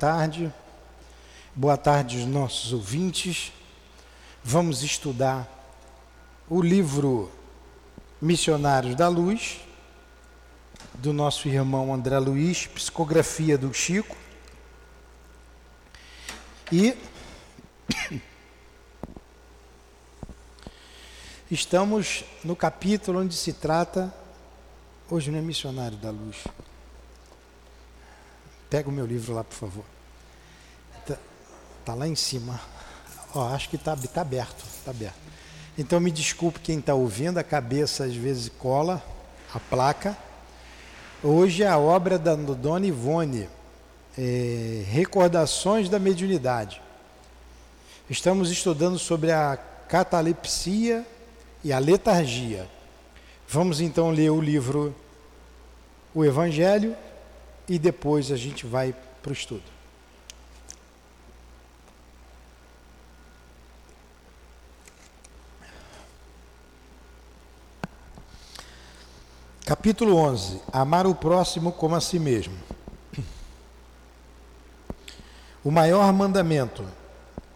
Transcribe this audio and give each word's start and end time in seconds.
tarde. 0.00 0.50
Boa 1.54 1.76
tarde 1.76 2.18
aos 2.18 2.26
nossos 2.26 2.72
ouvintes. 2.72 3.52
Vamos 4.42 4.82
estudar 4.82 5.46
o 6.48 6.62
livro 6.62 7.30
Missionários 8.18 8.94
da 8.94 9.08
Luz, 9.08 9.60
do 10.94 11.12
nosso 11.12 11.48
irmão 11.48 11.92
André 11.92 12.18
Luiz, 12.18 12.66
psicografia 12.66 13.58
do 13.58 13.74
Chico. 13.74 14.16
E 16.72 16.96
estamos 21.50 22.24
no 22.42 22.56
capítulo 22.56 23.20
onde 23.20 23.36
se 23.36 23.52
trata. 23.52 24.10
Hoje 25.10 25.30
não 25.30 25.38
é 25.40 25.42
Missionário 25.42 25.98
da 25.98 26.08
Luz. 26.10 26.38
Pega 28.70 28.88
o 28.88 28.92
meu 28.92 29.04
livro 29.04 29.34
lá, 29.34 29.42
por 29.42 29.56
favor. 29.56 29.84
Está 31.00 31.18
tá 31.84 31.94
lá 31.94 32.06
em 32.06 32.14
cima. 32.14 32.60
Ó, 33.34 33.48
acho 33.48 33.68
que 33.68 33.74
está 33.74 33.96
tá 33.96 34.20
aberto. 34.20 34.64
Tá 34.84 34.92
aberto. 34.92 35.18
Então 35.76 35.98
me 35.98 36.12
desculpe 36.12 36.60
quem 36.60 36.78
está 36.78 36.94
ouvindo, 36.94 37.38
a 37.38 37.42
cabeça 37.42 38.04
às 38.04 38.14
vezes 38.14 38.48
cola 38.58 39.02
a 39.52 39.58
placa. 39.58 40.16
Hoje 41.22 41.64
é 41.64 41.66
a 41.66 41.78
obra 41.78 42.16
da 42.16 42.36
Dona 42.36 42.86
Ivone, 42.86 43.48
é, 44.16 44.84
Recordações 44.86 45.88
da 45.88 45.98
Mediunidade. 45.98 46.80
Estamos 48.08 48.50
estudando 48.50 48.98
sobre 48.98 49.32
a 49.32 49.58
catalepsia 49.88 51.04
e 51.64 51.72
a 51.72 51.78
letargia. 51.78 52.68
Vamos 53.48 53.80
então 53.80 54.10
ler 54.10 54.30
o 54.30 54.40
livro 54.40 54.94
O 56.14 56.24
Evangelho 56.24 56.96
e 57.70 57.78
depois 57.78 58.32
a 58.32 58.36
gente 58.36 58.66
vai 58.66 58.92
para 59.22 59.30
o 59.30 59.32
estudo. 59.32 59.62
Capítulo 69.64 70.16
11: 70.16 70.60
Amar 70.72 71.06
o 71.06 71.14
próximo 71.14 71.70
como 71.70 71.94
a 71.94 72.00
si 72.00 72.18
mesmo. 72.18 72.58
O 75.62 75.70
maior 75.70 76.12
mandamento: 76.12 76.84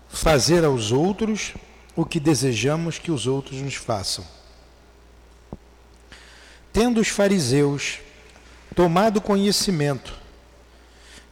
fazer 0.09 0.65
aos 0.65 0.93
outros 0.93 1.55
o 1.97 2.07
que 2.07 2.21
desejamos 2.21 3.01
que 3.01 3.11
os 3.11 3.27
outros 3.27 3.61
nos 3.61 3.75
façam. 3.75 4.25
Tendo 6.73 7.01
os 7.01 7.09
fariseus 7.09 7.99
tomado 8.75 9.21
conhecimento 9.21 10.13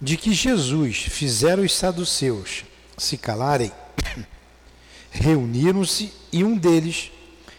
de 0.01 0.17
que 0.17 0.33
Jesus 0.33 1.03
fizera 1.03 1.61
os 1.61 1.75
saduceus 1.75 2.65
se 2.97 3.17
calarem, 3.17 3.73
reuniram-se 5.11 6.13
e 6.33 6.45
um 6.45 6.57
deles, 6.57 7.11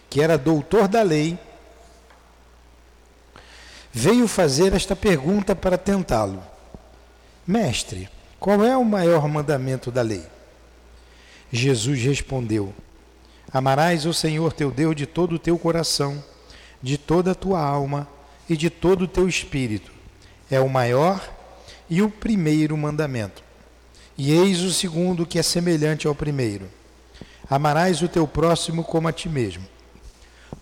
que 0.08 0.20
era 0.20 0.38
doutor 0.38 0.88
da 0.88 1.02
lei, 1.02 1.38
veio 3.92 4.26
fazer 4.26 4.72
esta 4.72 4.96
pergunta 4.96 5.54
para 5.54 5.76
tentá-lo: 5.76 6.42
Mestre, 7.46 8.08
qual 8.40 8.64
é 8.64 8.76
o 8.76 8.84
maior 8.84 9.28
mandamento 9.28 9.90
da 9.90 10.02
lei? 10.02 10.24
Jesus 11.52 12.00
respondeu: 12.00 12.74
Amarás 13.52 14.06
o 14.06 14.14
Senhor 14.14 14.52
teu 14.52 14.70
Deus 14.70 14.96
de 14.96 15.06
todo 15.06 15.36
o 15.36 15.38
teu 15.38 15.58
coração, 15.58 16.22
de 16.82 16.96
toda 16.98 17.32
a 17.32 17.34
tua 17.34 17.60
alma 17.60 18.08
e 18.48 18.56
de 18.56 18.70
todo 18.70 19.02
o 19.02 19.08
teu 19.08 19.28
espírito. 19.28 19.92
É 20.50 20.60
o 20.60 20.68
maior 20.68 21.32
e 21.88 22.02
o 22.02 22.10
primeiro 22.10 22.76
mandamento. 22.76 23.42
E 24.16 24.32
eis 24.32 24.60
o 24.60 24.72
segundo, 24.72 25.26
que 25.26 25.38
é 25.38 25.42
semelhante 25.42 26.06
ao 26.06 26.14
primeiro: 26.14 26.68
Amarás 27.48 28.00
o 28.02 28.08
teu 28.08 28.26
próximo 28.26 28.84
como 28.84 29.08
a 29.08 29.12
ti 29.12 29.28
mesmo. 29.28 29.66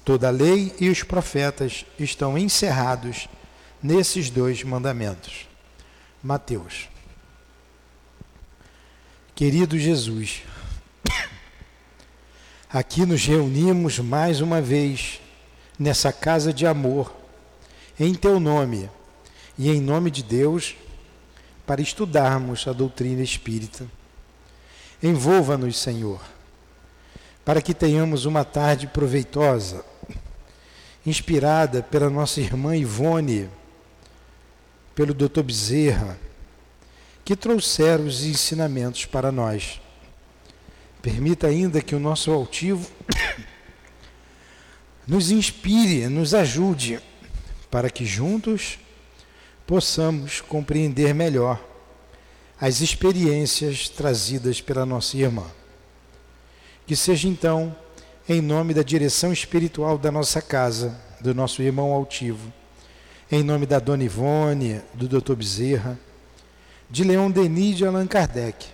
Toda 0.04 0.28
a 0.28 0.30
lei 0.30 0.74
e 0.80 0.88
os 0.88 1.02
profetas 1.02 1.84
estão 1.98 2.36
encerrados 2.36 3.28
nesses 3.82 4.30
dois 4.30 4.62
mandamentos. 4.62 5.46
Mateus. 6.22 6.88
Querido 9.34 9.78
Jesus, 9.78 10.42
aqui 12.70 13.04
nos 13.04 13.24
reunimos 13.24 13.98
mais 13.98 14.40
uma 14.40 14.60
vez 14.60 15.20
nessa 15.78 16.12
casa 16.12 16.52
de 16.52 16.66
amor 16.66 17.21
em 18.04 18.14
teu 18.14 18.40
nome 18.40 18.90
e 19.56 19.70
em 19.70 19.80
nome 19.80 20.10
de 20.10 20.22
Deus 20.22 20.74
para 21.64 21.80
estudarmos 21.80 22.66
a 22.66 22.72
doutrina 22.72 23.22
espírita. 23.22 23.86
Envolva-nos, 25.00 25.78
Senhor, 25.78 26.20
para 27.44 27.62
que 27.62 27.72
tenhamos 27.72 28.24
uma 28.24 28.44
tarde 28.44 28.88
proveitosa, 28.88 29.84
inspirada 31.06 31.82
pela 31.82 32.10
nossa 32.10 32.40
irmã 32.40 32.76
Ivone, 32.76 33.48
pelo 34.94 35.14
Dr. 35.14 35.42
Bezerra, 35.42 36.18
que 37.24 37.36
trouxeram 37.36 38.06
os 38.06 38.24
ensinamentos 38.24 39.04
para 39.04 39.30
nós. 39.30 39.80
Permita 41.00 41.46
ainda 41.46 41.80
que 41.80 41.94
o 41.94 42.00
nosso 42.00 42.32
altivo 42.32 42.90
nos 45.06 45.30
inspire, 45.30 46.08
nos 46.08 46.34
ajude 46.34 47.00
para 47.72 47.88
que 47.88 48.04
juntos 48.04 48.78
possamos 49.66 50.42
compreender 50.42 51.14
melhor 51.14 51.58
as 52.60 52.82
experiências 52.82 53.88
trazidas 53.88 54.60
pela 54.60 54.84
nossa 54.84 55.16
irmã. 55.16 55.46
Que 56.86 56.94
seja 56.94 57.26
então, 57.26 57.74
em 58.28 58.42
nome 58.42 58.74
da 58.74 58.82
direção 58.82 59.32
espiritual 59.32 59.96
da 59.96 60.12
nossa 60.12 60.42
casa, 60.42 61.00
do 61.18 61.34
nosso 61.34 61.62
irmão 61.62 61.94
altivo, 61.94 62.52
em 63.30 63.42
nome 63.42 63.64
da 63.64 63.78
Dona 63.78 64.04
Ivone, 64.04 64.82
do 64.92 65.08
Dr. 65.08 65.34
Bezerra, 65.34 65.98
de 66.90 67.04
Leão 67.04 67.30
Denis 67.30 67.78
de 67.78 67.86
Allan 67.86 68.06
Kardec, 68.06 68.66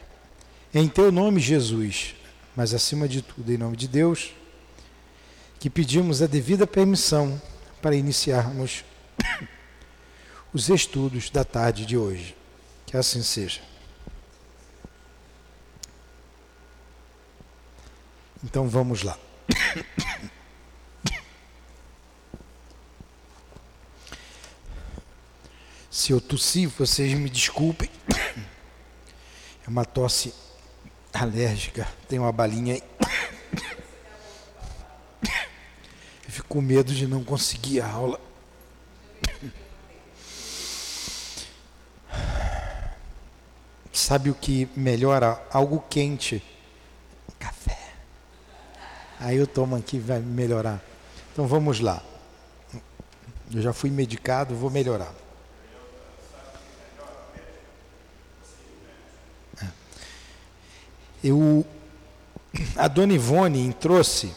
em 0.75 0.89
teu 0.89 1.13
nome, 1.13 1.39
Jesus, 1.39 2.17
mas 2.57 2.75
acima 2.75 3.07
de 3.07 3.23
tudo, 3.23 3.53
em 3.53 3.57
nome 3.57 3.77
de 3.77 3.87
Deus, 3.87 4.33
que 5.61 5.71
pedimos 5.71 6.21
a 6.21 6.27
devida 6.27 6.67
permissão 6.67 7.41
para 7.89 7.97
iniciarmos 7.97 8.85
os 10.53 10.69
estudos 10.69 11.31
da 11.31 11.43
tarde 11.43 11.87
de 11.87 11.97
hoje. 11.97 12.37
Que 12.85 12.99
assim 12.99 13.23
seja. 13.23 13.63
Então 18.45 18.69
vamos 18.69 19.03
lá. 19.03 19.19
Se 25.91 26.13
eu 26.13 26.21
tossir, 26.21 26.69
vocês 26.69 27.15
me 27.15 27.31
desculpem. 27.31 27.89
É 29.67 29.71
uma 29.71 29.87
tosse 29.87 30.35
alérgica. 31.13 31.89
Tem 32.07 32.19
uma 32.19 32.33
balinha 32.33 32.75
aí. 32.75 32.83
Eu 36.29 36.33
fico 36.33 36.48
com 36.59 36.63
medo 36.63 36.93
de 36.93 37.07
não 37.07 37.23
conseguir 37.23 37.81
a 37.81 37.89
aula. 37.89 38.21
Sabe 43.93 44.29
o 44.29 44.35
que 44.35 44.69
melhora? 44.75 45.41
Algo 45.53 45.85
quente. 45.89 46.43
Café. 47.39 47.79
Aí 49.21 49.37
eu 49.37 49.47
tomo 49.47 49.77
aqui 49.77 50.01
vai 50.01 50.19
melhorar. 50.19 50.83
Então 51.33 51.47
vamos 51.47 51.79
lá. 51.79 52.03
Eu 53.55 53.63
já 53.63 53.73
fui 53.73 53.91
medicado, 53.91 54.57
vou 54.57 54.69
melhorar. 54.69 55.15
Eu, 61.23 61.65
a 62.77 62.89
dona 62.89 63.13
Ivone 63.13 63.73
trouxe, 63.75 64.35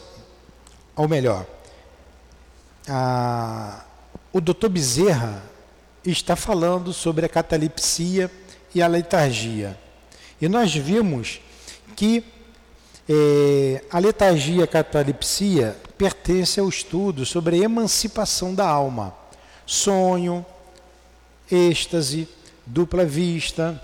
ou 0.94 1.08
melhor, 1.08 1.44
a, 2.88 3.84
o 4.32 4.40
doutor 4.40 4.68
Bezerra 4.68 5.42
está 6.04 6.34
falando 6.34 6.92
sobre 6.92 7.26
a 7.26 7.28
catalepsia 7.28 8.30
e 8.74 8.82
a 8.82 8.86
letargia. 8.86 9.78
E 10.40 10.48
nós 10.48 10.74
vimos 10.74 11.40
que 11.94 12.24
é, 13.08 13.84
a 13.90 13.98
letargia 13.98 14.60
e 14.60 14.62
a 14.62 14.66
catalepsia 14.66 15.76
pertence 15.96 16.58
ao 16.58 16.68
estudo 16.68 17.24
sobre 17.24 17.56
a 17.56 17.64
emancipação 17.64 18.54
da 18.54 18.66
alma. 18.66 19.14
Sonho, 19.66 20.44
êxtase, 21.50 22.28
dupla 22.66 23.04
vista, 23.04 23.80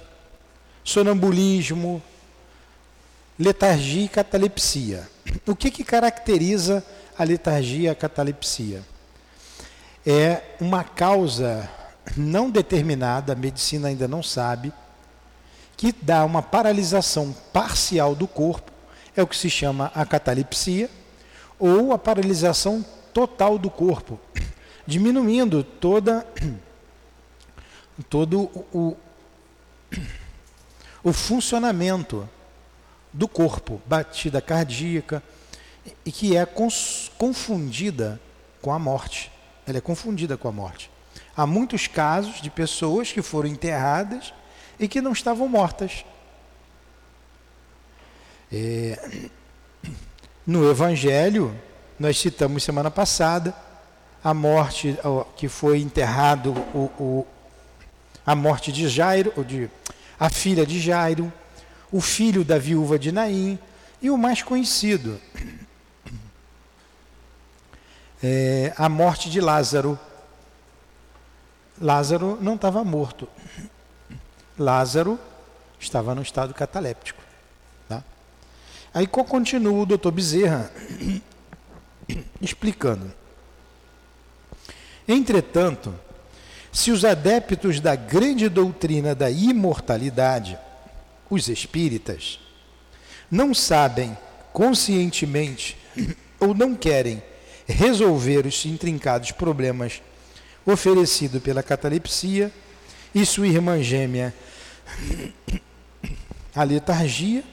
sonambulismo, 0.82 2.02
letargia 3.38 4.04
e 4.04 4.08
catalepsia. 4.08 5.08
O 5.46 5.54
que, 5.54 5.70
que 5.70 5.84
caracteriza 5.84 6.84
a 7.18 7.24
letargia 7.24 7.92
a 7.92 7.94
catalepsia? 7.94 8.82
É 10.06 10.42
uma 10.60 10.84
causa 10.84 11.68
não 12.16 12.50
determinada, 12.50 13.32
a 13.32 13.36
medicina 13.36 13.88
ainda 13.88 14.06
não 14.06 14.22
sabe, 14.22 14.72
que 15.76 15.92
dá 15.92 16.24
uma 16.24 16.42
paralisação 16.42 17.34
parcial 17.52 18.14
do 18.14 18.26
corpo, 18.26 18.72
é 19.16 19.22
o 19.22 19.26
que 19.26 19.36
se 19.36 19.50
chama 19.50 19.92
a 19.94 20.06
catalepsia, 20.06 20.88
ou 21.58 21.92
a 21.92 21.98
paralisação 21.98 22.84
total 23.12 23.58
do 23.58 23.68
corpo, 23.68 24.18
diminuindo 24.86 25.62
toda 25.62 26.26
todo 28.08 28.42
o, 28.72 28.96
o 31.02 31.12
funcionamento 31.12 32.28
do 33.12 33.26
corpo, 33.26 33.80
batida 33.86 34.40
cardíaca, 34.40 35.22
e 36.04 36.12
que 36.12 36.36
é 36.36 36.46
confundida 37.18 38.20
com 38.60 38.72
a 38.72 38.78
morte. 38.78 39.30
Ela 39.66 39.78
é 39.78 39.80
confundida 39.80 40.36
com 40.36 40.48
a 40.48 40.52
morte. 40.52 40.90
Há 41.36 41.46
muitos 41.46 41.86
casos 41.86 42.40
de 42.40 42.50
pessoas 42.50 43.12
que 43.12 43.22
foram 43.22 43.48
enterradas 43.48 44.32
e 44.78 44.88
que 44.88 45.00
não 45.00 45.12
estavam 45.12 45.48
mortas. 45.48 46.04
É, 48.52 48.98
no 50.46 50.68
Evangelho, 50.70 51.54
nós 51.98 52.18
citamos 52.18 52.62
semana 52.62 52.90
passada 52.90 53.54
a 54.22 54.34
morte 54.34 54.96
que 55.36 55.48
foi 55.48 55.80
enterrado 55.80 56.52
o, 56.74 56.90
o, 56.98 57.26
a 58.26 58.34
morte 58.34 58.72
de 58.72 58.88
Jairo, 58.88 59.32
de, 59.44 59.70
a 60.18 60.28
filha 60.28 60.66
de 60.66 60.80
Jairo, 60.80 61.32
o 61.90 62.00
filho 62.00 62.44
da 62.44 62.58
viúva 62.58 62.98
de 62.98 63.12
Naim 63.12 63.58
e 64.02 64.10
o 64.10 64.18
mais 64.18 64.42
conhecido, 64.42 65.20
é, 68.22 68.72
a 68.76 68.88
morte 68.88 69.30
de 69.30 69.40
Lázaro. 69.40 69.98
Lázaro 71.80 72.38
não 72.40 72.54
estava 72.54 72.82
morto. 72.82 73.28
Lázaro 74.58 75.18
estava 75.78 76.14
no 76.14 76.22
estado 76.22 76.52
cataléptico. 76.52 77.22
Tá? 77.88 78.02
Aí 78.92 79.06
continua 79.06 79.82
o 79.82 79.86
doutor 79.86 80.10
Bezerra 80.10 80.70
explicando. 82.40 83.12
Entretanto, 85.06 85.94
se 86.72 86.90
os 86.90 87.04
adeptos 87.04 87.80
da 87.80 87.94
grande 87.94 88.48
doutrina 88.48 89.14
da 89.14 89.30
imortalidade, 89.30 90.58
os 91.30 91.48
espíritas, 91.48 92.40
não 93.30 93.54
sabem 93.54 94.16
conscientemente 94.52 95.78
ou 96.40 96.54
não 96.54 96.74
querem 96.74 97.22
resolver 97.68 98.46
os 98.46 98.64
intrincados 98.64 99.30
problemas 99.30 100.02
oferecidos 100.64 101.42
pela 101.42 101.62
catalepsia 101.62 102.52
e 103.14 103.24
sua 103.24 103.46
irmã 103.46 103.82
gêmea, 103.82 104.34
a 106.54 106.62
letargia, 106.62 107.44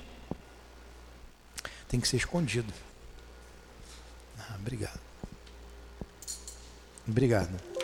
tem 1.88 2.00
que 2.00 2.08
ser 2.08 2.18
escondido. 2.18 2.74
Ah, 4.40 4.56
obrigado. 4.60 5.00
Obrigado. 7.08 7.76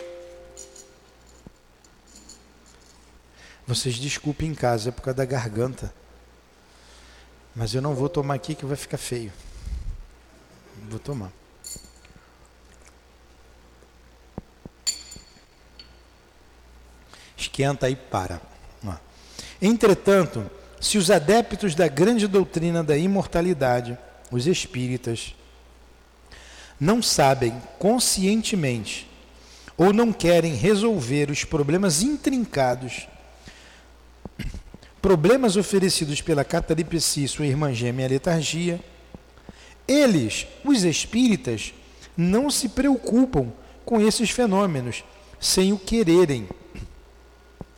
Vocês 3.66 3.94
desculpem 3.96 4.50
em 4.50 4.54
casa, 4.54 4.88
é 4.88 4.92
por 4.92 5.02
causa 5.02 5.18
da 5.18 5.24
garganta. 5.24 5.94
Mas 7.54 7.74
eu 7.74 7.82
não 7.82 7.94
vou 7.94 8.08
tomar 8.08 8.34
aqui 8.34 8.54
que 8.54 8.66
vai 8.66 8.76
ficar 8.76 8.98
feio. 8.98 9.32
Vou 10.88 10.98
tomar. 10.98 11.30
Esquenta 17.42 17.90
e 17.90 17.96
para. 17.96 18.40
Entretanto, 19.60 20.48
se 20.80 20.96
os 20.96 21.10
adeptos 21.10 21.74
da 21.74 21.88
grande 21.88 22.28
doutrina 22.28 22.82
da 22.84 22.96
imortalidade, 22.96 23.98
os 24.30 24.46
espíritas, 24.46 25.34
não 26.78 27.02
sabem 27.02 27.52
conscientemente 27.78 29.08
ou 29.76 29.92
não 29.92 30.12
querem 30.12 30.54
resolver 30.54 31.30
os 31.30 31.44
problemas 31.44 32.02
intrincados, 32.02 33.08
problemas 35.00 35.56
oferecidos 35.56 36.20
pela 36.20 36.44
catalepsia 36.44 37.24
e 37.24 37.28
sua 37.28 37.46
irmã 37.46 37.72
gêmea 37.72 38.08
letargia, 38.08 38.80
eles, 39.86 40.46
os 40.64 40.84
espíritas, 40.84 41.74
não 42.16 42.50
se 42.50 42.68
preocupam 42.68 43.52
com 43.84 44.00
esses 44.00 44.30
fenômenos 44.30 45.02
sem 45.40 45.72
o 45.72 45.78
quererem 45.78 46.48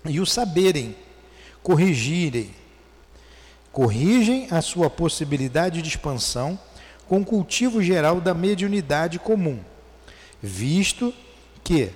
e 0.05 0.21
o 0.21 0.27
saberem, 0.27 0.97
corrigirem. 1.63 2.55
Corrigem 3.73 4.47
a 4.51 4.61
sua 4.61 4.89
possibilidade 4.89 5.83
de 5.83 5.89
expansão 5.89 6.59
com 7.09 7.21
o 7.21 7.25
cultivo 7.25 7.83
geral 7.83 8.21
da 8.21 8.33
mediunidade 8.33 9.19
comum, 9.19 9.59
visto 10.41 11.13
que. 11.63 11.91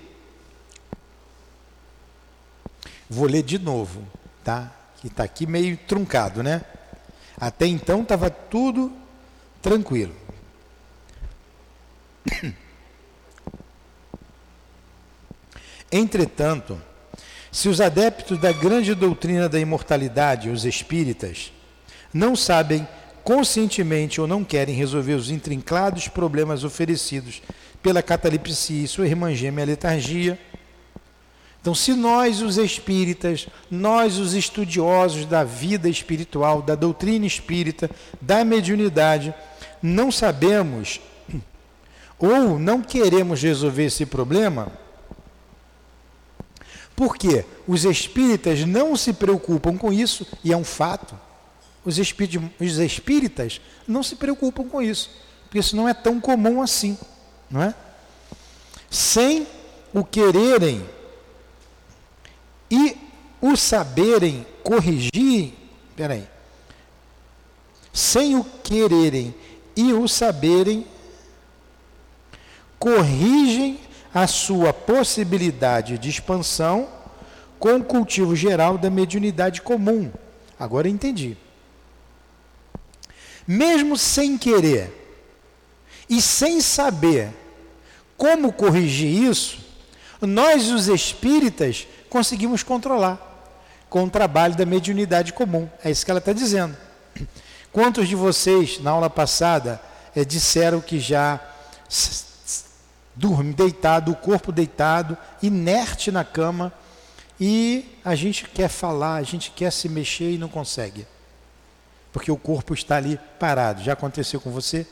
Vou 3.08 3.26
ler 3.26 3.42
de 3.42 3.58
novo, 3.58 4.02
tá? 4.44 4.72
Que 5.00 5.06
está 5.06 5.24
aqui 5.24 5.46
meio 5.46 5.76
truncado, 5.76 6.42
né? 6.42 6.62
Até 7.40 7.66
então 7.66 8.02
estava 8.02 8.28
tudo 8.28 8.92
tranquilo. 9.62 10.14
Entretanto, 15.90 16.82
se 17.50 17.68
os 17.68 17.80
adeptos 17.80 18.38
da 18.38 18.52
grande 18.52 18.94
doutrina 18.94 19.48
da 19.48 19.58
imortalidade, 19.58 20.50
os 20.50 20.64
espíritas, 20.64 21.52
não 22.12 22.36
sabem 22.36 22.86
conscientemente 23.24 24.20
ou 24.20 24.26
não 24.26 24.44
querem 24.44 24.74
resolver 24.74 25.14
os 25.14 25.30
intrincados 25.30 26.08
problemas 26.08 26.64
oferecidos 26.64 27.42
pela 27.82 28.02
catalepsia 28.02 28.84
e 28.84 28.88
sua 28.88 29.06
irmã 29.06 29.34
gêmea 29.34 29.64
letargia, 29.64 30.38
então, 31.60 31.74
se 31.74 31.92
nós, 31.92 32.40
os 32.40 32.56
espíritas, 32.56 33.48
nós, 33.70 34.16
os 34.16 34.32
estudiosos 34.32 35.26
da 35.26 35.42
vida 35.44 35.88
espiritual, 35.88 36.62
da 36.62 36.74
doutrina 36.74 37.26
espírita, 37.26 37.90
da 38.20 38.44
mediunidade, 38.44 39.34
não 39.82 40.10
sabemos 40.10 41.00
ou 42.18 42.58
não 42.58 42.82
queremos 42.82 43.42
resolver 43.42 43.84
esse 43.84 44.06
problema, 44.06 44.72
porque 46.98 47.44
os 47.64 47.84
espíritas 47.84 48.64
não 48.64 48.96
se 48.96 49.12
preocupam 49.12 49.78
com 49.78 49.92
isso, 49.92 50.26
e 50.42 50.52
é 50.52 50.56
um 50.56 50.64
fato. 50.64 51.16
Os, 51.84 51.96
os 51.96 52.78
espíritas 52.80 53.60
não 53.86 54.02
se 54.02 54.16
preocupam 54.16 54.64
com 54.64 54.82
isso, 54.82 55.08
porque 55.44 55.60
isso 55.60 55.76
não 55.76 55.88
é 55.88 55.94
tão 55.94 56.20
comum 56.20 56.60
assim, 56.60 56.98
não 57.48 57.62
é? 57.62 57.72
Sem 58.90 59.46
o 59.94 60.02
quererem 60.02 60.84
e 62.68 62.96
o 63.40 63.54
saberem 63.54 64.44
corrigir, 64.64 65.52
peraí, 65.94 66.26
sem 67.92 68.34
o 68.34 68.42
quererem 68.64 69.32
e 69.76 69.92
o 69.92 70.08
saberem, 70.08 70.84
corrigem 72.76 73.78
a 74.12 74.26
sua 74.26 74.72
possibilidade 74.72 75.98
de 75.98 76.08
expansão 76.08 76.88
com 77.58 77.76
o 77.76 77.84
cultivo 77.84 78.34
geral 78.34 78.78
da 78.78 78.88
mediunidade 78.88 79.62
comum. 79.62 80.10
Agora 80.58 80.88
entendi. 80.88 81.36
Mesmo 83.46 83.96
sem 83.96 84.36
querer 84.36 84.94
e 86.08 86.20
sem 86.20 86.60
saber 86.60 87.30
como 88.16 88.52
corrigir 88.52 89.22
isso, 89.24 89.58
nós, 90.20 90.70
os 90.70 90.88
espíritas, 90.88 91.86
conseguimos 92.10 92.62
controlar 92.62 93.24
com 93.88 94.04
o 94.04 94.10
trabalho 94.10 94.56
da 94.56 94.66
mediunidade 94.66 95.32
comum. 95.32 95.68
É 95.84 95.90
isso 95.90 96.04
que 96.04 96.10
ela 96.10 96.18
está 96.18 96.32
dizendo. 96.32 96.76
Quantos 97.72 98.08
de 98.08 98.14
vocês, 98.14 98.80
na 98.80 98.90
aula 98.90 99.08
passada, 99.08 99.80
é, 100.14 100.24
disseram 100.24 100.80
que 100.80 100.98
já 100.98 101.40
dorme 103.18 103.52
deitado, 103.52 104.12
o 104.12 104.16
corpo 104.16 104.52
deitado, 104.52 105.18
inerte 105.42 106.12
na 106.12 106.24
cama, 106.24 106.72
e 107.40 107.98
a 108.04 108.14
gente 108.14 108.44
quer 108.44 108.68
falar, 108.68 109.16
a 109.16 109.22
gente 109.24 109.50
quer 109.50 109.72
se 109.72 109.88
mexer 109.88 110.32
e 110.32 110.38
não 110.38 110.48
consegue. 110.48 111.04
Porque 112.12 112.30
o 112.30 112.36
corpo 112.36 112.74
está 112.74 112.96
ali 112.96 113.18
parado. 113.38 113.82
Já 113.82 113.92
aconteceu 113.92 114.40
com 114.40 114.50
você? 114.50 114.86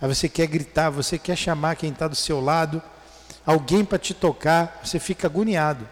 Aí 0.00 0.06
você 0.06 0.28
quer 0.28 0.46
gritar, 0.46 0.90
você 0.90 1.18
quer 1.18 1.36
chamar 1.36 1.76
quem 1.76 1.90
está 1.90 2.06
do 2.06 2.14
seu 2.14 2.40
lado, 2.40 2.82
alguém 3.44 3.84
para 3.84 3.98
te 3.98 4.12
tocar, 4.12 4.80
você 4.84 4.98
fica 4.98 5.26
agoniado. 5.26 5.88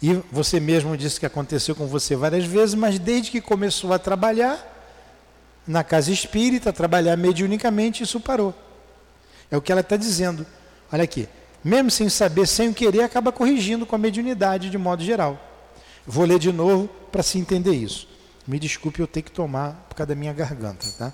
E 0.00 0.14
você 0.30 0.60
mesmo 0.60 0.96
disse 0.96 1.18
que 1.18 1.26
aconteceu 1.26 1.74
com 1.74 1.86
você 1.86 2.14
várias 2.14 2.44
vezes, 2.44 2.74
mas 2.74 2.98
desde 2.98 3.30
que 3.30 3.40
começou 3.40 3.92
a 3.92 3.98
trabalhar 3.98 4.68
na 5.66 5.82
casa 5.82 6.12
espírita, 6.12 6.72
trabalhar 6.72 7.16
mediunicamente, 7.16 8.04
isso 8.04 8.20
parou. 8.20 8.54
É 9.52 9.56
o 9.56 9.60
que 9.60 9.70
ela 9.70 9.82
está 9.82 9.98
dizendo. 9.98 10.46
Olha 10.90 11.04
aqui, 11.04 11.28
mesmo 11.62 11.90
sem 11.90 12.08
saber, 12.08 12.48
sem 12.48 12.70
o 12.70 12.74
querer, 12.74 13.02
acaba 13.02 13.30
corrigindo 13.30 13.84
com 13.84 13.94
a 13.94 13.98
mediunidade 13.98 14.70
de 14.70 14.78
modo 14.78 15.04
geral. 15.04 15.38
Vou 16.06 16.24
ler 16.24 16.38
de 16.38 16.50
novo 16.50 16.88
para 17.12 17.22
se 17.22 17.38
entender 17.38 17.74
isso. 17.74 18.08
Me 18.46 18.58
desculpe 18.58 19.00
eu 19.00 19.06
ter 19.06 19.20
que 19.20 19.30
tomar 19.30 19.74
por 19.90 19.94
causa 19.94 20.08
da 20.08 20.14
minha 20.14 20.32
garganta, 20.32 20.86
tá? 20.98 21.12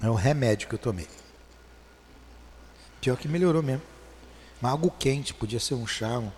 É 0.00 0.08
um 0.08 0.14
remédio 0.14 0.68
que 0.68 0.76
eu 0.76 0.78
tomei. 0.78 1.08
Pior 3.00 3.16
que 3.16 3.26
melhorou 3.26 3.62
mesmo. 3.62 3.82
Mas 4.60 4.70
algo 4.70 4.88
quente, 4.96 5.34
podia 5.34 5.58
ser 5.58 5.74
um 5.74 5.86
chá. 5.86 6.20
Um... 6.20 6.30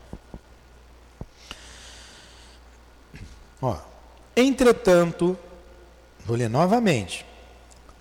Ó, 3.61 3.77
entretanto, 4.37 5.39
vou 6.25 6.37
ler 6.37 6.49
novamente. 6.49 7.27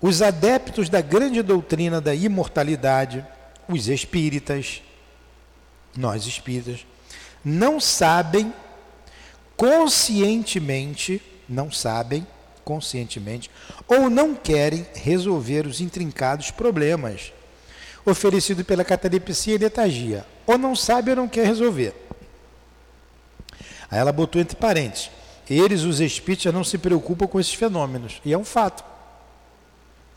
Os 0.01 0.21
adeptos 0.21 0.89
da 0.89 1.01
grande 1.01 1.41
doutrina 1.41 1.99
da 1.99 2.15
imortalidade, 2.15 3.25
os 3.67 3.87
espíritas, 3.87 4.81
nós 5.95 6.25
espíritas, 6.25 6.85
não 7.43 7.79
sabem 7.79 8.53
conscientemente, 9.57 11.21
não 11.47 11.69
sabem 11.71 12.25
conscientemente 12.63 13.49
ou 13.87 14.09
não 14.09 14.35
querem 14.35 14.85
resolver 14.93 15.65
os 15.65 15.81
intrincados 15.81 16.51
problemas 16.51 17.33
oferecidos 18.05 18.65
pela 18.65 18.85
catalepsia 18.85 19.55
e 19.55 19.57
letargia, 19.57 20.25
ou 20.45 20.57
não 20.57 20.75
sabe 20.75 21.09
ou 21.09 21.17
não 21.17 21.27
quer 21.27 21.45
resolver. 21.45 21.93
Aí 23.89 23.99
ela 23.99 24.11
botou 24.11 24.41
entre 24.41 24.55
parênteses: 24.55 25.09
eles, 25.53 25.83
os 25.83 25.99
espíritos, 25.99 26.51
não 26.53 26.63
se 26.63 26.77
preocupam 26.77 27.27
com 27.27 27.39
esses 27.39 27.53
fenômenos, 27.53 28.21
e 28.23 28.33
é 28.33 28.37
um 28.37 28.45
fato. 28.45 28.83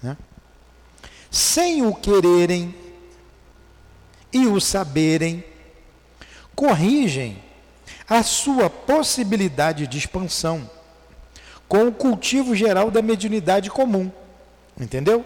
Né? 0.02 0.16
Sem 1.30 1.86
o 1.86 1.94
quererem 1.94 2.74
e 4.32 4.46
o 4.46 4.60
saberem, 4.60 5.44
corrigem 6.54 7.42
a 8.08 8.22
sua 8.22 8.68
possibilidade 8.68 9.86
de 9.86 9.98
expansão 9.98 10.68
com 11.66 11.88
o 11.88 11.92
cultivo 11.92 12.54
geral 12.54 12.90
da 12.90 13.00
mediunidade 13.00 13.70
comum. 13.70 14.12
Entendeu? 14.78 15.24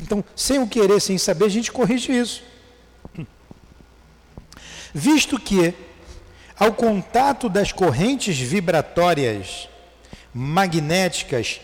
Então, 0.00 0.24
sem 0.34 0.58
o 0.58 0.66
querer, 0.66 1.00
sem 1.00 1.18
saber, 1.18 1.44
a 1.44 1.50
gente 1.50 1.70
corrige 1.70 2.12
isso. 2.12 2.42
Visto 4.94 5.38
que, 5.38 5.74
ao 6.58 6.72
contato 6.72 7.48
das 7.48 7.72
correntes 7.72 8.38
vibratórias 8.38 9.68
magnéticas 10.32 11.60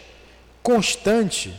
constante 0.63 1.55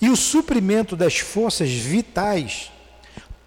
e 0.00 0.08
o 0.08 0.16
suprimento 0.16 0.96
das 0.96 1.18
forças 1.18 1.70
vitais 1.70 2.70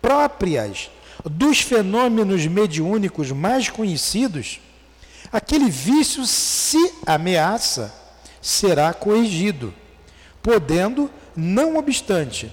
próprias 0.02 0.90
dos 1.24 1.62
fenômenos 1.62 2.46
mediúnicos 2.46 3.32
mais 3.32 3.70
conhecidos, 3.70 4.60
aquele 5.32 5.70
vício, 5.70 6.26
se 6.26 6.94
ameaça, 7.06 7.94
será 8.42 8.94
corrigido, 8.94 9.74
podendo, 10.42 11.10
não 11.36 11.78
obstante, 11.78 12.52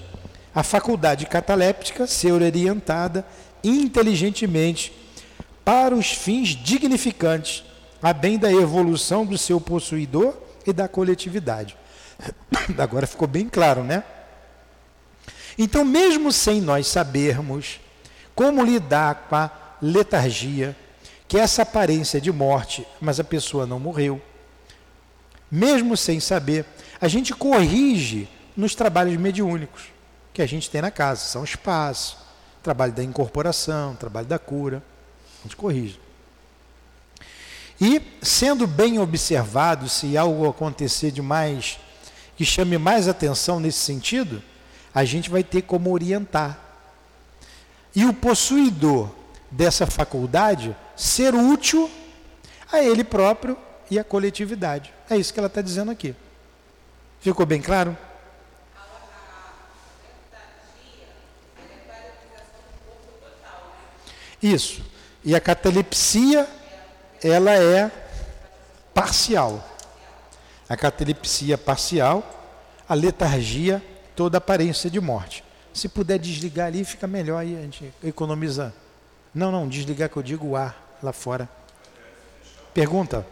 a 0.55 0.63
faculdade 0.63 1.27
cataléptica 1.27 2.07
ser 2.07 2.33
orientada 2.33 3.27
inteligentemente 3.63 4.93
para 5.71 5.95
os 5.95 6.11
fins 6.11 6.49
dignificantes, 6.49 7.63
a 8.03 8.13
bem 8.13 8.37
da 8.37 8.51
evolução 8.51 9.25
do 9.25 9.39
seu 9.39 9.61
possuidor 9.61 10.35
e 10.67 10.73
da 10.73 10.89
coletividade. 10.89 11.77
Agora 12.77 13.07
ficou 13.07 13.29
bem 13.29 13.49
claro, 13.49 13.85
né? 13.85 14.03
Então, 15.57 15.85
mesmo 15.85 16.33
sem 16.33 16.61
nós 16.61 16.89
sabermos 16.89 17.79
como 18.35 18.65
lidar 18.65 19.29
com 19.29 19.37
a 19.37 19.49
letargia, 19.81 20.77
que 21.29 21.39
é 21.39 21.41
essa 21.43 21.63
aparência 21.63 22.21
de 22.21 22.33
morte, 22.33 22.85
mas 23.01 23.21
a 23.21 23.25
pessoa 23.25 23.65
não 23.65 23.79
morreu. 23.79 24.21
Mesmo 25.49 25.97
sem 25.97 26.19
saber, 26.19 26.67
a 27.01 27.07
gente 27.07 27.33
corrige 27.33 28.29
nos 28.57 28.75
trabalhos 28.75 29.17
mediúnicos 29.17 29.85
que 30.35 30.43
a 30.43 30.47
gente 30.47 30.69
tem 30.69 30.83
na 30.83 30.91
casa. 30.91 31.21
São 31.21 31.45
espaços, 31.45 32.17
trabalho 32.61 32.93
da 32.93 33.05
incorporação, 33.05 33.95
trabalho 33.95 34.27
da 34.27 34.37
cura. 34.37 34.83
A 35.41 35.43
gente 35.45 35.57
corrige. 35.57 35.99
E, 37.81 38.03
sendo 38.21 38.67
bem 38.67 38.99
observado, 38.99 39.89
se 39.89 40.17
algo 40.17 40.49
acontecer 40.49 41.11
de 41.11 41.23
mais, 41.23 41.79
que 42.37 42.45
chame 42.45 42.77
mais 42.77 43.09
atenção 43.09 43.59
nesse 43.59 43.79
sentido, 43.79 44.43
a 44.95 45.05
gente 45.05 45.31
vai 45.31 45.43
ter 45.43 45.63
como 45.63 45.91
orientar. 45.91 46.59
E 47.95 48.05
o 48.05 48.13
possuidor 48.13 49.11
dessa 49.51 49.87
faculdade 49.87 50.77
ser 50.95 51.35
útil 51.35 51.91
a 52.71 52.83
ele 52.83 53.03
próprio 53.03 53.57
e 53.91 53.99
à 53.99 54.05
coletividade. 54.05 54.93
É 55.09 55.17
isso 55.17 55.33
que 55.33 55.41
ela 55.41 55.47
está 55.47 55.63
dizendo 55.63 55.91
aqui. 55.91 56.15
Ficou 57.21 57.47
bem 57.47 57.63
claro? 57.63 57.97
Isso. 64.43 64.90
E 65.25 65.35
a 65.35 65.41
catalepsia, 65.41 66.49
ela 67.23 67.53
é 67.53 67.91
parcial. 68.95 69.67
A 70.69 70.77
catalepsia 70.77 71.59
parcial, 71.59 72.25
a 72.89 72.95
letargia, 72.95 73.83
toda 74.17 74.39
aparência 74.39 74.91
de 74.91 75.01
morte. 75.01 75.45
Se 75.73 75.89
puder 75.89 76.19
desligar 76.19 76.67
ali, 76.67 76.85
fica 76.85 77.07
melhor 77.07 77.39
aí, 77.39 77.57
a 77.57 77.63
gente 77.63 77.93
economiza. 78.03 78.73
Não, 79.35 79.53
não, 79.53 79.69
desligar 79.69 80.09
que 80.09 80.17
eu 80.17 80.23
digo 80.23 80.49
o 80.49 80.57
ar 80.57 80.99
lá 81.03 81.13
fora. 81.13 81.49
Pergunta. 82.73 83.27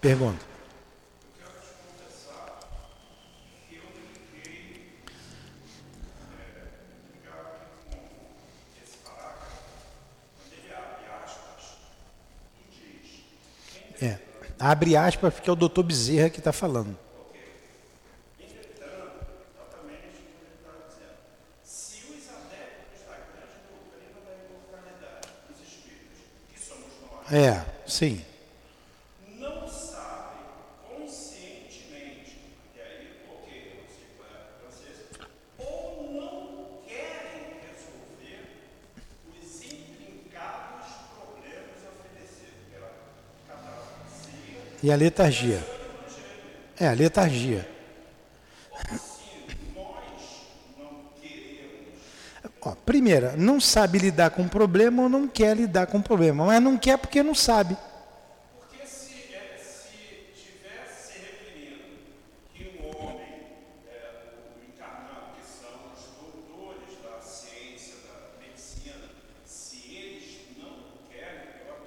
Pergunta. 0.00 0.54
É. 14.02 14.18
Abre 14.66 14.96
aspas 14.96 15.34
porque 15.34 15.50
é 15.50 15.52
o 15.52 15.56
doutor 15.56 15.82
Bezerra 15.82 16.30
que 16.30 16.38
está 16.38 16.50
falando. 16.50 16.96
É, 27.30 27.62
sim. 27.86 28.24
Não 29.38 29.68
sabem 29.68 30.44
conscientemente, 30.88 32.38
e 32.74 32.80
aí 32.80 33.18
coloquei 33.26 33.88
francês, 34.60 34.98
ou 35.58 36.12
não 36.12 36.80
querem 36.86 37.60
resolver 37.64 38.40
os 39.28 39.62
intrincados 39.62 40.86
problemas 41.16 41.80
oferecidos 41.90 42.64
pela 42.70 42.90
catalepsia. 43.48 44.62
E 44.84 44.92
a 44.92 44.96
letargia. 44.96 45.66
É, 46.78 46.86
a 46.86 46.92
letargia. 46.92 47.66
Ó, 52.60 52.74
primeira, 52.84 53.34
não 53.34 53.58
sabe 53.58 53.98
lidar 53.98 54.28
com 54.32 54.42
o 54.42 54.48
problema 54.48 55.04
ou 55.04 55.08
não 55.08 55.26
quer 55.26 55.56
lidar 55.56 55.86
com 55.86 55.96
o 55.96 56.02
problema. 56.02 56.44
Mas 56.44 56.62
não 56.62 56.76
quer 56.76 56.98
porque 56.98 57.22
não 57.22 57.34
sabe. 57.34 57.78
É, 58.74 58.84
um 70.62 70.84
é, 71.10 71.24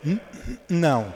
querem, 0.04 0.60
Não. 0.68 1.13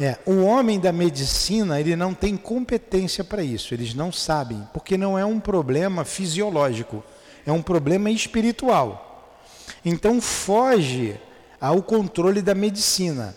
É, 0.00 0.18
o 0.26 0.42
homem 0.44 0.80
da 0.80 0.92
medicina, 0.92 1.80
ele 1.80 1.94
não 1.94 2.12
tem 2.12 2.36
competência 2.36 3.22
para 3.22 3.42
isso, 3.42 3.72
eles 3.74 3.94
não 3.94 4.10
sabem, 4.10 4.66
porque 4.72 4.98
não 4.98 5.18
é 5.18 5.24
um 5.24 5.38
problema 5.38 6.04
fisiológico 6.04 7.02
é 7.46 7.52
um 7.52 7.62
problema 7.62 8.10
espiritual. 8.10 9.38
Então 9.84 10.20
foge 10.20 11.20
ao 11.60 11.80
controle 11.82 12.40
da 12.42 12.54
medicina. 12.54 13.36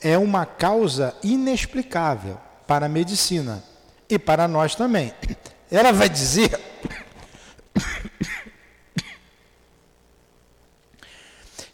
É 0.00 0.16
uma 0.18 0.46
causa 0.46 1.16
inexplicável 1.22 2.38
para 2.66 2.86
a 2.86 2.88
medicina 2.88 3.62
e 4.08 4.18
para 4.18 4.48
nós 4.48 4.74
também. 4.74 5.12
Ela 5.70 5.92
vai 5.92 6.08
dizer 6.08 6.58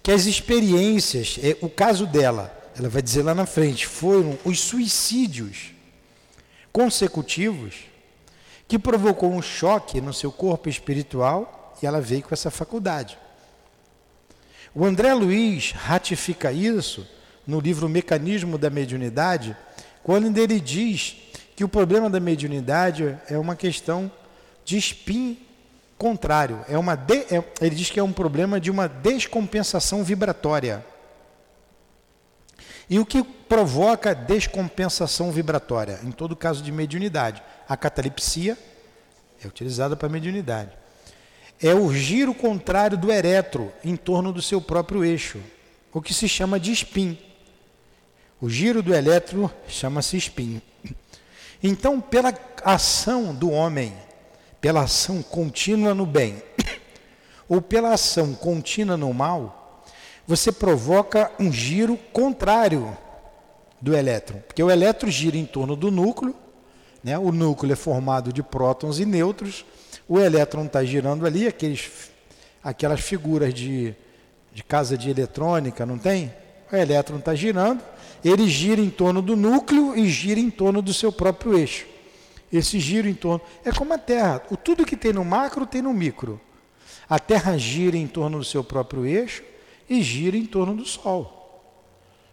que 0.03 0.11
as 0.13 0.27
experiências, 0.27 1.39
é, 1.43 1.57
o 1.63 1.69
caso 1.71 2.07
dela, 2.07 2.55
ela 2.79 2.89
vai 2.89 3.01
dizer 3.01 3.23
lá 3.23 3.35
na 3.35 3.47
frente, 3.47 3.87
foram 3.87 4.39
os 4.45 4.61
suicídios 4.61 5.73
consecutivos 6.73 7.85
que 8.69 8.79
provocou 8.79 9.33
um 9.33 9.41
choque 9.41 10.01
no 10.01 10.13
seu 10.13 10.31
corpo 10.31 10.69
espiritual 10.69 11.75
e 11.83 11.87
ela 11.87 12.01
veio 12.01 12.23
com 12.23 12.35
essa 12.35 12.51
faculdade. 12.51 13.19
O 14.75 14.85
André 14.85 15.15
Luiz 15.15 15.73
ratifica 15.73 16.53
isso 16.53 17.07
no 17.47 17.61
livro 17.61 17.89
Mecanismo 17.89 18.59
da 18.59 18.69
Mediunidade, 18.69 19.57
quando 20.03 20.37
ele 20.37 20.61
diz 20.61 21.17
que 21.55 21.65
o 21.65 21.69
problema 21.69 22.11
da 22.11 22.21
mediunidade 22.21 23.19
é 23.29 23.39
uma 23.39 23.57
questão 23.57 24.13
de 24.65 24.77
spin 24.77 25.39
contrário, 25.97 26.61
é 26.69 26.77
uma 26.77 26.95
de, 26.95 27.35
é, 27.35 27.43
ele 27.61 27.75
diz 27.75 27.89
que 27.89 27.99
é 27.99 28.03
um 28.03 28.13
problema 28.13 28.61
de 28.61 28.71
uma 28.71 28.87
descompensação 28.87 30.05
vibratória. 30.05 30.85
E 32.89 32.99
o 32.99 33.07
que 33.07 33.23
provoca 33.23 34.15
descompensação 34.15 35.33
vibratória? 35.33 36.01
Em 36.05 36.13
todo 36.13 36.37
caso 36.37 36.63
de 36.63 36.71
mediunidade, 36.71 37.43
a 37.69 37.77
catalepsia 37.77 38.57
é 39.43 39.47
utilizada 39.47 39.97
para 39.97 40.09
mediunidade. 40.09 40.71
É 41.61 41.75
o 41.75 41.93
giro 41.93 42.35
contrário 42.35 42.97
do 42.97 43.11
eretro 43.11 43.73
em 43.85 43.97
torno 43.97 44.33
do 44.33 44.43
seu 44.43 44.61
próprio 44.61 45.05
eixo, 45.05 45.41
o 45.93 46.03
que 46.03 46.13
se 46.13 46.29
chama 46.29 46.61
de 46.61 46.73
spin. 46.73 47.19
O 48.41 48.51
giro 48.51 48.83
do 48.83 48.95
elétron 48.95 49.51
chama-se 49.67 50.17
spin. 50.19 50.61
Então, 51.63 52.01
pela 52.01 52.35
ação 52.63 53.35
do 53.35 53.51
homem, 53.51 53.97
pela 54.61 54.83
ação 54.83 55.23
contínua 55.23 55.95
no 55.95 56.05
bem, 56.05 56.43
ou 57.49 57.63
pela 57.63 57.95
ação 57.95 58.35
contínua 58.35 58.97
no 58.97 59.13
mal, 59.15 59.56
você 60.27 60.51
provoca 60.51 61.31
um 61.39 61.53
giro 61.53 61.97
contrário 62.13 62.97
do 63.81 63.95
elétron. 63.95 64.41
Porque 64.47 64.63
o 64.63 64.71
elétron 64.71 65.11
gira 65.11 65.37
em 65.37 65.47
torno 65.47 65.77
do 65.77 65.91
núcleo, 65.91 66.35
né? 67.03 67.17
o 67.17 67.31
núcleo 67.31 67.73
é 67.73 67.77
formado 67.77 68.33
de 68.33 68.43
prótons 68.43 68.99
e 68.99 69.07
nêutrons, 69.07 69.65
o 70.09 70.19
elétron 70.19 70.65
está 70.65 70.85
girando 70.85 71.27
ali, 71.27 71.47
aqueles, 71.47 72.11
aquelas 72.63 73.01
figuras 73.01 73.55
de, 73.55 73.95
de 74.53 74.65
casa 74.65 74.99
de 74.99 75.11
eletrônica, 75.11 75.87
não 75.87 75.99
tem? 75.99 76.33
O 76.73 76.75
elétron 76.75 77.19
está 77.19 77.35
girando, 77.35 77.81
ele 78.25 78.49
gira 78.49 78.81
em 78.81 78.91
torno 78.91 79.23
do 79.23 79.37
núcleo 79.37 79.97
e 79.97 80.09
gira 80.09 80.41
em 80.41 80.51
torno 80.51 80.83
do 80.83 80.93
seu 80.93 81.13
próprio 81.13 81.57
eixo. 81.57 81.87
Esse 82.53 82.79
giro 82.79 83.09
em 83.09 83.15
torno. 83.15 83.41
É 83.65 83.73
como 83.73 83.93
a 83.93 83.99
Terra. 83.99 84.43
O, 84.51 84.57
tudo 84.57 84.87
que 84.87 84.97
tem 84.97 85.13
no 85.13 85.25
macro 85.25 85.67
tem 85.67 85.83
no 85.83 85.93
micro. 85.93 86.41
A 87.09 87.19
Terra 87.19 87.57
gira 87.59 87.97
em 87.97 88.07
torno 88.07 88.39
do 88.39 88.45
seu 88.45 88.65
próprio 88.65 89.05
eixo 89.05 89.43
e 89.89 90.03
gira 90.03 90.37
em 90.37 90.45
torno 90.45 90.75
do 90.75 90.85
Sol, 90.85 91.73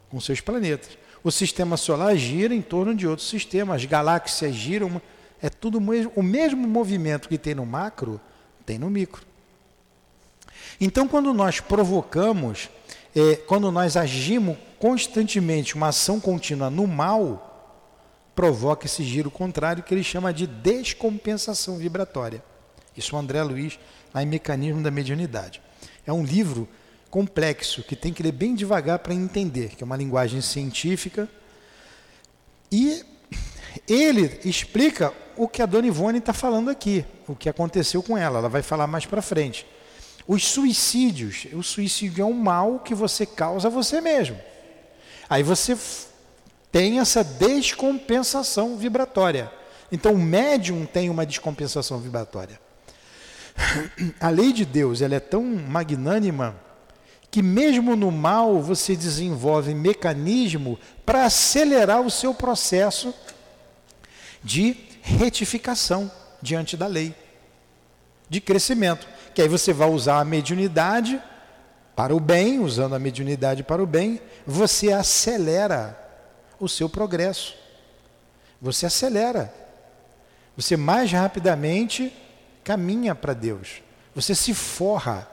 com 0.10 0.20
seus 0.20 0.42
planetas. 0.42 0.98
O 1.24 1.32
sistema 1.32 1.78
solar 1.78 2.16
gira 2.18 2.54
em 2.54 2.62
torno 2.62 2.94
de 2.94 3.08
outro 3.08 3.24
sistema, 3.24 3.76
as 3.76 3.86
galáxias 3.86 4.54
giram. 4.54 5.02
É 5.42 5.50
tudo 5.50 5.80
mesmo, 5.80 6.12
o 6.16 6.24
mesmo 6.24 6.68
movimento 6.68 7.30
que 7.30 7.38
tem 7.38 7.56
no 7.56 7.66
macro, 7.66 8.20
tem 8.66 8.78
no 8.78 8.90
micro. 8.90 9.26
Então, 10.80 11.08
quando 11.08 11.34
nós 11.34 11.60
provocamos, 11.60 12.70
é, 13.16 13.36
quando 13.36 13.72
nós 13.72 13.96
agimos 13.96 14.58
constantemente 14.80 15.76
uma 15.76 15.90
ação 15.90 16.20
contínua 16.20 16.70
no 16.70 16.88
mal, 16.88 17.50
provoca 18.36 18.86
esse 18.86 19.04
giro 19.04 19.30
contrário 19.30 19.84
que 19.84 19.94
ele 19.94 20.04
chama 20.04 20.34
de 20.34 20.48
descompensação 20.48 21.78
vibratória. 21.78 22.44
Isso 22.96 23.16
o 23.16 23.20
André 23.20 23.42
Luiz, 23.44 23.80
lá 24.14 24.22
em 24.22 24.26
Mecanismo 24.26 24.82
da 24.82 24.92
Mediunidade. 24.92 25.62
É 26.06 26.12
um 26.12 26.24
livro 26.24 26.68
complexo 27.14 27.84
que 27.84 27.96
tem 27.96 28.12
que 28.12 28.24
ler 28.24 28.32
bem 28.32 28.56
devagar 28.56 28.98
para 28.98 29.14
entender, 29.14 29.76
que 29.76 29.84
é 29.84 29.86
uma 29.86 29.96
linguagem 29.96 30.42
científica. 30.42 31.30
E 32.72 33.06
ele 33.88 34.40
explica 34.44 35.14
o 35.38 35.48
que 35.48 35.62
a 35.62 35.68
Dona 35.68 35.86
Ivone 35.86 36.18
está 36.18 36.34
falando 36.34 36.72
aqui, 36.72 37.06
o 37.28 37.36
que 37.36 37.48
aconteceu 37.48 38.02
com 38.02 38.18
ela. 38.18 38.40
Ela 38.40 38.50
vai 38.50 38.64
falar 38.64 38.88
mais 38.88 39.06
para 39.06 39.22
frente. 39.22 39.64
Os 40.28 40.44
suicídios, 40.44 41.46
o 41.54 41.62
suicídio 41.62 42.24
é 42.24 42.26
um 42.26 42.34
mal 42.34 42.80
que 42.80 42.96
você 42.96 43.28
causa 43.28 43.68
a 43.68 43.72
você 43.72 44.02
mesmo. 44.02 44.40
Aí 45.30 45.44
você 45.44 45.78
tem 46.72 47.00
essa 47.00 47.24
descompensação 47.24 48.76
vibratória. 48.76 49.52
Então 49.92 50.16
o 50.16 50.18
médium 50.18 50.88
tem 50.88 51.12
uma 51.12 51.28
descompensação 51.28 52.00
vibratória. 52.00 52.60
A 54.20 54.30
lei 54.30 54.52
de 54.52 54.66
Deus 54.66 55.00
ela 55.00 55.14
é 55.14 55.20
tão 55.20 55.44
magnânima 55.44 56.73
que 57.34 57.42
mesmo 57.42 57.96
no 57.96 58.12
mal 58.12 58.62
você 58.62 58.96
desenvolve 58.96 59.74
mecanismo 59.74 60.78
para 61.04 61.26
acelerar 61.26 62.00
o 62.00 62.12
seu 62.12 62.32
processo 62.32 63.12
de 64.44 64.78
retificação 65.02 66.12
diante 66.44 66.78
da 66.78 66.86
lei, 66.86 67.16
de 68.30 68.40
crescimento. 68.40 69.08
Que 69.34 69.42
aí 69.42 69.48
você 69.48 69.74
vai 69.74 69.90
usar 69.90 70.20
a 70.20 70.24
mediunidade 70.24 71.20
para 71.96 72.16
o 72.16 72.20
bem, 72.20 72.60
usando 72.60 72.94
a 72.94 73.00
mediunidade 73.00 73.64
para 73.64 73.82
o 73.82 73.88
bem, 73.88 74.22
você 74.46 74.94
acelera 74.94 75.98
o 76.60 76.70
seu 76.70 76.88
progresso. 76.88 77.56
Você 78.62 78.86
acelera. 78.86 79.52
Você 80.56 80.78
mais 80.78 81.12
rapidamente 81.12 82.14
caminha 82.64 83.16
para 83.16 83.34
Deus. 83.34 83.82
Você 84.14 84.36
se 84.36 84.54
forra 84.54 85.33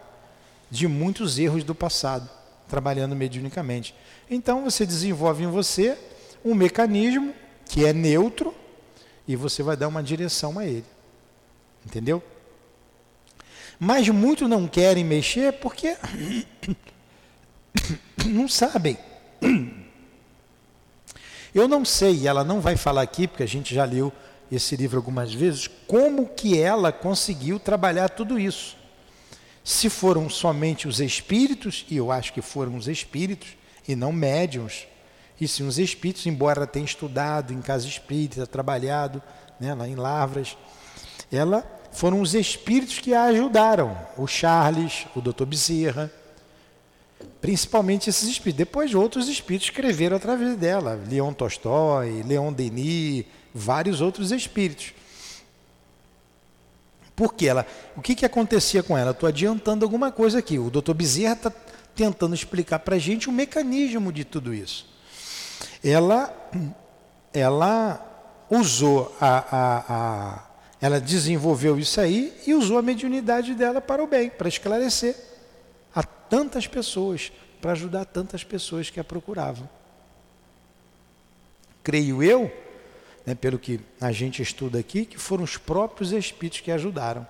de 0.70 0.86
muitos 0.86 1.38
erros 1.38 1.64
do 1.64 1.74
passado, 1.74 2.28
trabalhando 2.68 3.16
mediunicamente. 3.16 3.94
Então 4.30 4.64
você 4.64 4.86
desenvolve 4.86 5.44
em 5.44 5.48
você 5.48 5.98
um 6.44 6.54
mecanismo 6.54 7.34
que 7.66 7.84
é 7.84 7.92
neutro 7.92 8.54
e 9.26 9.36
você 9.36 9.62
vai 9.62 9.76
dar 9.76 9.88
uma 9.88 10.02
direção 10.02 10.58
a 10.58 10.66
ele. 10.66 10.86
Entendeu? 11.84 12.22
Mas 13.78 14.08
muitos 14.08 14.48
não 14.48 14.68
querem 14.68 15.04
mexer 15.04 15.54
porque 15.54 15.96
não 18.26 18.48
sabem. 18.48 18.96
Eu 21.52 21.66
não 21.66 21.84
sei, 21.84 22.28
ela 22.28 22.44
não 22.44 22.60
vai 22.60 22.76
falar 22.76 23.02
aqui, 23.02 23.26
porque 23.26 23.42
a 23.42 23.48
gente 23.48 23.74
já 23.74 23.84
leu 23.84 24.12
esse 24.52 24.76
livro 24.76 24.96
algumas 24.98 25.34
vezes, 25.34 25.68
como 25.86 26.28
que 26.28 26.56
ela 26.56 26.92
conseguiu 26.92 27.58
trabalhar 27.58 28.08
tudo 28.08 28.38
isso. 28.38 28.76
Se 29.62 29.90
foram 29.90 30.28
somente 30.28 30.88
os 30.88 31.00
espíritos, 31.00 31.84
e 31.88 31.96
eu 31.96 32.10
acho 32.10 32.32
que 32.32 32.42
foram 32.42 32.76
os 32.76 32.88
espíritos, 32.88 33.48
e 33.86 33.94
não 33.94 34.12
médiums, 34.12 34.86
e 35.40 35.48
sim 35.48 35.66
os 35.66 35.78
espíritos, 35.78 36.26
embora 36.26 36.66
tenha 36.66 36.84
estudado 36.84 37.52
em 37.52 37.60
casa 37.60 37.86
espírita, 37.86 38.46
trabalhado 38.46 39.22
né, 39.58 39.74
lá 39.74 39.88
em 39.88 39.94
Lavras, 39.94 40.56
ela 41.32 41.64
foram 41.92 42.20
os 42.20 42.34
espíritos 42.34 42.98
que 42.98 43.14
a 43.14 43.24
ajudaram, 43.24 43.96
o 44.16 44.26
Charles, 44.26 45.06
o 45.14 45.20
Dr. 45.20 45.44
Bezerra, 45.44 46.10
principalmente 47.40 48.08
esses 48.10 48.28
espíritos. 48.28 48.58
Depois 48.58 48.94
outros 48.94 49.28
espíritos 49.28 49.68
escreveram 49.68 50.16
através 50.16 50.56
dela, 50.56 51.00
Leon 51.08 51.32
Tolstói, 51.32 52.22
Leon 52.22 52.52
Denis, 52.52 53.24
vários 53.54 54.00
outros 54.00 54.30
espíritos. 54.30 54.92
Porque 57.20 57.46
ela, 57.46 57.66
o 57.94 58.00
que, 58.00 58.14
que 58.14 58.24
acontecia 58.24 58.82
com 58.82 58.96
ela? 58.96 59.10
Estou 59.10 59.28
adiantando 59.28 59.84
alguma 59.84 60.10
coisa 60.10 60.38
aqui. 60.38 60.58
O 60.58 60.70
Dr. 60.70 60.94
Bezerra 60.94 61.34
está 61.34 61.52
tentando 61.94 62.34
explicar 62.34 62.78
para 62.78 62.96
a 62.96 62.98
gente 62.98 63.28
o 63.28 63.32
mecanismo 63.32 64.10
de 64.10 64.24
tudo 64.24 64.54
isso. 64.54 64.88
Ela, 65.84 66.34
ela 67.30 68.46
usou 68.48 69.14
a, 69.20 69.36
a, 69.54 69.84
a 69.88 70.46
ela 70.80 70.98
desenvolveu 70.98 71.78
isso 71.78 72.00
aí 72.00 72.32
e 72.46 72.54
usou 72.54 72.78
a 72.78 72.82
mediunidade 72.82 73.52
dela 73.52 73.82
para 73.82 74.02
o 74.02 74.06
bem, 74.06 74.30
para 74.30 74.48
esclarecer 74.48 75.14
a 75.94 76.02
tantas 76.02 76.66
pessoas, 76.66 77.30
para 77.60 77.72
ajudar 77.72 78.06
tantas 78.06 78.42
pessoas 78.42 78.88
que 78.88 78.98
a 78.98 79.04
procuravam. 79.04 79.68
Creio 81.82 82.22
eu, 82.22 82.50
né, 83.26 83.34
pelo 83.34 83.58
que 83.58 83.80
a 84.00 84.12
gente 84.12 84.42
estuda 84.42 84.78
aqui, 84.78 85.04
que 85.04 85.18
foram 85.18 85.44
os 85.44 85.56
próprios 85.56 86.12
espíritos 86.12 86.60
que 86.60 86.70
ajudaram. 86.70 87.26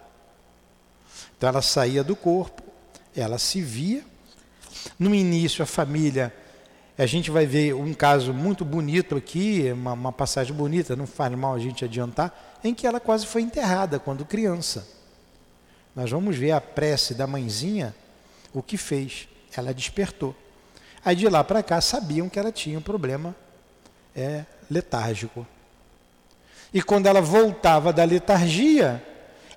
Então 1.36 1.48
ela 1.48 1.62
saía 1.62 2.04
do 2.04 2.14
corpo, 2.14 2.62
ela 3.14 3.38
se 3.38 3.60
via. 3.60 4.04
No 4.98 5.14
início, 5.14 5.62
a 5.62 5.66
família 5.66 6.32
a 7.02 7.06
gente 7.06 7.30
vai 7.30 7.46
ver 7.46 7.74
um 7.74 7.94
caso 7.94 8.34
muito 8.34 8.62
bonito 8.62 9.16
aqui, 9.16 9.72
uma, 9.72 9.94
uma, 9.94 10.12
passagem 10.12 10.52
bonita, 10.52 10.94
não 10.94 11.06
faz 11.06 11.34
mal 11.34 11.54
a 11.54 11.58
gente 11.58 11.82
adiantar, 11.82 12.58
em 12.62 12.74
que 12.74 12.86
ela 12.86 13.00
quase 13.00 13.26
foi 13.26 13.40
enterrada 13.40 13.98
quando 13.98 14.22
criança. 14.22 14.86
Nós 15.96 16.10
vamos 16.10 16.36
ver 16.36 16.50
a 16.50 16.60
prece 16.60 17.14
da 17.14 17.26
mãezinha, 17.26 17.94
o 18.52 18.62
que 18.62 18.76
fez. 18.76 19.28
Ela 19.56 19.72
despertou. 19.72 20.36
Aí 21.02 21.16
de 21.16 21.26
lá 21.26 21.42
para 21.42 21.62
cá 21.62 21.80
sabiam 21.80 22.28
que 22.28 22.38
ela 22.38 22.52
tinha 22.52 22.78
um 22.78 22.82
problema 22.82 23.34
é, 24.14 24.44
letárgico. 24.70 25.46
E 26.72 26.80
quando 26.80 27.06
ela 27.06 27.20
voltava 27.20 27.92
da 27.92 28.04
letargia, 28.04 29.04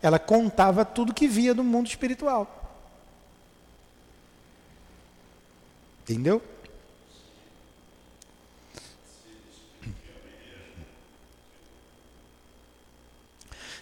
ela 0.01 0.17
contava 0.17 0.83
tudo 0.83 1.13
que 1.13 1.27
via 1.27 1.53
do 1.53 1.63
mundo 1.63 1.87
espiritual. 1.87 2.59
Entendeu? 6.01 6.41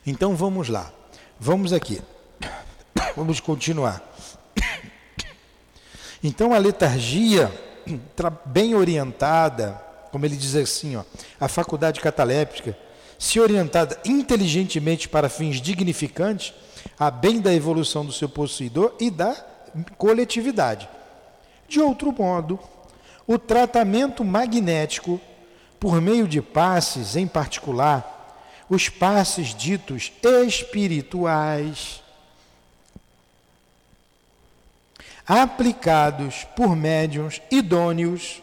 Então 0.05 0.35
vamos 0.35 0.67
lá. 0.67 0.91
Vamos 1.39 1.73
aqui. 1.73 2.01
Vamos 3.15 3.39
continuar. 3.39 4.03
Então 6.23 6.53
a 6.53 6.57
letargia 6.57 7.51
bem 8.45 8.75
orientada, 8.75 9.73
como 10.11 10.25
ele 10.25 10.35
diz 10.35 10.55
assim, 10.55 10.95
ó, 10.95 11.03
a 11.39 11.47
faculdade 11.47 11.99
cataléptica 11.99 12.77
se 13.21 13.39
orientada 13.39 14.01
inteligentemente 14.03 15.07
para 15.07 15.29
fins 15.29 15.62
dignificantes, 15.62 16.55
a 16.97 17.12
bem 17.12 17.39
da 17.39 17.53
evolução 17.53 18.03
do 18.03 18.12
seu 18.12 18.27
possuidor 18.27 18.95
e 18.99 19.12
da 19.12 19.36
coletividade. 19.95 20.89
De 21.67 21.79
outro 21.79 22.12
modo, 22.12 22.60
o 23.27 23.38
tratamento 23.38 24.25
magnético, 24.25 25.21
por 25.79 26.01
meio 26.01 26.27
de 26.27 26.41
passes 26.41 27.15
em 27.15 27.27
particular, 27.27 28.65
os 28.67 28.89
passes 28.89 29.53
ditos 29.53 30.12
espirituais, 30.47 32.01
aplicados 35.27 36.43
por 36.55 36.75
médiums 36.75 37.39
idôneos 37.51 38.41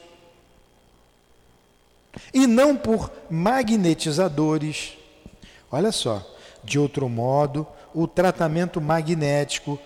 e 2.33 2.47
não 2.47 2.77
por 2.77 3.11
magnetizadores. 3.31 4.97
Olha 5.71 5.93
só, 5.93 6.25
de 6.65 6.79
outro 6.79 7.09
modo, 7.09 7.67
o 7.95 8.07
tratamento 8.07 8.81
magnético 8.81 9.79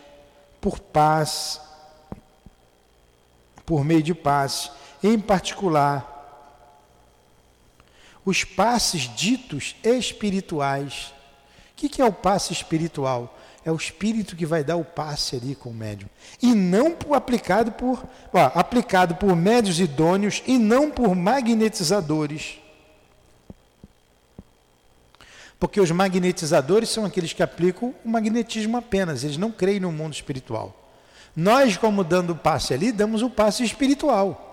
por 0.61 0.79
paz, 0.79 1.61
por 3.64 3.85
meio 3.85 4.03
de 4.03 4.14
paz, 4.14 4.71
em 5.03 5.18
particular, 5.18 6.09
os 8.25 8.45
passes 8.45 9.03
ditos 9.14 9.75
espirituais. 9.83 11.12
O 11.73 11.75
que 11.75 12.01
é 12.01 12.05
o 12.05 12.12
passe 12.12 12.53
espiritual? 12.53 13.37
É 13.64 13.70
o 13.70 13.77
espírito 13.77 14.35
que 14.35 14.44
vai 14.44 14.64
dar 14.64 14.77
o 14.77 14.85
passe 14.85 15.37
ali 15.37 15.55
com 15.55 15.70
o 15.70 15.75
médium. 15.75 16.09
E 16.40 16.55
não 16.55 16.96
aplicado 17.12 17.72
por 17.72 18.05
ó, 18.33 18.51
aplicado 18.55 19.14
por 19.14 19.37
médios 19.37 19.79
idôneos 19.79 20.42
e 20.46 20.59
não 20.59 20.90
por 20.90 21.14
magnetizadores. 21.14 22.59
Porque 25.61 25.81
os 25.81 25.92
magnetizadores 25.92 26.88
são 26.88 27.05
aqueles 27.05 27.33
que 27.33 27.42
aplicam 27.42 27.94
o 28.05 28.09
magnetismo 28.09 28.77
apenas, 28.77 29.22
eles 29.22 29.37
não 29.37 29.53
creem 29.53 29.79
no 29.79 29.92
mundo 29.92 30.12
espiritual. 30.12 30.77
Nós, 31.37 31.77
como 31.77 32.03
dando 32.03 32.33
o 32.33 32.37
passe 32.37 32.75
ali, 32.75 32.90
damos 32.90 33.22
o 33.22 33.31
passe 33.31 33.62
espiritual. 33.62 34.48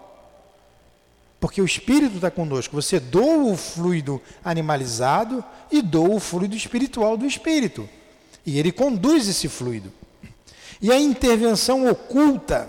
Porque 1.40 1.62
o 1.62 1.66
espírito 1.66 2.16
está 2.16 2.30
conosco. 2.30 2.76
Você 2.76 3.00
doa 3.00 3.52
o 3.52 3.58
fluido 3.58 4.22
animalizado 4.44 5.44
e 5.72 5.82
doa 5.82 6.16
o 6.16 6.20
fluido 6.20 6.56
espiritual 6.56 7.18
do 7.18 7.26
espírito. 7.26 7.90
E 8.50 8.58
ele 8.58 8.72
conduz 8.72 9.28
esse 9.28 9.48
fluido. 9.48 9.94
E 10.82 10.92
a 10.92 11.00
intervenção 11.00 11.88
oculta, 11.88 12.68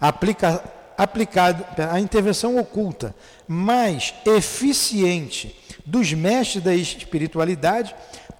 aplica, 0.00 0.62
aplicado, 0.96 1.66
a 1.90 1.98
intervenção 1.98 2.56
oculta 2.56 3.12
mais 3.48 4.14
eficiente 4.24 5.58
dos 5.84 6.12
mestres 6.12 6.62
da 6.62 6.72
espiritualidade 6.72 7.92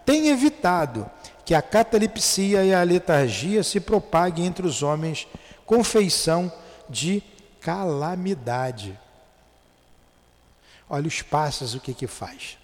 tem 0.06 0.28
evitado 0.28 1.10
que 1.44 1.52
a 1.52 1.60
catalepsia 1.60 2.64
e 2.64 2.72
a 2.72 2.84
letargia 2.84 3.64
se 3.64 3.80
propaguem 3.80 4.46
entre 4.46 4.64
os 4.64 4.80
homens 4.80 5.26
com 5.66 5.82
feição 5.82 6.52
de 6.88 7.20
calamidade. 7.60 8.96
Olha 10.88 11.08
os 11.08 11.20
passos, 11.20 11.74
o 11.74 11.80
que 11.80 11.92
que 11.92 12.06
faz. 12.06 12.59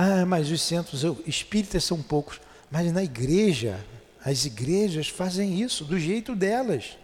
Ah, 0.00 0.24
mas 0.24 0.48
os 0.52 0.62
centros 0.62 1.02
espíritas 1.26 1.82
são 1.82 2.00
poucos. 2.00 2.40
Mas 2.70 2.92
na 2.92 3.02
igreja, 3.02 3.84
as 4.24 4.44
igrejas 4.44 5.08
fazem 5.08 5.60
isso 5.60 5.84
do 5.84 5.98
jeito 5.98 6.36
delas. 6.36 6.96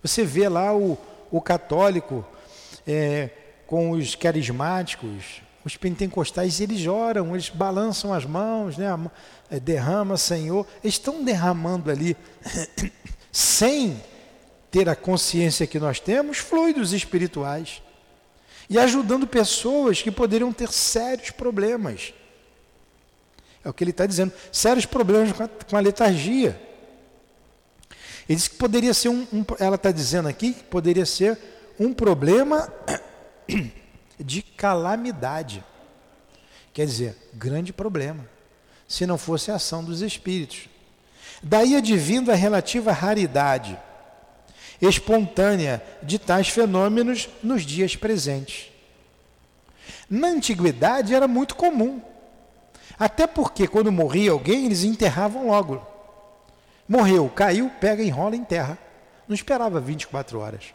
Você 0.00 0.24
vê 0.24 0.48
lá 0.48 0.72
o, 0.72 0.96
o 1.32 1.40
católico 1.40 2.24
é, 2.86 3.30
com 3.66 3.90
os 3.90 4.14
carismáticos, 4.14 5.42
os 5.64 5.76
pentecostais, 5.76 6.60
eles 6.60 6.86
oram, 6.86 7.34
eles 7.34 7.48
balançam 7.48 8.14
as 8.14 8.24
mãos, 8.24 8.78
né? 8.78 8.86
É, 9.50 9.58
derrama, 9.58 10.16
Senhor. 10.16 10.64
Eles 10.84 10.94
estão 10.94 11.24
derramando 11.24 11.90
ali 11.90 12.16
sem 13.32 14.00
ter 14.70 14.88
a 14.88 14.94
consciência 14.94 15.66
que 15.66 15.80
nós 15.80 15.98
temos, 15.98 16.38
fluidos 16.38 16.92
espirituais. 16.92 17.82
E 18.68 18.78
ajudando 18.78 19.26
pessoas 19.26 20.02
que 20.02 20.10
poderiam 20.10 20.52
ter 20.52 20.70
sérios 20.70 21.30
problemas. 21.30 22.12
É 23.64 23.68
o 23.68 23.72
que 23.72 23.84
ele 23.84 23.90
está 23.90 24.06
dizendo, 24.06 24.32
sérios 24.52 24.86
problemas 24.86 25.32
com 25.32 25.42
a, 25.42 25.48
com 25.48 25.76
a 25.76 25.80
letargia. 25.80 26.60
Ele 28.28 28.36
diz 28.36 28.48
que 28.48 28.56
poderia 28.56 28.92
ser 28.92 29.08
um, 29.08 29.26
um 29.32 29.44
ela 29.58 29.76
está 29.76 29.90
dizendo 29.90 30.28
aqui 30.28 30.52
que 30.52 30.64
poderia 30.64 31.06
ser 31.06 31.38
um 31.78 31.92
problema 31.92 32.72
de 34.18 34.42
calamidade. 34.42 35.64
Quer 36.72 36.86
dizer, 36.86 37.16
grande 37.32 37.72
problema, 37.72 38.28
se 38.88 39.06
não 39.06 39.16
fosse 39.16 39.50
a 39.50 39.54
ação 39.54 39.82
dos 39.82 40.02
espíritos. 40.02 40.68
Daí 41.42 41.76
advindo 41.76 42.32
a 42.32 42.34
relativa 42.34 42.92
raridade 42.92 43.78
espontânea 44.80 45.82
de 46.02 46.18
tais 46.18 46.48
fenômenos 46.48 47.28
nos 47.42 47.62
dias 47.62 47.96
presentes. 47.96 48.70
Na 50.08 50.28
antiguidade 50.28 51.14
era 51.14 51.26
muito 51.26 51.54
comum, 51.56 52.00
até 52.98 53.26
porque 53.26 53.66
quando 53.66 53.90
morria 53.90 54.30
alguém 54.30 54.66
eles 54.66 54.84
enterravam 54.84 55.48
logo. 55.48 55.84
Morreu, 56.88 57.28
caiu, 57.28 57.70
pega, 57.80 58.02
enrola 58.02 58.36
em 58.36 58.44
terra. 58.44 58.78
Não 59.26 59.34
esperava 59.34 59.80
24 59.80 60.38
horas. 60.38 60.74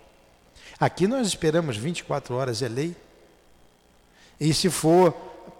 Aqui 0.79 1.07
nós 1.07 1.27
esperamos 1.27 1.77
24 1.77 2.35
horas, 2.35 2.61
é 2.61 2.67
lei. 2.67 2.95
E 4.39 4.53
se 4.53 4.69
for 4.69 5.11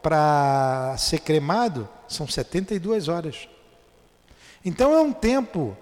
para 0.02 0.96
ser 0.98 1.20
cremado, 1.20 1.88
são 2.08 2.28
72 2.28 3.08
horas. 3.08 3.48
Então 4.66 4.94
é 4.94 5.00
um 5.00 5.14
tempo 5.14 5.78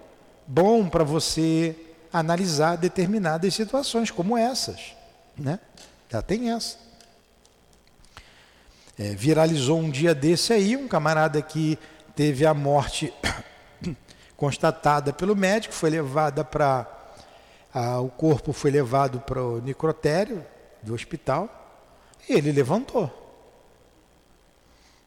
bom 0.46 0.88
para 0.88 1.02
você 1.02 1.74
analisar 2.12 2.76
determinadas 2.76 3.54
situações 3.54 4.10
como 4.10 4.36
essas, 4.36 4.94
né? 5.36 5.58
Já 6.08 6.20
tem 6.20 6.50
essa. 6.50 6.76
É, 8.98 9.14
viralizou 9.14 9.78
um 9.78 9.90
dia 9.90 10.14
desse 10.14 10.52
aí 10.52 10.76
um 10.76 10.86
camarada 10.86 11.40
que 11.40 11.78
teve 12.14 12.44
a 12.44 12.52
morte 12.52 13.12
constatada 14.36 15.12
pelo 15.12 15.34
médico, 15.34 15.72
foi 15.72 15.90
levada 15.90 16.44
para 16.44 16.86
o 18.02 18.08
corpo 18.08 18.52
foi 18.52 18.70
levado 18.70 19.20
para 19.20 19.40
o 19.40 19.60
necrotério 19.60 20.44
do 20.82 20.92
hospital 20.92 21.48
e 22.28 22.32
ele 22.32 22.50
levantou. 22.50 23.08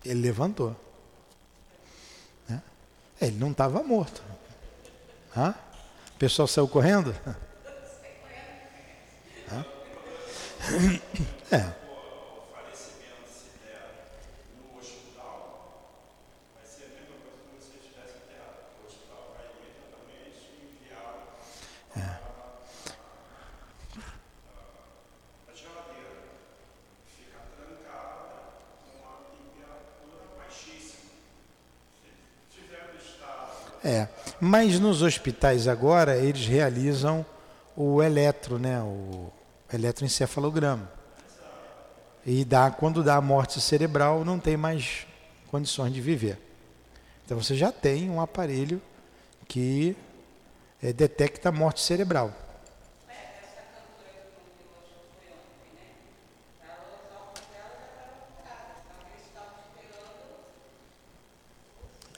Ele 0.05 0.21
levantou. 0.21 0.75
Ele 3.21 3.37
não 3.37 3.51
estava 3.51 3.81
morto. 3.83 4.21
O 5.35 5.72
pessoal 6.23 6.47
saiu 6.47 6.67
correndo? 6.69 7.13
É. 11.51 11.82
É, 33.83 34.07
mas 34.39 34.79
nos 34.79 35.01
hospitais 35.01 35.67
agora 35.67 36.15
eles 36.15 36.45
realizam 36.45 37.25
o 37.75 38.01
eletro, 38.01 38.57
né, 38.57 38.81
o 38.81 39.29
eletroencefalograma. 39.73 40.89
E 42.25 42.45
dá, 42.45 42.71
quando 42.71 43.03
dá 43.03 43.15
a 43.15 43.21
morte 43.21 43.59
cerebral, 43.59 44.23
não 44.23 44.39
tem 44.39 44.55
mais 44.55 45.05
condições 45.51 45.93
de 45.93 45.99
viver. 45.99 46.39
Então 47.25 47.41
você 47.41 47.55
já 47.55 47.71
tem 47.71 48.09
um 48.09 48.21
aparelho 48.21 48.81
que 49.47 49.97
é, 50.81 50.93
detecta 50.93 51.49
a 51.49 51.51
morte 51.51 51.81
cerebral. 51.81 52.33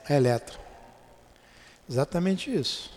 Eletro. 0.07 0.64
Exatamente 1.89 2.53
isso. 2.53 2.91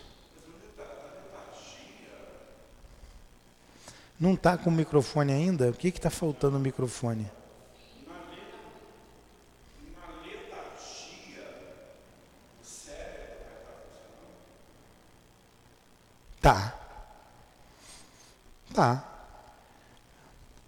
Não 4.19 4.35
está 4.35 4.59
com 4.59 4.71
o 4.71 4.73
microfone 4.73 5.33
ainda? 5.33 5.71
O 5.71 5.73
que 5.73 5.89
está 5.89 6.11
faltando 6.11 6.55
no 6.55 6.61
microfone? 6.61 7.31
Tá. 16.41 16.75
Tá. 18.75 19.05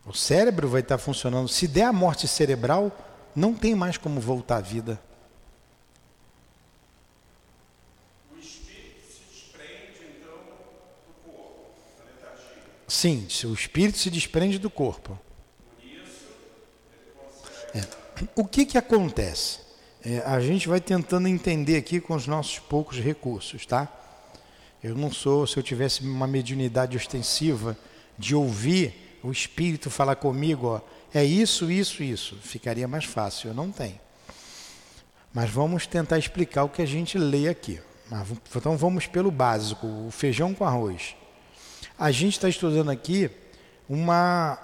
O 0.04 0.12
cérebro 0.12 0.68
vai 0.68 0.80
estar 0.80 0.98
funcionando. 0.98 1.48
Se 1.48 1.68
der 1.68 1.84
a 1.84 1.92
morte 1.92 2.26
cerebral, 2.26 2.90
não 3.34 3.54
tem 3.54 3.74
mais 3.74 3.96
como 3.96 4.20
voltar 4.20 4.56
à 4.56 4.60
vida. 4.60 5.00
O 8.32 8.38
espírito 8.38 9.06
se 9.06 9.22
desprende, 9.32 10.18
então, 10.18 10.34
do 11.06 11.30
corpo, 11.30 11.70
da 11.98 12.04
letargia. 12.04 12.62
Sim, 13.00 13.26
o 13.44 13.54
espírito 13.54 13.96
se 13.96 14.10
desprende 14.10 14.58
do 14.58 14.68
corpo. 14.68 15.18
É. 17.74 17.80
O 18.36 18.44
que, 18.44 18.66
que 18.66 18.76
acontece? 18.76 19.60
É, 20.04 20.18
a 20.18 20.38
gente 20.38 20.68
vai 20.68 20.82
tentando 20.82 21.26
entender 21.26 21.78
aqui 21.78 21.98
com 21.98 22.14
os 22.14 22.26
nossos 22.26 22.58
poucos 22.58 22.98
recursos, 22.98 23.64
tá? 23.64 23.88
Eu 24.84 24.94
não 24.94 25.10
sou, 25.10 25.46
se 25.46 25.56
eu 25.56 25.62
tivesse 25.62 26.02
uma 26.02 26.26
mediunidade 26.26 26.94
ostensiva 26.94 27.74
de 28.18 28.34
ouvir 28.34 29.18
o 29.22 29.32
espírito 29.32 29.88
falar 29.88 30.16
comigo, 30.16 30.66
ó, 30.66 30.80
é 31.14 31.24
isso, 31.24 31.70
isso, 31.70 32.02
isso, 32.02 32.36
ficaria 32.42 32.86
mais 32.86 33.06
fácil. 33.06 33.48
Eu 33.48 33.54
não 33.54 33.72
tenho. 33.72 33.98
Mas 35.32 35.48
vamos 35.48 35.86
tentar 35.86 36.18
explicar 36.18 36.64
o 36.64 36.68
que 36.68 36.82
a 36.82 36.86
gente 36.86 37.16
lê 37.16 37.48
aqui. 37.48 37.80
Então 38.54 38.76
vamos 38.76 39.06
pelo 39.06 39.30
básico, 39.30 39.86
o 39.86 40.10
feijão 40.10 40.52
com 40.52 40.66
arroz. 40.66 41.14
A 42.00 42.10
gente 42.10 42.32
está 42.32 42.48
estudando 42.48 42.90
aqui 42.90 43.30
uma 43.86 44.58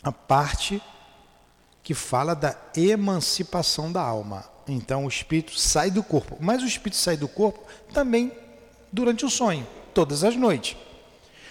a 0.00 0.12
parte 0.12 0.80
que 1.82 1.94
fala 1.94 2.32
da 2.32 2.56
emancipação 2.76 3.90
da 3.90 4.00
alma. 4.00 4.44
Então 4.68 5.04
o 5.04 5.08
espírito 5.08 5.58
sai 5.58 5.90
do 5.90 6.00
corpo, 6.00 6.38
mas 6.40 6.62
o 6.62 6.66
espírito 6.66 6.96
sai 6.96 7.16
do 7.16 7.26
corpo 7.26 7.60
também 7.92 8.30
durante 8.92 9.24
o 9.26 9.28
sonho, 9.28 9.66
todas 9.92 10.22
as 10.22 10.36
noites. 10.36 10.76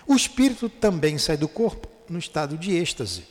O 0.07 0.15
espírito 0.15 0.69
também 0.69 1.17
sai 1.17 1.35
do 1.35 1.49
corpo 1.49 1.89
no 2.07 2.17
estado 2.17 2.57
de 2.57 2.71
êxtase. 2.73 3.25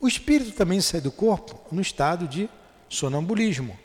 O 0.00 0.08
espírito 0.08 0.52
também 0.52 0.80
sai 0.80 1.02
do 1.02 1.12
corpo 1.12 1.60
no 1.70 1.82
estado 1.82 2.26
de 2.26 2.48
sonambulismo. 2.88 3.78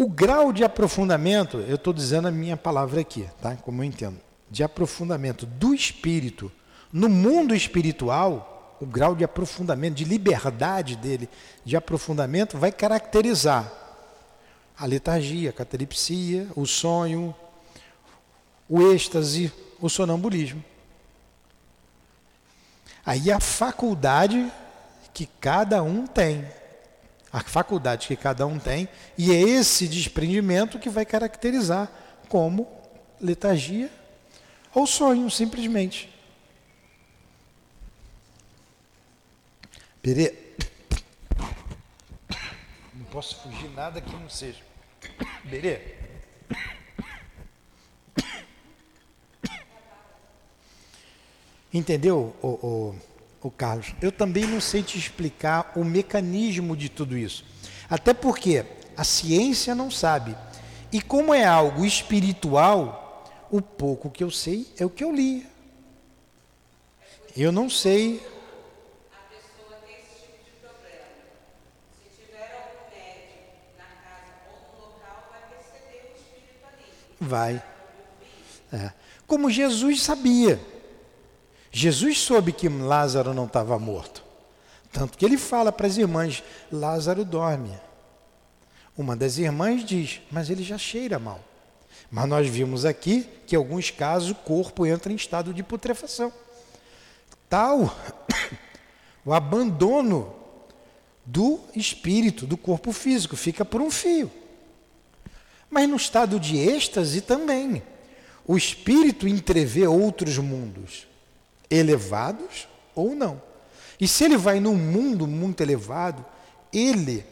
O 0.00 0.08
grau 0.08 0.52
de 0.52 0.62
aprofundamento, 0.62 1.58
eu 1.58 1.74
estou 1.74 1.92
dizendo 1.92 2.28
a 2.28 2.30
minha 2.30 2.56
palavra 2.56 3.00
aqui, 3.00 3.28
tá? 3.42 3.56
Como 3.56 3.82
eu 3.82 3.84
entendo, 3.84 4.16
de 4.48 4.62
aprofundamento 4.62 5.44
do 5.44 5.74
espírito 5.74 6.52
no 6.92 7.08
mundo 7.08 7.52
espiritual, 7.52 8.76
o 8.80 8.86
grau 8.86 9.16
de 9.16 9.24
aprofundamento, 9.24 9.96
de 9.96 10.04
liberdade 10.04 10.94
dele, 10.94 11.28
de 11.64 11.76
aprofundamento, 11.76 12.56
vai 12.56 12.70
caracterizar 12.70 13.72
a 14.78 14.86
letargia, 14.86 15.50
a 15.50 15.52
catalepsia, 15.52 16.46
o 16.54 16.64
sonho, 16.64 17.34
o 18.68 18.80
êxtase, 18.92 19.52
o 19.80 19.88
sonambulismo. 19.88 20.64
Aí 23.04 23.32
a 23.32 23.40
faculdade 23.40 24.48
que 25.12 25.26
cada 25.40 25.82
um 25.82 26.06
tem, 26.06 26.46
a 27.32 27.40
faculdade 27.40 28.06
que 28.06 28.16
cada 28.16 28.46
um 28.46 28.58
tem, 28.58 28.88
e 29.16 29.32
é 29.32 29.38
esse 29.40 29.86
desprendimento 29.86 30.78
que 30.78 30.88
vai 30.88 31.04
caracterizar 31.04 31.90
como 32.28 32.66
letargia 33.20 33.90
ou 34.74 34.86
sonho, 34.86 35.30
simplesmente. 35.30 36.12
Pere... 40.00 40.56
Não 42.94 43.04
posso 43.06 43.42
fugir 43.42 43.70
nada 43.70 44.00
que 44.00 44.12
não 44.12 44.28
seja. 44.28 44.62
Berê. 45.44 45.96
Entendeu, 51.72 52.34
o, 52.40 52.48
o, 52.48 52.98
o 53.42 53.50
Carlos? 53.50 53.94
Eu 54.00 54.10
também 54.10 54.46
não 54.46 54.60
sei 54.60 54.82
te 54.82 54.98
explicar 54.98 55.72
o 55.76 55.84
mecanismo 55.84 56.76
de 56.76 56.88
tudo 56.88 57.16
isso. 57.16 57.44
Até 57.88 58.12
porque 58.12 58.64
a 58.96 59.04
ciência 59.04 59.74
não 59.74 59.90
sabe. 59.90 60.36
E 60.92 61.00
como 61.00 61.32
é 61.32 61.44
algo 61.44 61.84
espiritual, 61.84 63.24
o 63.50 63.62
pouco 63.62 64.10
que 64.10 64.24
eu 64.24 64.30
sei 64.30 64.66
é 64.78 64.84
o 64.84 64.90
que 64.90 65.04
eu 65.04 65.12
li. 65.12 65.46
Eu 67.36 67.52
não 67.52 67.70
sei. 67.70 68.20
a 69.12 69.32
pessoa 69.32 69.78
tem 69.86 69.96
esse 69.96 70.22
tipo 70.22 70.44
de 70.44 70.50
problema. 70.60 71.04
Se 71.96 72.22
tiver 72.22 72.50
algum 72.52 72.90
médico 72.90 73.38
na 73.78 73.84
casa 73.84 74.32
ou 74.50 74.80
no 74.80 74.94
local, 74.94 75.28
vai 75.30 75.42
perceber 75.48 76.10
o 76.10 76.16
espírito 76.16 76.66
ali. 76.66 76.92
Vai. 77.20 77.62
É. 78.72 78.92
Como 79.26 79.50
Jesus 79.50 80.02
sabia. 80.02 80.58
Jesus 81.78 82.18
soube 82.18 82.50
que 82.50 82.68
Lázaro 82.68 83.32
não 83.32 83.44
estava 83.44 83.78
morto. 83.78 84.24
Tanto 84.92 85.16
que 85.16 85.24
ele 85.24 85.38
fala 85.38 85.70
para 85.70 85.86
as 85.86 85.96
irmãs: 85.96 86.42
Lázaro 86.72 87.24
dorme. 87.24 87.78
Uma 88.96 89.14
das 89.14 89.38
irmãs 89.38 89.84
diz: 89.84 90.20
Mas 90.28 90.50
ele 90.50 90.64
já 90.64 90.76
cheira 90.76 91.20
mal. 91.20 91.38
Mas 92.10 92.28
nós 92.28 92.48
vimos 92.48 92.84
aqui 92.84 93.28
que, 93.46 93.54
em 93.54 93.58
alguns 93.58 93.92
casos, 93.92 94.30
o 94.30 94.34
corpo 94.34 94.84
entra 94.84 95.12
em 95.12 95.14
estado 95.14 95.54
de 95.54 95.62
putrefação. 95.62 96.32
Tal 97.48 97.96
o 99.24 99.32
abandono 99.32 100.34
do 101.24 101.60
espírito, 101.76 102.44
do 102.44 102.56
corpo 102.56 102.90
físico, 102.90 103.36
fica 103.36 103.64
por 103.64 103.80
um 103.80 103.90
fio. 103.90 104.28
Mas 105.70 105.88
no 105.88 105.94
estado 105.94 106.40
de 106.40 106.56
êxtase 106.56 107.20
também. 107.20 107.84
O 108.44 108.56
espírito 108.56 109.28
entrevê 109.28 109.86
outros 109.86 110.38
mundos, 110.38 111.06
elevados 111.70 112.68
ou 112.94 113.14
não. 113.14 113.40
E 114.00 114.06
se 114.06 114.24
ele 114.24 114.36
vai 114.36 114.60
num 114.60 114.76
mundo 114.76 115.26
muito 115.26 115.62
elevado, 115.62 116.24
ele 116.72 117.24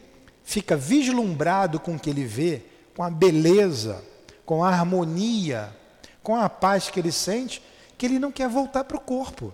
fica 0.43 0.75
vislumbrado 0.75 1.79
com 1.79 1.95
o 1.95 1.99
que 1.99 2.09
ele 2.09 2.25
vê, 2.25 2.61
com 2.95 3.03
a 3.03 3.09
beleza, 3.09 4.03
com 4.45 4.63
a 4.63 4.69
harmonia, 4.69 5.75
com 6.23 6.35
a 6.35 6.49
paz 6.49 6.89
que 6.89 6.99
ele 6.99 7.11
sente, 7.11 7.61
que 7.97 8.05
ele 8.05 8.19
não 8.19 8.31
quer 8.31 8.49
voltar 8.49 8.83
para 8.83 8.97
o 8.97 9.01
corpo. 9.01 9.53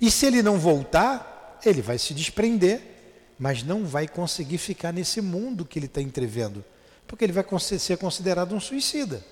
E 0.00 0.10
se 0.10 0.26
ele 0.26 0.42
não 0.42 0.58
voltar, 0.58 1.58
ele 1.64 1.82
vai 1.82 1.98
se 1.98 2.14
desprender, 2.14 2.80
mas 3.38 3.62
não 3.62 3.84
vai 3.84 4.08
conseguir 4.08 4.58
ficar 4.58 4.92
nesse 4.92 5.20
mundo 5.20 5.64
que 5.64 5.78
ele 5.78 5.86
está 5.86 6.00
entrevendo, 6.00 6.64
porque 7.06 7.24
ele 7.24 7.32
vai 7.32 7.44
ser 7.60 7.96
considerado 7.98 8.54
um 8.54 8.60
suicida. 8.60 9.24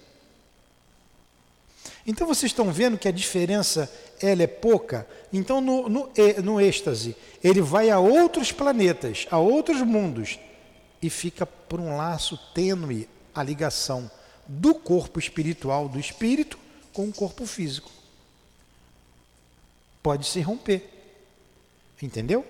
Então 2.09 2.27
vocês 2.27 2.51
estão 2.51 2.73
vendo 2.73 2.97
que 2.97 3.07
a 3.07 3.13
diferença 3.13 3.93
ela 4.19 4.43
é 4.43 4.47
pouca. 4.47 5.07
Então 5.31 5.61
no, 5.61 5.91
no, 5.91 6.11
no 6.43 6.59
êxtase 6.59 7.15
ele 7.45 7.61
vai 7.61 7.91
a 7.91 7.99
outros 7.99 8.51
planetas, 8.51 9.27
a 9.31 9.37
outros 9.39 9.83
mundos 9.83 10.39
e 11.03 11.11
fica 11.11 11.45
por 11.45 11.79
um 11.79 11.99
laço 11.99 12.39
tênue 12.55 13.07
a 13.35 13.43
ligação 13.43 14.11
do 14.47 14.75
corpo 14.75 15.19
espiritual 15.19 15.87
do 15.87 16.01
espírito 16.01 16.59
com 16.95 17.07
o 17.07 17.13
corpo 17.13 17.45
físico. 17.45 17.91
Pode 20.03 20.27
se 20.27 20.41
romper. 20.41 20.89
Entendeu? 22.01 22.43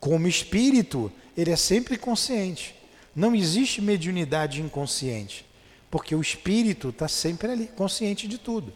Como 0.00 0.26
espírito, 0.26 1.12
ele 1.36 1.50
é 1.50 1.56
sempre 1.56 1.98
consciente. 1.98 2.75
Não 3.16 3.34
existe 3.34 3.80
mediunidade 3.80 4.60
inconsciente, 4.60 5.44
porque 5.90 6.14
o 6.14 6.20
espírito 6.20 6.90
está 6.90 7.08
sempre 7.08 7.50
ali, 7.50 7.66
consciente 7.68 8.28
de 8.28 8.38
tudo. 8.38 8.72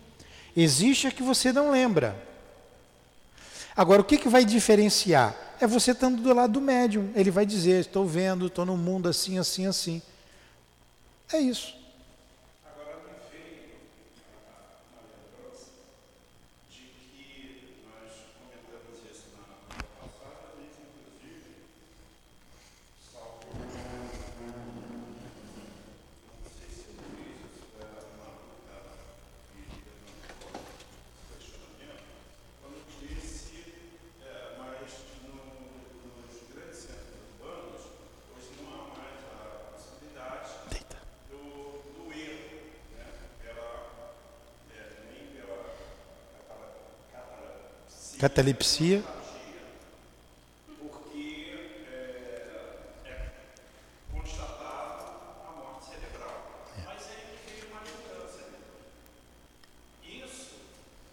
Existe 0.56 1.06
a 1.06 1.12
que 1.12 1.22
você 1.22 1.52
não 1.52 1.70
lembra. 1.70 2.16
Agora, 3.76 4.00
o 4.00 4.04
que, 4.04 4.18
que 4.18 4.28
vai 4.28 4.44
diferenciar? 4.44 5.36
É 5.60 5.66
você 5.66 5.90
estando 5.92 6.22
do 6.22 6.34
lado 6.34 6.54
do 6.54 6.60
médium. 6.60 7.12
Ele 7.14 7.30
vai 7.30 7.44
dizer: 7.44 7.80
estou 7.80 8.06
vendo, 8.06 8.46
estou 8.46 8.64
no 8.64 8.76
mundo 8.76 9.08
assim, 9.08 9.38
assim, 9.38 9.66
assim. 9.66 10.02
É 11.32 11.38
isso. 11.38 11.78
Agora 12.64 12.96
me 13.06 13.12
veio 13.30 13.78
uma 14.90 15.02
lembrança 15.06 15.70
de 16.68 16.82
que 17.06 17.78
nós 17.86 18.10
comentamos 18.34 18.98
isso 19.12 19.26
na 19.36 19.42
aula 19.46 19.70
passada, 20.02 20.58
e 20.58 20.66
inclusive, 20.74 21.54
salvo, 23.12 23.46
não 26.34 26.50
sei 26.50 26.66
se 26.74 26.82
eu 26.90 26.98
fiz 27.14 27.46
isso, 27.46 27.62
era 27.78 28.02
uma 28.10 28.34
questionamento, 31.30 32.10
quando 32.60 32.82
disse, 33.06 33.70
é, 34.20 34.58
mas 34.58 34.90
no, 35.22 35.38
nos 36.10 36.34
grandes 36.50 36.90
centros 36.90 37.22
urbanos, 37.38 37.86
hoje 38.34 38.50
não 38.58 38.66
há 38.66 38.98
mais 38.98 39.22
a 39.30 39.46
possibilidade 39.70 40.50
Deita. 40.70 40.98
do 41.30 41.70
Catalepsia. 48.20 49.02
porque 50.78 51.54
é, 51.90 52.52
é 53.06 53.30
constatada 54.12 55.04
a 55.48 55.52
morte 55.56 55.86
cerebral. 55.86 56.62
Mas 56.84 57.06
aí 57.08 57.38
veio 57.46 57.68
uma 57.70 57.80
mudança. 57.80 58.44
Isso, 60.04 60.56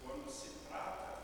quando 0.04 0.30
se 0.30 0.50
trata 0.68 1.16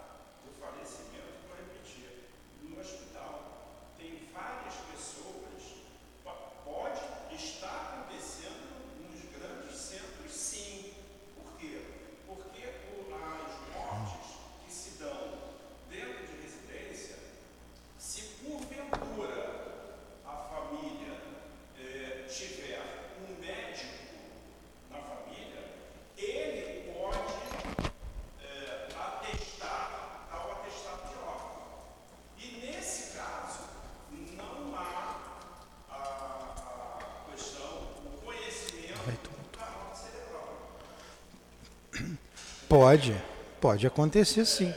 do 0.44 0.52
falecimento, 0.58 1.44
vou 1.48 1.56
repetir, 1.56 2.28
no 2.62 2.80
hospital 2.80 3.84
tem 3.98 4.28
várias 4.32 4.74
pessoas, 4.90 5.84
po- 6.24 6.64
pode 6.64 7.00
estar 7.36 8.00
acontecendo 8.06 8.64
nos 9.02 9.20
grandes 9.38 9.76
centros, 9.78 10.32
sim. 10.32 10.94
Por 11.36 11.58
quê? 11.58 11.82
Porque 12.26 12.62
o- 12.96 13.14
as 13.14 13.74
mortes 13.74 14.36
que 14.66 14.72
se 14.72 14.90
dão 14.98 15.34
dentro 15.90 16.26
de 16.26 16.42
residência 16.42 17.16
se 17.98 18.22
porventura 18.44 19.94
a 20.26 20.32
família 20.50 21.16
eh, 21.78 22.26
tiver 22.28 22.80
um 23.20 23.40
médico 23.40 23.94
na 24.90 24.98
família, 24.98 25.62
ele 26.16 26.92
pode 26.92 27.34
eh, 28.42 28.88
atestar, 28.96 30.26
dar 30.30 30.46
o 30.48 30.52
atestado 30.52 31.08
de 31.08 31.14
óbito. 31.22 31.62
E 32.38 32.66
nesse 32.66 33.16
caso, 33.16 33.60
não 34.36 34.74
há 34.76 35.20
a, 35.90 35.96
a 35.96 37.30
questão, 37.30 37.82
o 38.04 38.20
conhecimento 38.24 39.30
da 39.56 39.66
morte 39.70 39.98
cerebral. 39.98 40.58
Pode, 42.84 43.16
pode 43.62 43.86
acontecer 43.86 44.44
sim. 44.44 44.70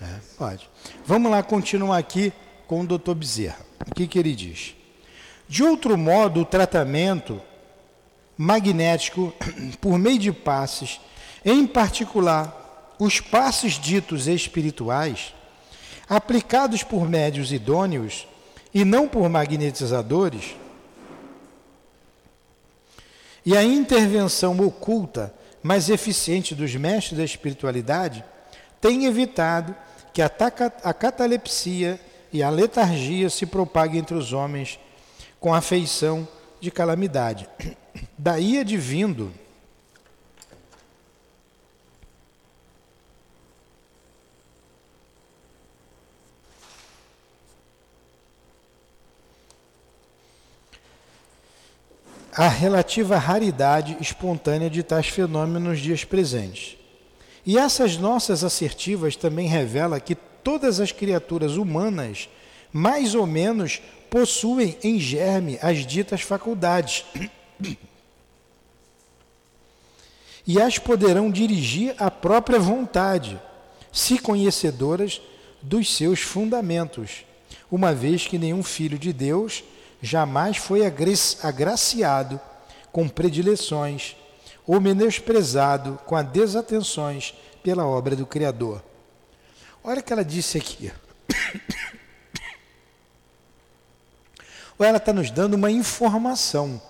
É, 0.00 0.06
pode. 0.38 0.66
Vamos 1.04 1.30
lá 1.30 1.42
continuar 1.42 1.98
aqui 1.98 2.32
com 2.66 2.80
o 2.80 2.86
Dr. 2.86 3.12
Bezerra. 3.12 3.58
O 3.86 3.94
que, 3.94 4.06
que 4.06 4.18
ele 4.18 4.34
diz? 4.34 4.74
De 5.46 5.62
outro 5.62 5.98
modo, 5.98 6.40
o 6.40 6.44
tratamento 6.46 7.38
magnético 8.34 9.30
por 9.78 9.98
meio 9.98 10.18
de 10.18 10.32
passes, 10.32 11.02
em 11.44 11.66
particular 11.66 12.94
os 12.98 13.20
passes 13.20 13.74
ditos 13.74 14.26
espirituais, 14.26 15.34
aplicados 16.08 16.82
por 16.82 17.06
médios 17.06 17.52
idôneos 17.52 18.26
e 18.72 18.86
não 18.86 19.06
por 19.06 19.28
magnetizadores, 19.28 20.56
e 23.44 23.54
a 23.54 23.62
intervenção 23.62 24.58
oculta, 24.60 25.34
mas 25.62 25.88
eficiente 25.88 26.54
dos 26.54 26.74
mestres 26.74 27.18
da 27.18 27.24
espiritualidade, 27.24 28.24
tem 28.80 29.06
evitado 29.06 29.74
que 30.12 30.20
a, 30.20 30.30
a 30.82 30.92
catalepsia 30.92 32.00
e 32.32 32.42
a 32.42 32.50
letargia 32.50 33.30
se 33.30 33.46
propaguem 33.46 34.00
entre 34.00 34.14
os 34.16 34.32
homens 34.32 34.78
com 35.38 35.54
afeição 35.54 36.26
de 36.60 36.70
calamidade. 36.70 37.48
Daí 38.18 38.58
advindo 38.58 39.32
a 52.34 52.48
relativa 52.48 53.18
raridade 53.18 53.96
espontânea 54.00 54.70
de 54.70 54.82
tais 54.82 55.06
fenômenos 55.06 55.68
nos 55.68 55.80
dias 55.80 56.02
presentes. 56.04 56.78
E 57.44 57.58
essas 57.58 57.96
nossas 57.98 58.42
assertivas 58.42 59.16
também 59.16 59.46
revelam 59.48 60.00
que 60.00 60.14
todas 60.14 60.80
as 60.80 60.92
criaturas 60.92 61.56
humanas, 61.56 62.28
mais 62.72 63.14
ou 63.14 63.26
menos, 63.26 63.82
possuem 64.08 64.78
em 64.82 64.98
germe 64.98 65.58
as 65.60 65.84
ditas 65.86 66.22
faculdades. 66.22 67.04
E 70.44 70.60
as 70.60 70.76
poderão 70.76 71.30
dirigir 71.30 71.94
à 71.98 72.10
própria 72.10 72.58
vontade, 72.58 73.40
se 73.92 74.18
conhecedoras 74.18 75.22
dos 75.62 75.94
seus 75.94 76.18
fundamentos, 76.18 77.24
uma 77.70 77.94
vez 77.94 78.26
que 78.26 78.38
nenhum 78.38 78.60
filho 78.60 78.98
de 78.98 79.12
Deus 79.12 79.62
jamais 80.02 80.56
foi 80.56 80.82
agraciado 80.84 82.40
com 82.90 83.08
predileções 83.08 84.16
ou 84.66 84.80
menosprezado 84.80 85.98
com 86.04 86.16
as 86.16 86.26
desatenções 86.26 87.34
pela 87.62 87.86
obra 87.86 88.16
do 88.16 88.26
Criador. 88.26 88.82
Olha 89.82 90.00
o 90.00 90.02
que 90.02 90.12
ela 90.12 90.24
disse 90.24 90.58
aqui. 90.58 90.92
Ela 94.78 94.98
está 94.98 95.12
nos 95.12 95.30
dando 95.30 95.54
uma 95.54 95.70
informação. 95.70 96.82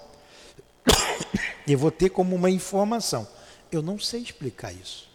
Eu 1.67 1.79
vou 1.79 1.91
ter 1.91 2.09
como 2.09 2.35
uma 2.35 2.51
informação. 2.51 3.29
Eu 3.71 3.83
não 3.83 3.99
sei 3.99 4.23
explicar 4.23 4.73
isso. 4.73 5.09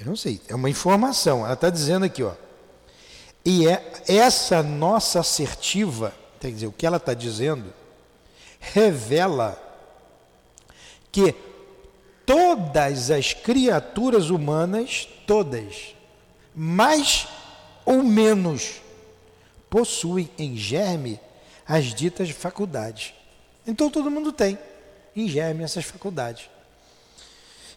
Eu 0.00 0.06
não 0.06 0.16
sei. 0.16 0.40
É 0.48 0.54
uma 0.54 0.70
informação. 0.70 1.44
Ela 1.44 1.52
está 1.52 1.68
dizendo 1.68 2.06
aqui, 2.06 2.22
ó. 2.22 2.32
E 3.44 3.68
é 3.68 4.02
essa 4.08 4.62
nossa 4.62 5.20
assertiva, 5.20 6.14
quer 6.42 6.54
dizer, 6.54 6.66
o 6.66 6.72
que 6.72 6.84
ela 6.84 6.96
está 6.96 7.14
dizendo, 7.14 7.72
revela 8.58 9.60
que 11.12 11.34
todas 12.26 13.12
as 13.12 13.32
criaturas 13.32 14.28
humanas, 14.28 15.08
todas, 15.24 15.94
mais 16.52 17.28
ou 17.84 18.02
menos, 18.02 18.80
possuem 19.70 20.28
em 20.36 20.56
germe 20.56 21.20
as 21.66 21.94
ditas 21.94 22.30
faculdades. 22.30 23.14
Então 23.64 23.88
todo 23.88 24.10
mundo 24.10 24.32
tem 24.32 24.58
em 25.14 25.28
germe 25.28 25.62
essas 25.62 25.84
faculdades. 25.84 26.50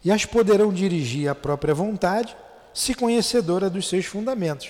E 0.03 0.11
as 0.11 0.25
poderão 0.25 0.73
dirigir 0.73 1.29
à 1.29 1.35
própria 1.35 1.73
vontade, 1.73 2.35
se 2.73 2.95
conhecedora 2.95 3.69
dos 3.69 3.87
seus 3.87 4.05
fundamentos. 4.05 4.69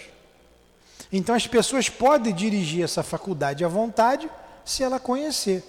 Então 1.12 1.36
as 1.36 1.48
pessoas 1.48 1.90
podem 1.90 2.34
dirigir 2.34 2.84
essa 2.84 3.04
faculdade 3.04 3.64
à 3.64 3.68
vontade 3.68 4.30
se 4.64 4.84
ela 4.84 5.00
conhecer. 5.00 5.64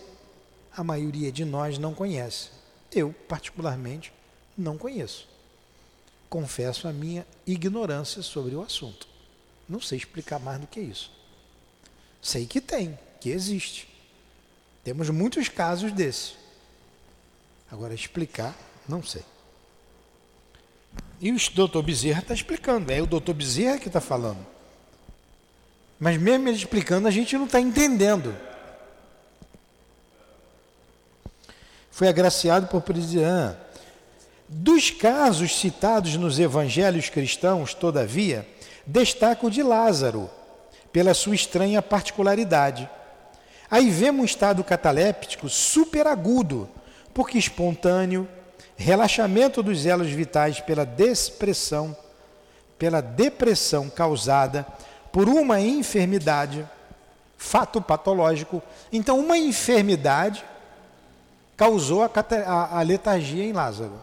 A 0.75 0.83
maioria 0.83 1.31
de 1.33 1.45
nós 1.45 1.79
não 1.79 1.95
conhece. 1.95 2.51
Eu, 2.93 3.15
particularmente, 3.29 4.13
não 4.57 4.77
conheço. 4.77 5.29
Confesso 6.29 6.89
a 6.89 6.93
minha 6.93 7.27
ignorância 7.47 8.23
sobre 8.23 8.55
o 8.55 8.63
assunto. 8.63 9.07
Não 9.69 9.81
sei 9.81 9.99
explicar 9.99 10.39
mais 10.39 10.61
do 10.61 10.67
que 10.67 10.81
isso. 10.81 11.11
Sei 12.21 12.47
que 12.47 12.61
tem, 12.61 12.99
que 13.21 13.31
existe. 13.31 13.89
Temos 14.83 15.11
muitos 15.11 15.49
casos 15.49 15.93
desse. 15.93 16.35
Agora, 17.71 17.95
explicar, 17.95 18.57
não 18.89 19.03
sei. 19.03 19.23
E 21.21 21.33
o 21.33 21.37
doutor 21.55 21.83
Bezerra 21.83 22.21
está 22.21 22.35
explicando. 22.35 22.93
É 22.93 23.01
o 23.01 23.07
doutor 23.07 23.35
Bezerra 23.35 23.79
que 23.79 23.89
está 23.89 24.01
falando. 24.01 24.56
Mas 25.99 26.19
mesmo 26.19 26.49
ele 26.49 26.57
explicando, 26.57 27.09
a 27.09 27.11
gente 27.11 27.37
não 27.37 27.47
está 27.47 27.61
entendendo. 27.61 28.35
Foi 31.91 32.09
agraciado 32.09 32.67
por 32.67 32.83
Presidian. 32.83 33.57
Dos 34.49 34.91
casos 34.91 35.59
citados 35.59 36.17
nos 36.17 36.39
evangelhos 36.39 37.09
cristãos, 37.09 37.73
todavia, 37.73 38.47
destaca 38.87 39.47
o 39.47 39.51
de 39.51 39.63
Lázaro, 39.63 40.31
pela 40.93 41.15
sua 41.15 41.35
estranha 41.35 41.83
particularidade. 41.83 42.89
Aí 43.71 43.91
vemos 43.91 44.23
um 44.23 44.25
estado 44.25 44.63
cataléptico 44.63 45.49
superagudo, 45.49 46.69
porque 47.13 47.39
espontâneo, 47.39 48.29
relaxamento 48.77 49.63
dos 49.63 49.87
elos 49.87 50.11
vitais 50.11 50.61
pela 50.61 50.85
depressão, 50.85 51.97
pela 52.79 53.01
depressão 53.01 53.89
causada 53.89 54.67
por 55.17 55.31
uma 55.31 55.59
enfermidade, 55.59 56.69
fato 57.39 57.81
patológico. 57.81 58.63
Então, 58.93 59.19
uma 59.19 59.39
enfermidade 59.39 60.45
causou 61.57 62.03
a, 62.03 62.11
a- 62.47 62.79
a 62.81 62.83
letargia 62.83 63.43
em 63.43 63.51
Lázaro. 63.51 63.99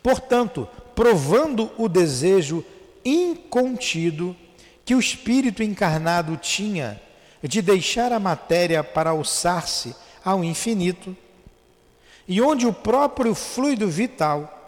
Portanto, 0.00 0.68
provando 0.94 1.68
o 1.76 1.88
desejo 1.88 2.64
incontido 3.04 4.36
que 4.84 4.94
o 4.94 5.00
espírito 5.00 5.60
encarnado 5.60 6.36
tinha 6.36 7.02
de 7.42 7.60
deixar 7.60 8.12
a 8.12 8.20
matéria 8.20 8.84
para 8.84 9.10
alçar-se 9.10 9.96
ao 10.24 10.44
infinito, 10.44 11.16
e 12.28 12.40
onde 12.40 12.68
o 12.68 12.72
próprio 12.72 13.34
fluido 13.34 13.88
vital 13.88 14.63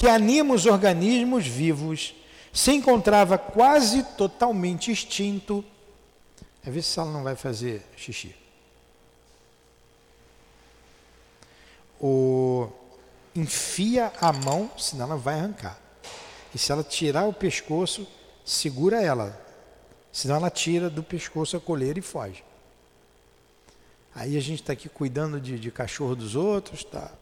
que 0.00 0.08
anima 0.08 0.54
os 0.54 0.64
organismos 0.64 1.46
vivos 1.46 2.14
se 2.54 2.72
encontrava 2.72 3.36
quase 3.36 4.02
totalmente 4.02 4.90
extinto. 4.90 5.62
É 6.64 6.70
ver 6.70 6.80
se 6.80 6.98
ela 6.98 7.10
não 7.10 7.22
vai 7.22 7.36
fazer 7.36 7.82
xixi. 7.98 8.34
O... 12.00 12.66
enfia 13.36 14.10
a 14.22 14.32
mão, 14.32 14.70
senão 14.78 15.04
ela 15.04 15.16
vai 15.18 15.34
arrancar. 15.34 15.78
E 16.54 16.58
se 16.58 16.72
ela 16.72 16.82
tirar 16.82 17.28
o 17.28 17.32
pescoço, 17.34 18.08
segura 18.42 19.02
ela. 19.02 19.38
Senão 20.10 20.36
ela 20.36 20.48
tira 20.48 20.88
do 20.88 21.02
pescoço 21.02 21.58
a 21.58 21.60
coleira 21.60 21.98
e 21.98 22.02
foge. 22.02 22.42
Aí 24.14 24.34
a 24.34 24.40
gente 24.40 24.62
está 24.62 24.72
aqui 24.72 24.88
cuidando 24.88 25.38
de, 25.38 25.58
de 25.58 25.70
cachorro 25.70 26.16
dos 26.16 26.36
outros, 26.36 26.78
está 26.80 27.12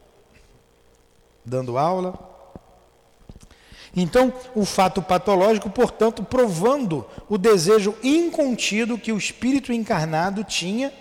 dando 1.45 1.76
aula. 1.76 2.38
Então, 3.97 4.32
o 4.55 4.64
fato 4.64 5.01
patológico, 5.01 5.70
portanto, 5.70 6.22
provando 6.22 7.07
o 7.28 7.39
desejo 7.39 7.95
incontido 8.03 8.99
que 8.99 9.12
o 9.12 9.18
espírito 9.18 9.72
encarnado 9.72 10.45
tinha 10.45 10.93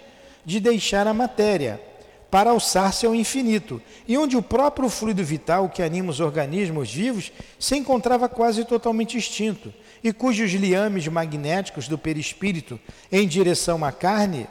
de 0.46 0.60
deixar 0.60 1.06
a 1.08 1.14
matéria 1.14 1.82
para 2.30 2.50
alçar-se 2.50 3.06
ao 3.06 3.16
infinito, 3.16 3.82
e 4.08 4.18
onde 4.18 4.36
o 4.36 4.42
próprio 4.42 4.90
fluido 4.90 5.24
vital 5.24 5.70
que 5.70 5.82
anima 5.82 6.12
os 6.12 6.20
organismos 6.20 6.94
vivos 6.94 7.32
se 7.58 7.78
encontrava 7.78 8.28
quase 8.28 8.66
totalmente 8.66 9.18
extinto, 9.18 9.74
e 10.04 10.12
cujos 10.12 10.52
liames 10.52 11.08
magnéticos 11.08 11.88
do 11.88 11.98
perispírito 11.98 12.80
em 13.12 13.28
direção 13.28 13.84
à 13.84 13.92
carne 13.92 14.48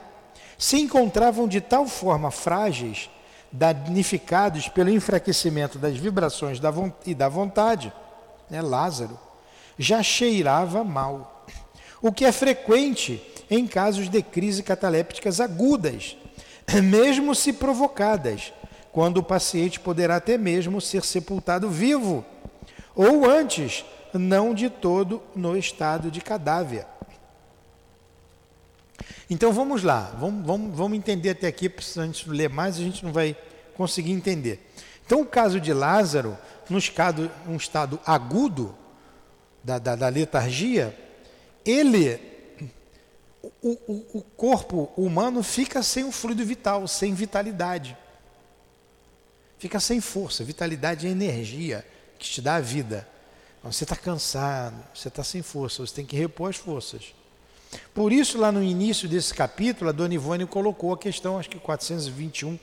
se 0.57 0.79
encontravam 0.79 1.47
de 1.47 1.61
tal 1.61 1.85
forma 1.85 2.31
frágeis, 2.31 3.09
danificados 3.51 4.67
pelo 4.67 4.89
enfraquecimento 4.89 5.77
das 5.77 5.95
vibrações 5.95 6.59
e 7.05 7.13
da 7.13 7.29
vontade, 7.29 7.93
né, 8.49 8.61
Lázaro, 8.61 9.19
já 9.77 10.01
cheirava 10.01 10.83
mal, 10.83 11.45
o 12.01 12.11
que 12.11 12.25
é 12.25 12.31
frequente 12.31 13.21
em 13.49 13.67
casos 13.67 14.09
de 14.09 14.21
crise 14.21 14.63
catalépticas 14.63 15.39
agudas, 15.39 16.17
mesmo 16.83 17.33
se 17.33 17.53
provocadas, 17.53 18.53
quando 18.91 19.17
o 19.17 19.23
paciente 19.23 19.79
poderá 19.79 20.15
até 20.15 20.37
mesmo 20.37 20.81
ser 20.81 21.03
sepultado 21.03 21.69
vivo, 21.69 22.25
ou 22.95 23.29
antes, 23.29 23.85
não 24.13 24.53
de 24.53 24.69
todo 24.69 25.21
no 25.35 25.55
estado 25.55 26.09
de 26.09 26.19
cadáver. 26.19 26.85
Então 29.29 29.51
vamos 29.51 29.83
lá, 29.83 30.15
vamos, 30.19 30.45
vamos, 30.45 30.75
vamos 30.75 30.97
entender 30.97 31.31
até 31.31 31.47
aqui, 31.47 31.71
se 31.79 31.99
a 31.99 32.05
gente 32.05 32.29
ler 32.29 32.49
mais, 32.49 32.77
a 32.77 32.81
gente 32.81 33.05
não 33.05 33.11
vai 33.11 33.35
conseguir 33.75 34.11
entender. 34.11 34.67
Então, 35.05 35.21
o 35.21 35.25
caso 35.25 35.61
de 35.61 35.71
Lázaro, 35.71 36.37
no 36.69 36.77
estado, 36.77 37.31
um 37.47 37.55
estado 37.55 37.99
agudo 38.05 38.75
da, 39.63 39.79
da, 39.79 39.95
da 39.95 40.07
letargia, 40.09 40.97
ele 41.65 42.19
o, 43.61 43.69
o, 43.87 44.05
o 44.19 44.21
corpo 44.35 44.91
humano 44.97 45.41
fica 45.43 45.81
sem 45.81 46.03
o 46.03 46.11
fluido 46.11 46.45
vital, 46.45 46.87
sem 46.87 47.13
vitalidade. 47.13 47.97
Fica 49.57 49.79
sem 49.79 49.99
força. 49.99 50.43
Vitalidade 50.43 51.07
é 51.07 51.09
energia 51.09 51.85
que 52.19 52.29
te 52.29 52.41
dá 52.41 52.55
a 52.55 52.61
vida. 52.61 53.07
Você 53.63 53.83
está 53.83 53.95
cansado, 53.95 54.75
você 54.93 55.07
está 55.07 55.23
sem 55.23 55.41
força, 55.41 55.85
você 55.85 55.93
tem 55.93 56.05
que 56.05 56.15
repor 56.15 56.49
as 56.49 56.55
forças. 56.55 57.13
Por 57.93 58.13
isso, 58.13 58.37
lá 58.37 58.51
no 58.51 58.63
início 58.63 59.09
desse 59.09 59.33
capítulo, 59.33 59.89
a 59.89 59.93
Dona 59.93 60.13
Ivone 60.13 60.45
colocou 60.45 60.93
a 60.93 60.97
questão, 60.97 61.37
acho 61.37 61.49
que 61.49 61.59
421, 61.59 62.57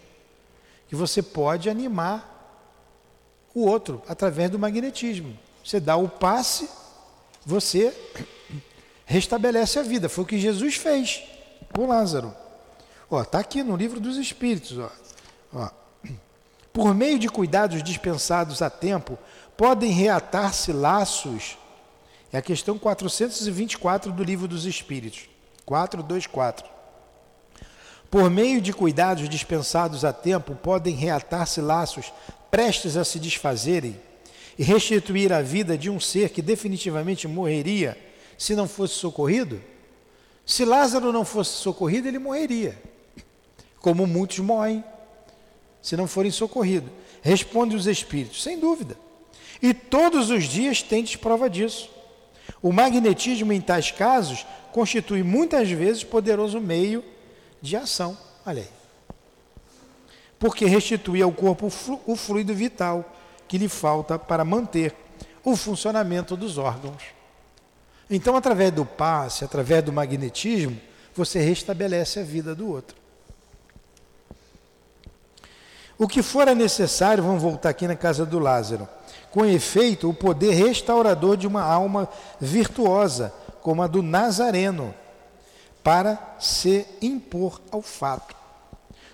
que 0.89 0.95
você 0.95 1.23
pode 1.23 1.69
animar 1.69 2.34
o 3.55 3.67
outro 3.67 4.03
através 4.09 4.51
do 4.51 4.59
magnetismo. 4.59 5.39
Você 5.65 5.79
dá 5.81 5.97
o 5.97 6.09
passe, 6.09 6.69
você 7.47 7.95
restabelece 9.07 9.79
a 9.79 9.83
vida. 9.83 10.09
Foi 10.09 10.25
o 10.25 10.27
que 10.27 10.39
Jesus 10.39 10.77
fez 10.77 11.23
com 11.73 11.87
Lázaro. 11.87 12.35
Está 13.23 13.39
aqui 13.39 13.63
no 13.63 13.77
livro 13.77 14.01
dos 14.01 14.17
Espíritos. 14.17 14.77
Ó. 14.77 14.91
Ó. 15.53 15.71
Por 16.73 16.93
meio 16.93 17.19
de 17.19 17.29
cuidados 17.29 17.83
dispensados 17.83 18.61
a 18.61 18.69
tempo, 18.69 19.17
podem 19.57 19.93
reatar-se 19.93 20.73
laços. 20.73 21.57
É 22.33 22.39
a 22.39 22.43
questão 22.43 22.77
424 22.77 24.11
do 24.11 24.25
livro 24.25 24.49
dos 24.49 24.67
Espíritos. 24.67 25.29
424. 25.65 26.67
Por 28.11 28.29
meio 28.29 28.61
de 28.61 28.73
cuidados 28.73 29.29
dispensados 29.29 30.05
a 30.05 30.13
tempo, 30.13 30.55
podem 30.57 30.95
reatar-se 30.95 31.61
laços 31.61 32.13
prestes 32.55 32.97
a 32.97 33.05
se 33.05 33.19
desfazerem 33.19 34.01
e 34.57 34.63
restituir 34.63 35.33
a 35.33 35.43
vida 35.43 35.77
de 35.77 35.91
um 35.91 35.99
ser 35.99 36.29
que 36.29 36.41
definitivamente 36.41 37.27
morreria 37.27 37.99
se 38.39 38.55
não 38.55 38.69
fosse 38.69 38.95
socorrido? 38.95 39.61
Se 40.47 40.65
Lázaro 40.65 41.13
não 41.13 41.25
fosse 41.25 41.51
socorrido, 41.51 42.07
ele 42.07 42.21
morreria, 42.21 42.81
como 43.81 44.07
muitos 44.07 44.39
morrem 44.39 44.85
se 45.83 45.97
não 45.97 46.07
forem 46.07 46.31
socorridos. 46.31 46.93
Responde 47.23 47.75
os 47.75 47.89
Espíritos, 47.89 48.41
sem 48.45 48.57
dúvida. 48.61 48.97
E 49.61 49.75
todos 49.75 50.31
os 50.31 50.45
dias 50.45 50.81
tendes 50.81 51.17
prova 51.17 51.51
disso. 51.51 51.91
O 52.63 52.73
magnetismo, 52.73 53.53
em 53.53 53.61
tais 53.61 53.91
casos, 53.91 54.47
constitui 54.71 55.25
muitas 55.25 55.69
vezes 55.69 56.05
poderoso 56.05 56.61
meio 56.61 57.05
de 57.61 57.75
ação. 57.75 58.17
Olha 58.47 58.63
aí. 58.63 58.84
Porque 60.45 60.67
restitui 60.67 61.23
ao 61.23 61.33
corpo 61.33 61.73
o 62.07 62.17
fluido 62.17 62.55
vital 62.55 63.03
que 63.49 63.57
lhe 63.57 63.67
falta 63.67 64.19
para 64.19 64.45
manter 64.45 64.95
o 65.43 65.57
funcionamento 65.57 66.37
dos 66.37 66.59
órgãos. 66.59 67.03
Então, 68.11 68.37
através 68.37 68.71
do 68.71 68.85
passe, 68.85 69.43
através 69.43 69.83
do 69.83 69.91
magnetismo, 69.91 70.79
você 71.15 71.41
restabelece 71.41 72.21
a 72.21 72.23
vida 72.23 72.55
do 72.55 72.69
outro. 72.69 72.95
O 75.97 76.07
que 76.07 76.23
fora 76.23 76.55
necessário, 76.55 77.25
vamos 77.25 77.41
voltar 77.41 77.71
aqui 77.71 77.89
na 77.89 77.97
casa 77.97 78.27
do 78.27 78.39
Lázaro, 78.39 78.87
com 79.31 79.47
efeito, 79.47 80.11
o 80.11 80.13
poder 80.13 80.53
restaurador 80.53 81.39
de 81.39 81.47
uma 81.47 81.63
alma 81.63 82.07
virtuosa, 82.39 83.33
como 83.63 83.83
a 83.83 83.87
do 83.87 84.03
Nazareno, 84.03 84.95
para 85.83 86.37
se 86.39 86.87
impor 87.01 87.63
ao 87.71 87.81
fato, 87.81 88.44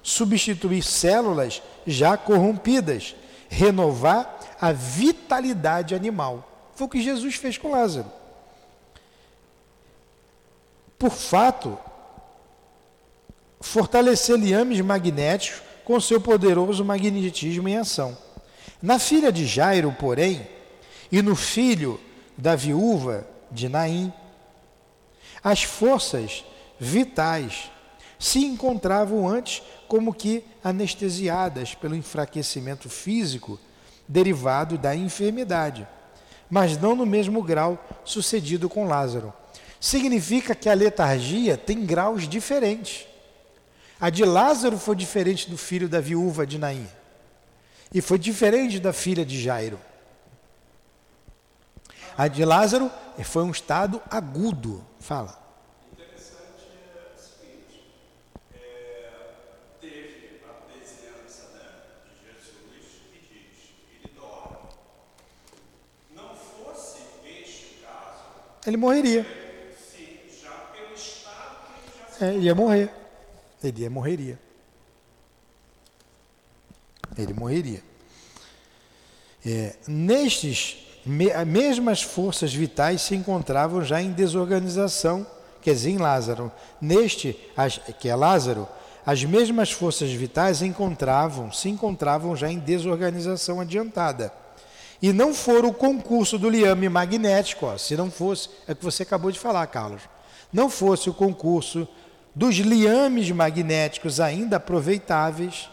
substituir 0.02 0.82
células 0.82 1.62
já 1.86 2.16
corrompidas, 2.16 3.14
renovar 3.48 4.56
a 4.60 4.72
vitalidade 4.72 5.94
animal. 5.94 6.70
Foi 6.74 6.86
o 6.86 6.90
que 6.90 7.02
Jesus 7.02 7.34
fez 7.34 7.58
com 7.58 7.72
Lázaro 7.72 8.20
por 11.00 11.10
fato, 11.10 11.78
fortalecer 13.58 14.36
liames 14.36 14.82
magnéticos 14.82 15.62
com 15.82 15.98
seu 15.98 16.20
poderoso 16.20 16.84
magnetismo 16.84 17.66
em 17.70 17.78
ação. 17.78 18.16
Na 18.82 18.98
filha 18.98 19.32
de 19.32 19.46
Jairo, 19.46 19.96
porém, 19.98 20.46
e 21.10 21.22
no 21.22 21.34
filho 21.34 21.98
da 22.36 22.54
viúva 22.54 23.26
de 23.50 23.66
Naim, 23.66 24.12
as 25.42 25.62
forças 25.62 26.44
vitais 26.78 27.70
se 28.18 28.40
encontravam 28.44 29.26
antes 29.26 29.62
como 29.90 30.14
que 30.14 30.44
anestesiadas 30.62 31.74
pelo 31.74 31.96
enfraquecimento 31.96 32.88
físico 32.88 33.58
derivado 34.06 34.78
da 34.78 34.94
enfermidade, 34.94 35.86
mas 36.48 36.78
não 36.78 36.94
no 36.94 37.04
mesmo 37.04 37.42
grau 37.42 37.84
sucedido 38.04 38.68
com 38.68 38.86
Lázaro. 38.86 39.34
Significa 39.80 40.54
que 40.54 40.68
a 40.68 40.74
letargia 40.74 41.56
tem 41.56 41.84
graus 41.84 42.28
diferentes. 42.28 43.06
A 44.00 44.08
de 44.08 44.24
Lázaro 44.24 44.78
foi 44.78 44.94
diferente 44.96 45.50
do 45.50 45.58
filho 45.58 45.88
da 45.88 46.00
viúva 46.00 46.46
de 46.46 46.56
Naim. 46.58 46.88
E 47.92 48.00
foi 48.00 48.18
diferente 48.18 48.78
da 48.78 48.92
filha 48.92 49.26
de 49.26 49.42
Jairo. 49.42 49.78
A 52.16 52.28
de 52.28 52.44
Lázaro 52.44 52.90
foi 53.24 53.42
um 53.42 53.50
estado 53.50 54.00
agudo. 54.10 54.84
Fala. 55.00 55.38
Interessante 55.92 56.68
é 56.94 57.14
o 57.14 57.18
seguinte: 57.18 57.84
é, 58.54 59.34
teve 59.80 60.40
a 60.48 60.52
presença 60.64 61.48
né, 61.54 61.68
de 62.04 62.12
Jesus 62.26 63.00
e 63.12 63.18
diz: 63.28 63.74
ele 63.90 64.12
dorme. 64.14 64.68
Não 66.14 66.34
fosse 66.36 66.98
este 67.24 67.82
caso, 67.84 68.24
Ele 68.66 68.76
morreria. 68.76 69.26
É, 72.20 72.34
ele 72.34 72.46
ia 72.46 72.54
morrer. 72.54 72.90
Ele 73.62 73.82
ia 73.82 73.90
morreria. 73.90 74.38
Ele 77.16 77.32
morreria. 77.32 77.82
É, 79.44 79.74
nestes, 79.88 80.76
me, 81.04 81.32
mesmas 81.44 82.02
forças 82.02 82.52
vitais 82.52 83.00
se 83.02 83.14
encontravam 83.14 83.82
já 83.82 84.02
em 84.02 84.12
desorganização, 84.12 85.26
quer 85.62 85.72
dizer, 85.72 85.90
em 85.90 85.98
Lázaro. 85.98 86.52
Neste, 86.80 87.38
as, 87.56 87.78
que 87.98 88.08
é 88.08 88.14
Lázaro, 88.14 88.68
as 89.04 89.24
mesmas 89.24 89.72
forças 89.72 90.12
vitais 90.12 90.60
encontravam, 90.60 91.50
se 91.50 91.70
encontravam 91.70 92.36
já 92.36 92.50
em 92.50 92.58
desorganização 92.58 93.60
adiantada. 93.60 94.32
E 95.02 95.12
não 95.12 95.32
for 95.32 95.64
o 95.64 95.72
concurso 95.72 96.38
do 96.38 96.50
liame 96.50 96.88
magnético, 96.88 97.66
ó, 97.66 97.78
se 97.78 97.96
não 97.96 98.10
fosse, 98.10 98.50
é 98.68 98.72
o 98.72 98.76
que 98.76 98.84
você 98.84 99.02
acabou 99.02 99.30
de 99.30 99.38
falar, 99.38 99.66
Carlos, 99.66 100.02
não 100.52 100.68
fosse 100.68 101.08
o 101.08 101.14
concurso 101.14 101.88
dos 102.34 102.56
liames 102.56 103.30
magnéticos 103.30 104.20
ainda 104.20 104.56
aproveitáveis 104.56 105.68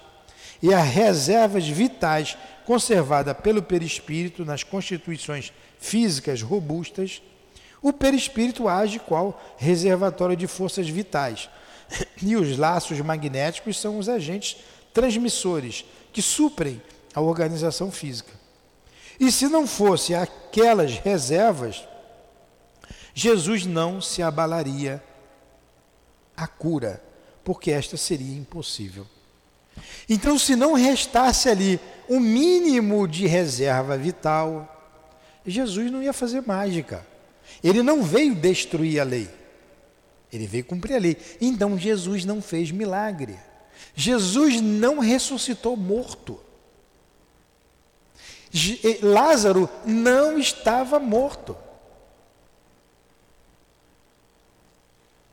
e 0.62 0.74
as 0.74 0.88
reservas 0.88 1.68
vitais 1.68 2.38
conservada 2.66 3.34
pelo 3.36 3.62
perispírito 3.62 4.44
nas 4.44 4.64
constituições 4.64 5.52
físicas 5.80 6.42
robustas, 6.42 7.22
o 7.82 7.94
perispírito 7.94 8.68
age 8.68 9.00
qual 9.00 9.40
reservatório 9.58 10.36
de 10.36 10.48
forças 10.48 10.88
vitais. 10.88 11.50
E 12.22 12.36
os 12.36 12.58
laços 12.58 13.00
magnéticos 13.00 13.80
são 13.80 13.98
os 13.98 14.10
agentes 14.10 14.58
transmissores 14.94 15.86
que 16.12 16.22
suprem 16.22 16.82
a 17.14 17.22
organização 17.22 17.92
física. 17.92 18.47
E 19.20 19.32
se 19.32 19.48
não 19.48 19.66
fosse 19.66 20.14
aquelas 20.14 20.98
reservas, 21.00 21.88
Jesus 23.14 23.66
não 23.66 24.00
se 24.00 24.22
abalaria 24.22 25.04
a 26.36 26.46
cura, 26.48 27.02
porque 27.44 27.72
esta 27.72 27.98
seria 27.98 28.38
impossível. 28.38 29.06
Então, 30.08 30.38
se 30.38 30.56
não 30.56 30.74
restasse 30.74 31.50
ali 31.50 31.80
um 32.10 32.20
mínimo 32.20 33.08
de 33.08 33.28
reserva 33.28 33.98
vital, 33.98 34.74
Jesus 35.46 35.92
não 35.92 36.02
ia 36.04 36.14
fazer 36.14 36.42
mágica. 36.46 37.06
Ele 37.64 37.82
não 37.82 38.04
veio 38.04 38.36
destruir 38.36 39.00
a 39.00 39.04
lei. 39.04 39.30
Ele 40.32 40.46
veio 40.46 40.66
cumprir 40.66 40.96
a 40.96 41.00
lei. 41.00 41.18
Então 41.40 41.78
Jesus 41.78 42.26
não 42.26 42.42
fez 42.42 42.72
milagre. 42.72 43.38
Jesus 43.96 44.62
não 44.62 45.00
ressuscitou 45.00 45.76
morto. 45.78 46.40
Lázaro 49.02 49.70
não 49.86 50.38
estava 50.38 51.00
morto. 51.00 51.56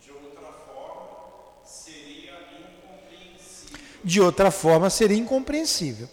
De 0.01 0.11
outra 0.11 0.53
forma, 0.53 1.65
seria 1.65 2.33
incompreensível. 2.61 3.79
De 4.03 4.21
outra 4.21 4.51
forma, 4.51 4.91
seria 4.91 5.17
incompreensível. 5.17 6.09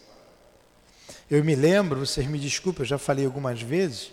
Eu 1.30 1.44
me 1.44 1.56
lembro, 1.56 2.06
vocês 2.06 2.28
me 2.28 2.38
desculpem, 2.38 2.82
eu 2.82 2.86
já 2.88 2.98
falei 2.98 3.26
algumas 3.26 3.62
vezes, 3.62 4.12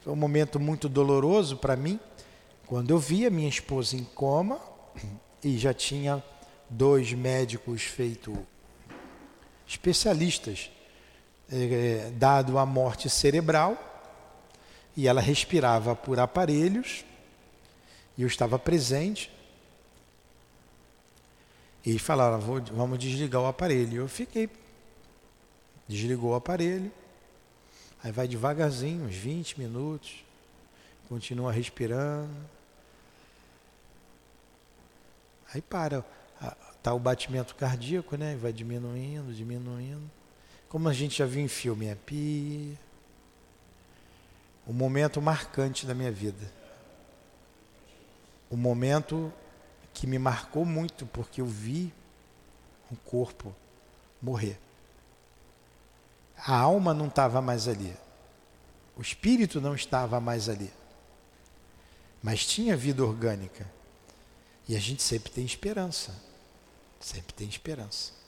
foi 0.00 0.12
um 0.12 0.16
momento 0.16 0.60
muito 0.60 0.88
doloroso 0.88 1.56
para 1.56 1.74
mim, 1.74 1.98
quando 2.66 2.90
eu 2.90 2.98
vi 2.98 3.26
a 3.26 3.30
minha 3.30 3.48
esposa 3.48 3.96
em 3.96 4.04
coma 4.04 4.60
e 5.42 5.58
já 5.58 5.74
tinha 5.74 6.22
dois 6.70 7.12
médicos 7.12 7.82
feito 7.82 8.36
especialistas 9.66 10.70
é, 11.50 12.10
dado 12.14 12.58
a 12.58 12.66
morte 12.66 13.08
cerebral 13.08 13.76
e 14.96 15.08
ela 15.08 15.20
respirava 15.20 15.94
por 15.94 16.18
aparelhos 16.18 17.04
e 18.16 18.22
eu 18.22 18.28
estava 18.28 18.58
presente 18.58 19.30
e 21.84 21.98
falaram 21.98 22.40
vamos 22.40 22.98
desligar 22.98 23.42
o 23.42 23.46
aparelho. 23.46 24.02
Eu 24.02 24.08
fiquei 24.08 24.48
desligou 25.86 26.30
o 26.30 26.34
aparelho 26.34 26.90
aí 28.02 28.10
vai 28.10 28.26
devagarzinho 28.26 29.04
uns 29.04 29.14
20 29.14 29.58
minutos 29.58 30.24
continua 31.08 31.52
respirando 31.52 32.34
aí 35.52 35.60
para 35.60 36.02
tá 36.82 36.94
o 36.94 36.98
batimento 36.98 37.54
cardíaco 37.54 38.16
né 38.16 38.34
vai 38.36 38.52
diminuindo 38.52 39.32
diminuindo 39.34 40.10
como 40.74 40.88
a 40.88 40.92
gente 40.92 41.18
já 41.18 41.24
viu 41.24 41.40
em 41.40 41.46
filme, 41.46 41.86
é 41.86 41.94
pi. 41.94 42.76
O 44.66 44.72
momento 44.72 45.22
marcante 45.22 45.86
da 45.86 45.94
minha 45.94 46.10
vida. 46.10 46.52
O 48.50 48.56
momento 48.56 49.32
que 49.92 50.04
me 50.04 50.18
marcou 50.18 50.64
muito, 50.64 51.06
porque 51.06 51.40
eu 51.40 51.46
vi 51.46 51.94
um 52.90 52.96
corpo 52.96 53.54
morrer. 54.20 54.58
A 56.36 56.58
alma 56.58 56.92
não 56.92 57.06
estava 57.06 57.40
mais 57.40 57.68
ali. 57.68 57.96
O 58.96 59.00
espírito 59.00 59.60
não 59.60 59.76
estava 59.76 60.18
mais 60.18 60.48
ali. 60.48 60.72
Mas 62.20 62.44
tinha 62.44 62.76
vida 62.76 63.04
orgânica. 63.04 63.64
E 64.68 64.74
a 64.74 64.80
gente 64.80 65.04
sempre 65.04 65.30
tem 65.30 65.44
esperança. 65.44 66.12
Sempre 66.98 67.32
tem 67.32 67.48
esperança. 67.48 68.23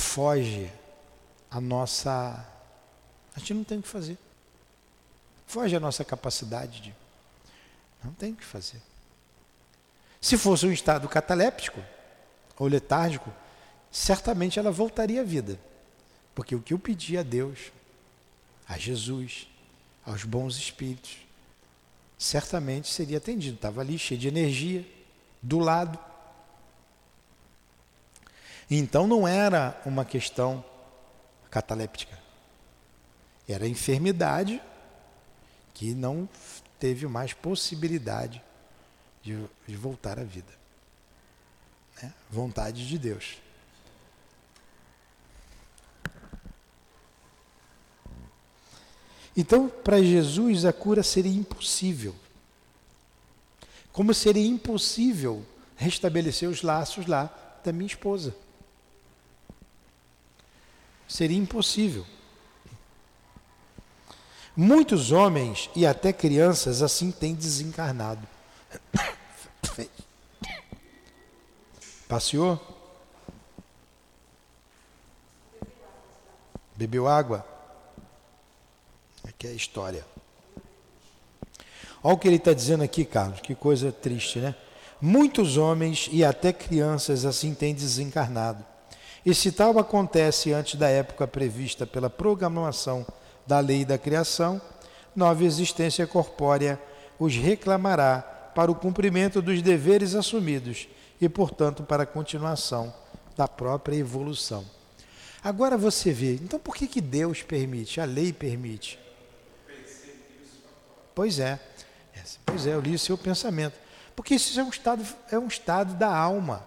Foge 0.00 0.70
a 1.50 1.60
nossa. 1.60 2.44
A 3.36 3.38
gente 3.38 3.54
não 3.54 3.64
tem 3.64 3.78
o 3.78 3.82
que 3.82 3.88
fazer. 3.88 4.18
Foge 5.46 5.76
a 5.76 5.80
nossa 5.80 6.04
capacidade 6.04 6.80
de. 6.80 6.94
Não 8.02 8.12
tem 8.12 8.32
o 8.32 8.36
que 8.36 8.44
fazer. 8.44 8.80
Se 10.20 10.36
fosse 10.36 10.66
um 10.66 10.72
estado 10.72 11.08
cataléptico 11.08 11.82
ou 12.58 12.66
letárgico, 12.66 13.32
certamente 13.90 14.58
ela 14.58 14.70
voltaria 14.70 15.20
à 15.20 15.24
vida. 15.24 15.58
Porque 16.34 16.54
o 16.54 16.60
que 16.60 16.72
eu 16.72 16.78
pedi 16.78 17.16
a 17.18 17.22
Deus, 17.22 17.72
a 18.68 18.78
Jesus, 18.78 19.48
aos 20.04 20.24
bons 20.24 20.56
espíritos, 20.56 21.18
certamente 22.18 22.88
seria 22.88 23.18
atendido. 23.18 23.56
Estava 23.56 23.80
ali 23.80 23.98
cheio 23.98 24.20
de 24.20 24.28
energia, 24.28 24.86
do 25.42 25.58
lado. 25.58 25.98
Então 28.70 29.06
não 29.06 29.26
era 29.26 29.80
uma 29.84 30.04
questão 30.04 30.64
cataléptica. 31.50 32.16
Era 33.48 33.66
enfermidade 33.66 34.62
que 35.74 35.92
não 35.92 36.28
teve 36.78 37.06
mais 37.08 37.32
possibilidade 37.32 38.40
de, 39.22 39.36
de 39.66 39.76
voltar 39.76 40.20
à 40.20 40.22
vida. 40.22 40.52
Né? 42.00 42.12
Vontade 42.30 42.86
de 42.86 42.96
Deus. 42.96 43.38
Então, 49.36 49.68
para 49.68 50.02
Jesus, 50.02 50.64
a 50.64 50.72
cura 50.72 51.02
seria 51.02 51.32
impossível. 51.32 52.14
Como 53.92 54.12
seria 54.14 54.46
impossível 54.46 55.44
restabelecer 55.76 56.48
os 56.48 56.62
laços 56.62 57.06
lá 57.06 57.58
da 57.64 57.72
minha 57.72 57.86
esposa. 57.86 58.34
Seria 61.10 61.36
impossível. 61.36 62.06
Muitos 64.56 65.10
homens 65.10 65.68
e 65.74 65.84
até 65.84 66.12
crianças 66.12 66.82
assim 66.82 67.10
têm 67.10 67.34
desencarnado. 67.34 68.24
Passeou? 72.08 72.60
Bebeu 76.76 77.08
água? 77.08 77.44
Aqui 79.24 79.48
é 79.48 79.50
a 79.50 79.54
história. 79.54 80.06
Olha 82.04 82.14
o 82.14 82.18
que 82.18 82.28
ele 82.28 82.36
está 82.36 82.52
dizendo 82.52 82.84
aqui, 82.84 83.04
Carlos, 83.04 83.40
que 83.40 83.56
coisa 83.56 83.90
triste, 83.90 84.38
né? 84.38 84.54
Muitos 85.00 85.56
homens 85.56 86.08
e 86.12 86.24
até 86.24 86.52
crianças 86.52 87.24
assim 87.24 87.52
têm 87.52 87.74
desencarnado. 87.74 88.69
E 89.24 89.34
se 89.34 89.52
tal 89.52 89.78
acontece 89.78 90.52
antes 90.52 90.76
da 90.76 90.88
época 90.88 91.26
prevista 91.26 91.86
pela 91.86 92.08
programação 92.08 93.06
da 93.46 93.60
lei 93.60 93.84
da 93.84 93.98
criação, 93.98 94.60
nova 95.14 95.44
existência 95.44 96.06
corpórea 96.06 96.80
os 97.18 97.36
reclamará 97.36 98.22
para 98.54 98.70
o 98.70 98.74
cumprimento 98.74 99.42
dos 99.42 99.60
deveres 99.60 100.14
assumidos 100.14 100.88
e, 101.20 101.28
portanto, 101.28 101.82
para 101.82 102.04
a 102.04 102.06
continuação 102.06 102.92
da 103.36 103.46
própria 103.46 103.96
evolução. 103.96 104.64
Agora 105.42 105.76
você 105.76 106.12
vê, 106.12 106.34
então 106.34 106.58
por 106.58 106.74
que, 106.74 106.86
que 106.86 107.00
Deus 107.00 107.42
permite? 107.42 108.00
A 108.00 108.04
lei 108.04 108.32
permite. 108.32 108.98
Pois 111.14 111.38
é, 111.38 111.60
pois 112.46 112.66
é, 112.66 112.74
eu 112.74 112.80
li 112.80 112.94
o 112.94 112.98
seu 112.98 113.18
pensamento. 113.18 113.78
Porque 114.16 114.34
isso 114.34 114.58
é 114.58 114.62
um 114.62 114.68
estado, 114.68 115.06
é 115.30 115.38
um 115.38 115.46
estado 115.46 115.94
da 115.94 116.14
alma 116.14 116.66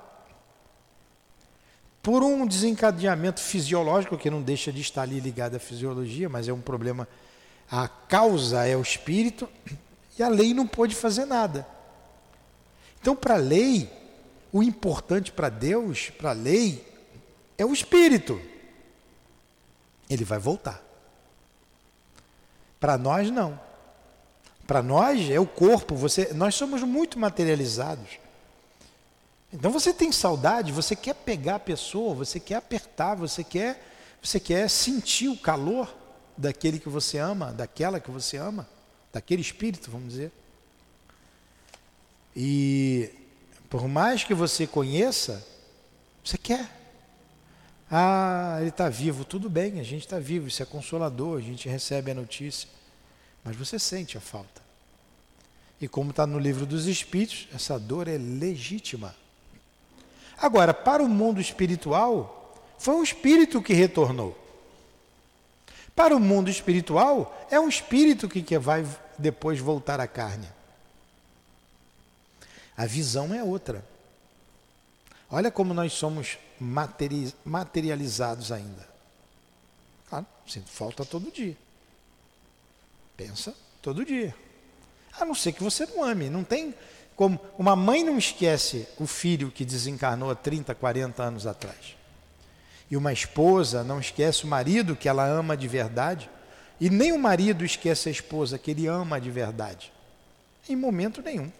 por 2.03 2.21
um 2.21 2.45
desencadeamento 2.45 3.39
fisiológico 3.39 4.17
que 4.17 4.29
não 4.29 4.41
deixa 4.41 4.73
de 4.73 4.81
estar 4.81 5.03
ali 5.03 5.21
ligado 5.21 5.55
à 5.55 5.59
fisiologia, 5.59 6.27
mas 6.27 6.49
é 6.49 6.53
um 6.53 6.59
problema. 6.59 7.07
A 7.71 7.87
causa 7.87 8.67
é 8.67 8.75
o 8.75 8.81
espírito 8.81 9.47
e 10.19 10.21
a 10.21 10.27
lei 10.27 10.53
não 10.53 10.67
pode 10.67 10.93
fazer 10.93 11.23
nada. 11.23 11.65
Então, 12.99 13.15
para 13.15 13.35
a 13.35 13.37
lei, 13.37 13.89
o 14.51 14.61
importante 14.61 15.31
para 15.31 15.47
Deus, 15.47 16.09
para 16.09 16.31
a 16.31 16.33
lei, 16.33 16.85
é 17.57 17.65
o 17.65 17.71
espírito. 17.71 18.39
Ele 20.09 20.25
vai 20.25 20.39
voltar. 20.39 20.83
Para 22.81 22.97
nós, 22.97 23.31
não. 23.31 23.57
Para 24.67 24.83
nós 24.83 25.29
é 25.29 25.39
o 25.39 25.47
corpo. 25.47 25.95
Você, 25.95 26.33
nós 26.33 26.53
somos 26.53 26.83
muito 26.83 27.17
materializados. 27.17 28.19
Então 29.53 29.71
você 29.71 29.93
tem 29.93 30.11
saudade, 30.11 30.71
você 30.71 30.95
quer 30.95 31.13
pegar 31.13 31.55
a 31.55 31.59
pessoa, 31.59 32.15
você 32.15 32.39
quer 32.39 32.55
apertar, 32.55 33.13
você 33.13 33.43
quer, 33.43 33.87
você 34.19 34.39
quer 34.39 34.67
sentir 34.67 35.27
o 35.27 35.37
calor 35.37 35.95
daquele 36.35 36.79
que 36.79 36.89
você 36.89 37.19
ama, 37.19 37.53
daquela 37.53 37.99
que 37.99 38.09
você 38.09 38.37
ama, 38.37 38.67
daquele 39.13 39.43
espírito, 39.43 39.91
vamos 39.91 40.09
dizer. 40.09 40.31
E 42.35 43.11
por 43.69 43.87
mais 43.87 44.23
que 44.23 44.33
você 44.33 44.65
conheça, 44.65 45.45
você 46.23 46.37
quer. 46.37 46.67
Ah, 47.91 48.57
ele 48.59 48.69
está 48.69 48.89
vivo, 48.89 49.23
tudo 49.23 49.51
bem, 49.51 49.79
a 49.79 49.83
gente 49.83 50.03
está 50.03 50.17
vivo, 50.17 50.47
isso 50.47 50.63
é 50.63 50.65
consolador, 50.65 51.37
a 51.37 51.41
gente 51.41 51.69
recebe 51.69 52.09
a 52.09 52.15
notícia, 52.15 52.67
mas 53.43 53.55
você 53.55 53.77
sente 53.77 54.17
a 54.17 54.21
falta. 54.21 54.63
E 55.79 55.87
como 55.87 56.09
está 56.09 56.25
no 56.25 56.39
livro 56.39 56.65
dos 56.65 56.87
Espíritos, 56.87 57.47
essa 57.53 57.77
dor 57.77 58.07
é 58.07 58.17
legítima. 58.17 59.13
Agora, 60.37 60.73
para 60.73 61.03
o 61.03 61.09
mundo 61.09 61.39
espiritual, 61.39 62.55
foi 62.77 62.95
um 62.95 63.03
espírito 63.03 63.61
que 63.61 63.73
retornou. 63.73 64.37
Para 65.95 66.15
o 66.15 66.19
mundo 66.19 66.49
espiritual, 66.49 67.45
é 67.49 67.59
um 67.59 67.69
espírito 67.69 68.27
que 68.27 68.57
vai 68.57 68.85
depois 69.17 69.59
voltar 69.59 69.99
à 69.99 70.07
carne. 70.07 70.47
A 72.75 72.85
visão 72.85 73.33
é 73.33 73.43
outra. 73.43 73.85
Olha 75.29 75.51
como 75.51 75.73
nós 75.73 75.93
somos 75.93 76.37
materializados 76.59 78.51
ainda. 78.51 78.87
Claro, 80.09 80.25
sinto 80.47 80.69
falta 80.69 81.05
todo 81.05 81.31
dia. 81.31 81.57
Pensa 83.15 83.55
todo 83.81 84.05
dia. 84.05 84.35
A 85.19 85.25
não 85.25 85.35
ser 85.35 85.53
que 85.53 85.63
você 85.63 85.85
não 85.85 86.03
ame. 86.03 86.29
Não 86.29 86.43
tem 86.43 86.73
como. 87.15 87.39
Uma 87.57 87.75
mãe 87.75 88.03
não 88.03 88.17
esquece 88.17 88.87
o 88.99 89.05
filho 89.05 89.51
que 89.51 89.65
desencarnou 89.65 90.31
há 90.31 90.35
30, 90.35 90.73
40 90.75 91.23
anos 91.23 91.47
atrás. 91.47 91.95
E 92.89 92.97
uma 92.97 93.11
esposa 93.11 93.83
não 93.83 93.99
esquece 93.99 94.43
o 94.43 94.47
marido 94.47 94.95
que 94.95 95.09
ela 95.09 95.25
ama 95.25 95.57
de 95.57 95.67
verdade. 95.67 96.29
E 96.79 96.89
nem 96.89 97.11
o 97.11 97.19
marido 97.19 97.63
esquece 97.63 98.09
a 98.09 98.11
esposa 98.11 98.57
que 98.57 98.71
ele 98.71 98.87
ama 98.87 99.19
de 99.19 99.31
verdade. 99.31 99.91
Em 100.67 100.75
momento 100.75 101.21
nenhum. 101.21 101.51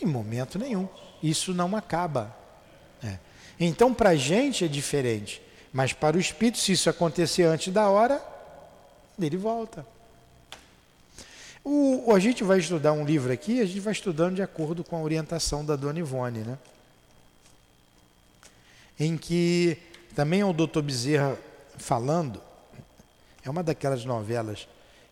Em 0.00 0.06
momento 0.06 0.58
nenhum. 0.58 0.88
Isso 1.22 1.54
não 1.54 1.76
acaba. 1.76 2.36
É. 3.02 3.18
Então, 3.58 3.94
para 3.94 4.10
a 4.10 4.16
gente 4.16 4.64
é 4.64 4.68
diferente. 4.68 5.40
Mas 5.72 5.92
para 5.92 6.16
o 6.16 6.20
espírito, 6.20 6.58
se 6.58 6.72
isso 6.72 6.90
acontecer 6.90 7.44
antes 7.44 7.72
da 7.72 7.88
hora, 7.88 8.22
ele 9.20 9.36
volta. 9.36 9.86
O, 11.64 12.12
a 12.12 12.18
gente 12.18 12.42
vai 12.42 12.58
estudar 12.58 12.92
um 12.92 13.04
livro 13.04 13.32
aqui, 13.32 13.60
a 13.60 13.64
gente 13.64 13.80
vai 13.80 13.92
estudando 13.92 14.34
de 14.34 14.42
acordo 14.42 14.82
com 14.82 14.96
a 14.96 15.00
orientação 15.00 15.64
da 15.64 15.76
Dona 15.76 16.00
Ivone, 16.00 16.40
né? 16.40 16.58
Em 18.98 19.16
que 19.16 19.78
também 20.14 20.40
é 20.40 20.44
o 20.44 20.52
doutor 20.52 20.82
Bezerra 20.82 21.38
falando, 21.76 22.42
é 23.44 23.50
uma 23.50 23.62
daquelas 23.62 24.04
novelas, 24.04 24.66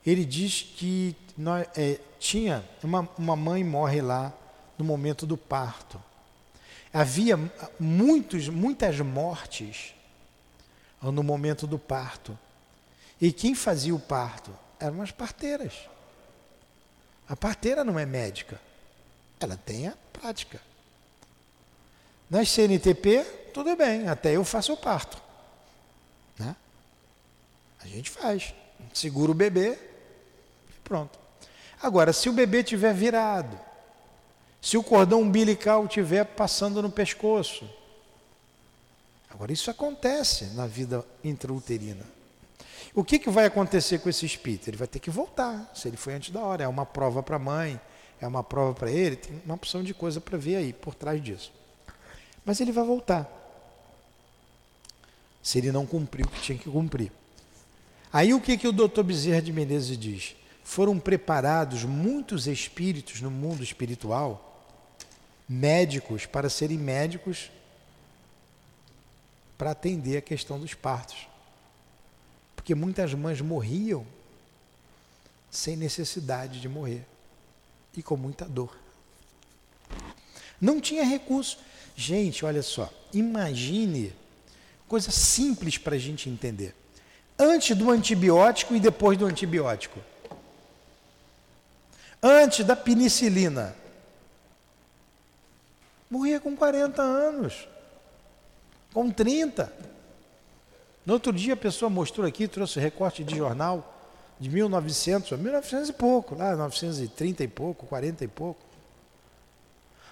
ele 0.05 0.25
diz 0.25 0.63
que 0.77 1.15
nós, 1.37 1.67
é, 1.77 1.99
tinha 2.19 2.65
uma, 2.83 3.09
uma 3.17 3.37
mãe 3.37 3.63
morre 3.63 4.01
lá 4.01 4.33
no 4.77 4.85
momento 4.85 5.27
do 5.27 5.37
parto. 5.37 6.03
Havia 6.93 7.39
muitos, 7.79 8.49
muitas 8.49 8.99
mortes 9.01 9.95
no 11.01 11.23
momento 11.23 11.67
do 11.67 11.79
parto. 11.79 12.37
E 13.21 13.33
quem 13.33 13.55
fazia 13.55 13.95
o 13.95 14.01
parto? 14.01 14.51
Eram 14.79 15.01
as 15.03 15.11
parteiras. 15.11 15.75
A 17.31 17.37
parteira 17.37 17.85
não 17.85 17.97
é 17.97 18.05
médica. 18.05 18.61
Ela 19.39 19.57
tem 19.57 19.87
a 19.87 19.95
prática. 20.13 20.61
Nas 22.29 22.51
CNTP, 22.51 23.23
tudo 23.55 23.77
bem, 23.77 24.09
até 24.09 24.35
eu 24.35 24.45
faço 24.45 24.73
o 24.73 24.77
parto. 24.77 25.23
Né? 26.37 26.57
A 27.81 27.87
gente 27.87 28.11
faz. 28.11 28.53
Segura 28.93 29.31
o 29.31 29.35
bebê 29.35 29.79
e 30.69 30.73
pronto. 30.83 31.17
Agora, 31.81 32.13
se 32.13 32.29
o 32.29 32.33
bebê 32.33 32.65
tiver 32.65 32.93
virado, 32.93 33.57
se 34.61 34.77
o 34.77 34.83
cordão 34.83 35.21
umbilical 35.21 35.85
estiver 35.85 36.25
passando 36.25 36.83
no 36.83 36.91
pescoço. 36.91 37.71
Agora, 39.31 39.53
isso 39.53 39.71
acontece 39.71 40.47
na 40.57 40.67
vida 40.67 41.07
intrauterina. 41.23 42.05
O 42.95 43.05
que, 43.05 43.19
que 43.19 43.31
vai 43.31 43.47
acontecer 43.47 43.99
com 44.01 44.09
esse 44.09 44.27
espírito? 44.27 44.69
Ele 44.69 44.77
vai 44.77 44.89
ter 44.89 44.99
que 44.99 45.11
voltar, 45.11 45.71
se 45.75 45.87
ele 45.87 45.97
foi 45.97 46.15
antes 46.15 46.31
da 46.31 46.41
hora. 46.41 46.65
É 46.65 46.69
uma 46.69 46.85
prova 46.85 47.23
para 47.23 47.37
a 47.37 47.39
mãe, 47.39 47.81
é 48.21 48.27
uma 48.27 48.43
prova 48.43 48.75
para 48.75 48.91
ele, 48.91 49.17
tem 49.17 49.41
uma 49.45 49.55
opção 49.55 49.83
de 49.83 49.95
coisa 49.95 50.21
para 50.21 50.37
ver 50.37 50.57
aí 50.57 50.73
por 50.73 50.95
trás 50.95 51.23
disso. 51.23 51.53
Mas 52.45 52.61
ele 52.61 52.73
vai 52.73 52.85
voltar. 52.85 53.29
Se 55.43 55.59
ele 55.59 55.71
não 55.71 55.87
cumpriu 55.87 56.27
o 56.27 56.29
que 56.29 56.41
tinha 56.41 56.59
que 56.59 56.69
cumprir. 56.69 57.13
Aí 58.13 58.35
o 58.35 58.41
que, 58.41 58.59
que 58.59 58.67
o 58.67 58.73
doutor 58.73 59.05
Bezerra 59.05 59.41
de 59.41 59.53
Menezes 59.53 59.97
diz? 59.97 60.35
Foram 60.65 60.99
preparados 60.99 61.85
muitos 61.85 62.47
espíritos 62.47 63.21
no 63.21 63.31
mundo 63.31 63.63
espiritual 63.63 64.49
médicos 65.49 66.27
para 66.27 66.49
serem 66.49 66.79
médicos 66.79 67.51
para 69.59 69.73
atender 69.73 70.17
a 70.17 70.23
questão 70.23 70.61
dos 70.61 70.75
partos. 70.75 71.30
Porque 72.61 72.75
muitas 72.75 73.15
mães 73.15 73.41
morriam 73.41 74.07
sem 75.51 75.77
necessidade 75.77 76.61
de 76.61 76.69
morrer 76.69 77.07
e 77.97 78.03
com 78.03 78.19
muita 78.19 78.45
dor. 78.45 78.79
Não 80.61 80.79
tinha 80.79 81.03
recurso. 81.03 81.57
Gente, 81.97 82.45
olha 82.45 82.63
só, 82.63 82.93
imagine 83.15 84.13
coisa 84.87 85.11
simples 85.11 85.79
para 85.79 85.97
a 85.97 85.99
gente 85.99 86.29
entender. 86.29 86.77
Antes 87.39 87.75
do 87.75 87.91
antibiótico 87.91 88.77
e 88.77 88.79
depois 88.79 89.17
do 89.17 89.25
antibiótico. 89.25 89.99
Antes 92.23 92.67
da 92.67 92.77
penicilina 92.77 93.75
Morria 96.11 96.41
com 96.41 96.57
40 96.57 97.01
anos, 97.01 97.69
com 98.93 99.09
30. 99.09 99.73
No 101.11 101.15
outro 101.15 101.33
dia 101.33 101.55
a 101.55 101.57
pessoa 101.57 101.91
mostrou 101.91 102.25
aqui, 102.25 102.47
trouxe 102.47 102.79
recorte 102.79 103.25
de 103.25 103.37
jornal 103.37 104.01
de 104.39 104.49
1900, 104.49 105.37
1900 105.37 105.89
e 105.89 105.93
pouco, 105.93 106.37
lá 106.37 106.55
930 106.55 107.43
e 107.43 107.49
pouco, 107.49 107.85
40 107.85 108.25
e 108.25 108.29
pouco. 108.29 108.61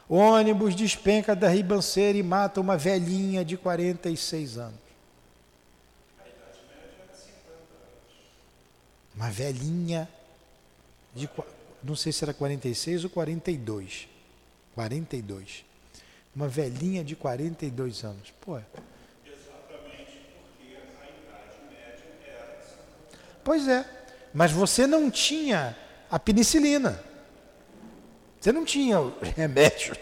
O 0.08 0.16
ônibus 0.16 0.74
despenca 0.74 1.36
da 1.36 1.48
ribanceira 1.48 2.18
e 2.18 2.22
mata 2.24 2.60
uma 2.60 2.76
velhinha 2.76 3.44
de 3.44 3.56
46 3.56 4.58
anos. 4.58 4.80
Uma 9.14 9.30
velhinha 9.30 10.08
de 11.14 11.30
não 11.80 11.94
sei 11.94 12.10
se 12.10 12.24
era 12.24 12.34
46 12.34 13.04
ou 13.04 13.10
42. 13.10 14.08
42. 14.74 15.64
Uma 16.34 16.48
velhinha 16.48 17.04
de 17.04 17.14
42 17.14 18.02
anos. 18.02 18.34
Pô. 18.40 18.56
Exatamente 18.56 20.18
porque 20.58 20.76
a 21.00 21.06
idade 21.06 21.58
média 21.70 22.04
era 22.26 22.58
essa. 22.58 22.78
Pois 23.48 23.66
é. 23.66 23.82
Mas 24.34 24.52
você 24.52 24.86
não 24.86 25.10
tinha 25.10 25.74
a 26.10 26.18
penicilina. 26.18 27.02
Você 28.38 28.52
não 28.52 28.62
tinha 28.62 29.00
o 29.00 29.18
remédio. 29.20 29.96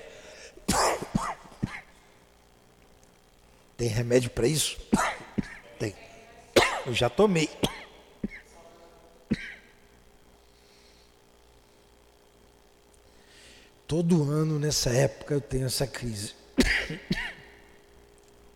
Tem 3.77 3.87
remédio 3.87 4.31
para 4.31 4.49
isso? 4.49 4.77
Tem. 5.79 5.95
Eu 6.85 6.93
já 6.93 7.09
tomei. 7.09 7.49
Todo 13.87 14.29
ano 14.29 14.59
nessa 14.59 14.91
época 14.91 15.35
eu 15.35 15.41
tenho 15.41 15.67
essa 15.67 15.87
crise. 15.87 16.35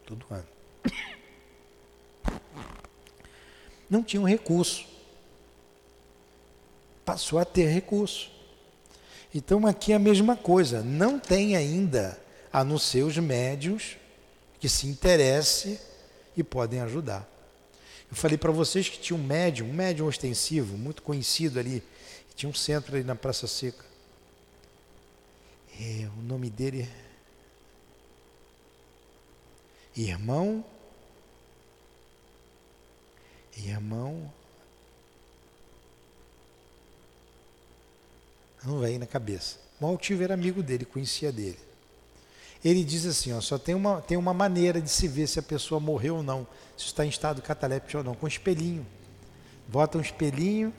Todo 0.05 0.27
ano. 0.29 0.60
Não 3.91 4.03
tinha 4.03 4.23
um 4.23 4.27
recurso. 4.27 4.87
Passou 7.05 7.39
a 7.39 7.45
ter 7.45 7.67
recurso. 7.67 8.31
Então 9.35 9.67
aqui 9.67 9.93
é 9.93 9.97
a 9.97 9.99
mesma 9.99 10.37
coisa. 10.37 10.83
Não 10.83 11.19
tem 11.19 11.57
ainda, 11.57 12.19
a 12.53 12.63
não 12.65 12.79
ser 12.79 13.03
os 13.03 13.19
médios 13.19 13.97
que 14.61 14.69
se 14.69 14.87
interesse 14.87 15.81
e 16.37 16.43
podem 16.43 16.81
ajudar. 16.81 17.29
Eu 18.11 18.17
falei 18.17 18.39
para 18.39 18.53
vocês 18.53 18.89
que 18.89 18.99
tinha 18.99 19.17
um 19.17 19.23
médium, 19.23 19.69
um 19.69 19.73
médium 19.73 20.07
ostensivo, 20.07 20.77
muito 20.77 21.03
conhecido 21.03 21.59
ali, 21.61 21.83
tinha 22.41 22.49
um 22.49 22.55
centro 22.55 22.95
ali 22.97 23.05
na 23.05 23.15
Praça 23.15 23.47
Seca. 23.47 23.85
É, 25.79 26.09
o 26.19 26.23
nome 26.23 26.49
dele 26.49 26.89
é 29.97 30.01
Irmão. 30.01 30.65
Irmão. 33.69 34.33
Não 38.65 38.79
vem 38.81 38.99
na 38.99 39.07
cabeça. 39.07 39.59
O 39.81 39.87
Altivo 39.87 40.23
era 40.23 40.35
amigo 40.35 40.63
dele, 40.63 40.85
conhecia 40.85 41.33
dele. 41.33 41.59
Ele 42.65 42.85
diz 42.85 43.07
assim: 43.07 43.33
ó, 43.33 43.41
só 43.41 43.59
tem 43.59 43.75
uma, 43.75 44.03
tem 44.03 44.19
uma 44.19 44.35
maneira 44.35 44.81
de 44.81 44.91
se 44.91 45.09
ver 45.09 45.27
se 45.27 45.39
a 45.39 45.43
pessoa 45.43 45.81
morreu 45.81 46.17
ou 46.17 46.23
não, 46.23 46.47
se 46.77 46.85
está 46.85 47.05
em 47.05 47.09
estado 47.09 47.41
cataléptico 47.41 47.99
ou 47.99 48.05
não, 48.05 48.15
com 48.15 48.29
espelhinho. 48.29 48.87
Bota 49.67 49.97
um 49.97 50.01
espelhinho, 50.01 50.75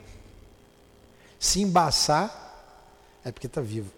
se 1.40 1.62
embaçar, 1.62 2.40
é 3.24 3.32
porque 3.32 3.48
está 3.48 3.62
vivo. 3.62 3.92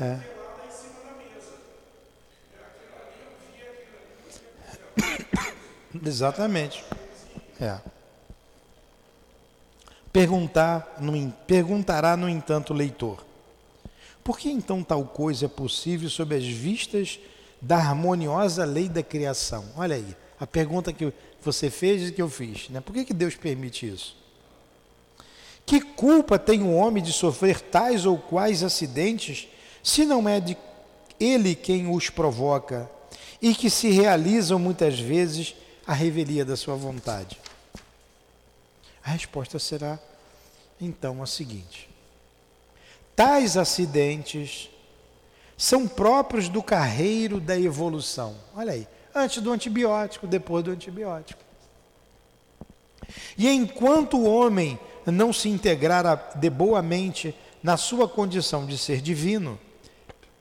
É. 0.00 0.18
Exatamente. 6.06 6.84
É. 7.60 7.78
Perguntar, 10.12 10.96
no, 11.00 11.32
perguntará, 11.46 12.16
no 12.16 12.28
entanto, 12.28 12.72
o 12.72 12.76
leitor: 12.76 13.24
por 14.22 14.38
que 14.38 14.50
então 14.50 14.82
tal 14.82 15.04
coisa 15.04 15.46
é 15.46 15.48
possível 15.48 16.08
sob 16.08 16.34
as 16.34 16.44
vistas 16.44 17.18
da 17.60 17.76
harmoniosa 17.76 18.64
lei 18.64 18.88
da 18.88 19.02
criação? 19.02 19.64
Olha 19.76 19.96
aí, 19.96 20.16
a 20.38 20.46
pergunta 20.46 20.92
que 20.92 21.12
você 21.42 21.70
fez 21.70 22.08
e 22.08 22.12
que 22.12 22.22
eu 22.22 22.28
fiz. 22.28 22.68
Né? 22.68 22.80
Por 22.80 22.92
que, 22.92 23.04
que 23.04 23.14
Deus 23.14 23.34
permite 23.34 23.88
isso? 23.88 24.16
Que 25.66 25.80
culpa 25.80 26.38
tem 26.38 26.62
o 26.62 26.74
homem 26.74 27.02
de 27.02 27.12
sofrer 27.12 27.60
tais 27.60 28.06
ou 28.06 28.16
quais 28.16 28.62
acidentes, 28.62 29.48
se 29.88 30.04
não 30.04 30.28
é 30.28 30.38
de 30.38 30.54
ele 31.18 31.54
quem 31.54 31.90
os 31.90 32.10
provoca 32.10 32.90
e 33.40 33.54
que 33.54 33.70
se 33.70 33.88
realizam 33.88 34.58
muitas 34.58 35.00
vezes 35.00 35.54
a 35.86 35.94
revelia 35.94 36.44
da 36.44 36.58
sua 36.58 36.74
vontade? 36.74 37.40
A 39.02 39.08
resposta 39.08 39.58
será 39.58 39.98
então 40.78 41.22
a 41.22 41.26
seguinte: 41.26 41.88
tais 43.16 43.56
acidentes 43.56 44.68
são 45.56 45.88
próprios 45.88 46.50
do 46.50 46.62
carreiro 46.62 47.40
da 47.40 47.58
evolução. 47.58 48.36
Olha 48.54 48.74
aí, 48.74 48.86
antes 49.14 49.42
do 49.42 49.50
antibiótico, 49.50 50.26
depois 50.26 50.62
do 50.62 50.70
antibiótico. 50.70 51.40
E 53.38 53.48
enquanto 53.48 54.18
o 54.18 54.26
homem 54.26 54.78
não 55.06 55.32
se 55.32 55.48
integrar 55.48 56.32
de 56.38 56.50
boa 56.50 56.82
mente 56.82 57.34
na 57.62 57.78
sua 57.78 58.06
condição 58.06 58.66
de 58.66 58.76
ser 58.76 59.00
divino, 59.00 59.58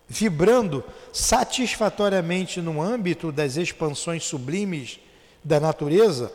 vibrando 0.08 0.84
satisfatoriamente 1.12 2.62
no 2.62 2.82
âmbito 2.82 3.32
das 3.32 3.58
expansões 3.58 4.24
sublimes 4.24 5.00
da 5.44 5.60
natureza, 5.60 6.32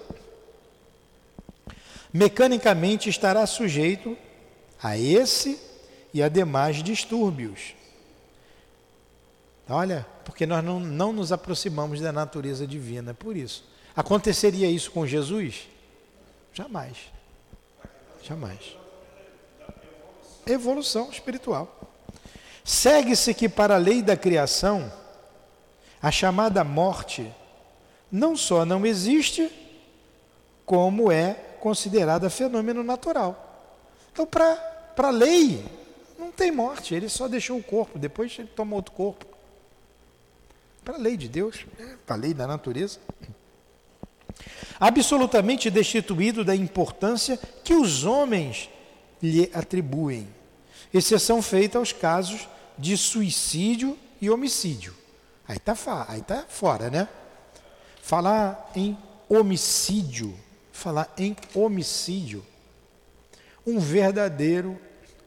mecanicamente 2.12 3.08
estará 3.08 3.46
sujeito 3.46 4.16
a 4.82 4.98
esse 4.98 5.58
e 6.12 6.22
a 6.22 6.28
demais 6.28 6.82
distúrbios. 6.82 7.74
Olha, 9.68 10.06
porque 10.24 10.44
nós 10.44 10.62
não, 10.62 10.78
não 10.78 11.12
nos 11.12 11.32
aproximamos 11.32 12.00
da 12.00 12.12
natureza 12.12 12.66
divina, 12.66 13.12
é 13.12 13.14
por 13.14 13.36
isso. 13.36 13.64
Aconteceria 13.96 14.68
isso 14.68 14.90
com 14.90 15.06
Jesus? 15.06 15.68
Jamais. 16.52 16.96
Jamais. 18.22 18.76
Evolução 20.46 21.10
espiritual. 21.10 21.81
Segue-se 22.64 23.34
que 23.34 23.48
para 23.48 23.74
a 23.74 23.78
lei 23.78 24.02
da 24.02 24.16
criação, 24.16 24.92
a 26.00 26.10
chamada 26.10 26.62
morte 26.62 27.32
não 28.10 28.36
só 28.36 28.64
não 28.64 28.84
existe, 28.84 29.50
como 30.66 31.10
é 31.10 31.34
considerada 31.60 32.28
fenômeno 32.28 32.82
natural. 32.82 33.70
Então, 34.12 34.26
para 34.26 34.58
a 34.96 35.10
lei, 35.10 35.64
não 36.18 36.30
tem 36.30 36.50
morte, 36.50 36.94
ele 36.94 37.08
só 37.08 37.26
deixou 37.26 37.58
o 37.58 37.62
corpo, 37.62 37.98
depois 37.98 38.36
ele 38.38 38.48
toma 38.48 38.76
outro 38.76 38.92
corpo. 38.92 39.26
Para 40.84 40.94
a 40.94 40.98
lei 40.98 41.16
de 41.16 41.28
Deus, 41.28 41.64
né? 41.78 41.96
para 42.04 42.16
a 42.16 42.18
lei 42.18 42.34
da 42.34 42.46
natureza. 42.46 42.98
Absolutamente 44.78 45.70
destituído 45.70 46.44
da 46.44 46.54
importância 46.54 47.38
que 47.62 47.74
os 47.74 48.04
homens 48.04 48.68
lhe 49.22 49.50
atribuem, 49.54 50.28
exceção 50.92 51.40
feita 51.40 51.78
aos 51.78 51.92
casos 51.92 52.48
de 52.78 52.96
suicídio 52.96 53.98
e 54.20 54.30
homicídio. 54.30 54.94
Aí 55.46 55.56
está 55.56 55.74
aí 56.08 56.22
tá 56.22 56.44
fora, 56.48 56.90
né? 56.90 57.08
Falar 58.02 58.70
em 58.74 58.96
homicídio, 59.28 60.34
falar 60.72 61.12
em 61.16 61.36
homicídio, 61.54 62.44
um 63.66 63.78
verdadeiro 63.78 64.78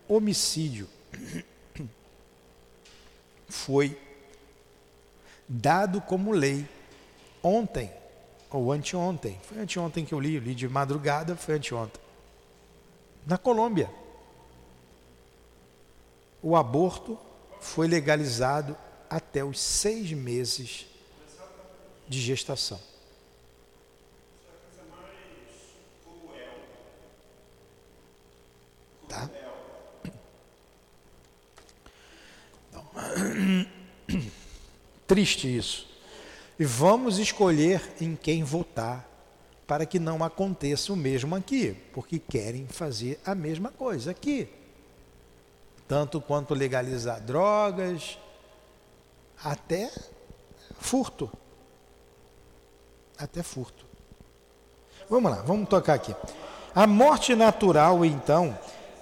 homicídio 0.07 0.87
foi 3.47 3.97
dado 5.47 6.01
como 6.01 6.31
lei 6.31 6.67
ontem 7.41 7.91
ou 8.49 8.71
anteontem. 8.71 9.39
Foi 9.43 9.59
anteontem 9.59 10.05
que 10.05 10.13
eu 10.13 10.19
li, 10.19 10.35
eu 10.35 10.41
li 10.41 10.55
de 10.55 10.67
madrugada, 10.67 11.35
foi 11.35 11.55
anteontem. 11.55 12.01
Na 13.25 13.37
Colômbia, 13.37 13.89
o 16.45 16.55
aborto 16.55 17.17
foi 17.59 17.87
legalizado 17.87 18.77
até 19.09 19.43
os 19.43 19.59
seis 19.59 20.11
meses 20.11 20.85
de 22.07 22.21
gestação. 22.21 22.79
Tá? 29.09 29.27
Triste 35.07 35.57
isso. 35.57 35.89
E 36.59 36.63
vamos 36.63 37.17
escolher 37.17 37.81
em 37.99 38.15
quem 38.15 38.43
votar 38.43 39.09
para 39.65 39.87
que 39.87 39.97
não 39.97 40.23
aconteça 40.23 40.93
o 40.93 40.95
mesmo 40.95 41.35
aqui, 41.35 41.75
porque 41.91 42.19
querem 42.19 42.67
fazer 42.67 43.19
a 43.25 43.33
mesma 43.33 43.71
coisa 43.71 44.11
aqui. 44.11 44.47
Tanto 45.87 46.19
quanto 46.19 46.53
legalizar 46.53 47.21
drogas, 47.21 48.17
até 49.43 49.91
furto 50.79 51.29
até 53.17 53.41
furto. 53.41 53.85
Vamos 55.09 55.31
lá, 55.31 55.41
vamos 55.41 55.69
tocar 55.69 55.93
aqui. 55.93 56.15
A 56.73 56.85
morte 56.85 57.35
natural, 57.35 58.03
então, 58.03 58.57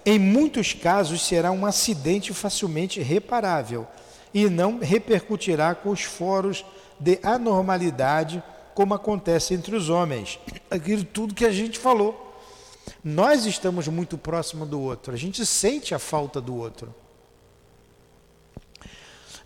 em 0.05 0.19
muitos 0.19 0.73
casos 0.73 1.25
será 1.25 1.51
um 1.51 1.65
acidente 1.65 2.34
facilmente 2.34 3.01
reparável 3.01 3.88
e 4.34 4.49
não 4.49 4.79
repercutirá 4.79 5.73
com 5.73 5.89
os 5.89 6.03
foros 6.03 6.65
de 6.99 7.19
anormalidade 7.23 8.43
como 8.75 8.93
acontece 8.93 9.53
entre 9.53 9.75
os 9.75 9.89
homens. 9.89 10.39
Aquilo 10.69 11.03
tudo 11.03 11.34
que 11.34 11.45
a 11.45 11.51
gente 11.51 11.79
falou. 11.79 12.32
Nós 13.03 13.45
estamos 13.45 13.88
muito 13.88 14.17
próximo 14.17 14.65
do 14.65 14.79
outro, 14.79 15.13
a 15.13 15.17
gente 15.17 15.45
sente 15.45 15.93
a 15.93 15.99
falta 15.99 16.39
do 16.39 16.55
outro. 16.55 16.93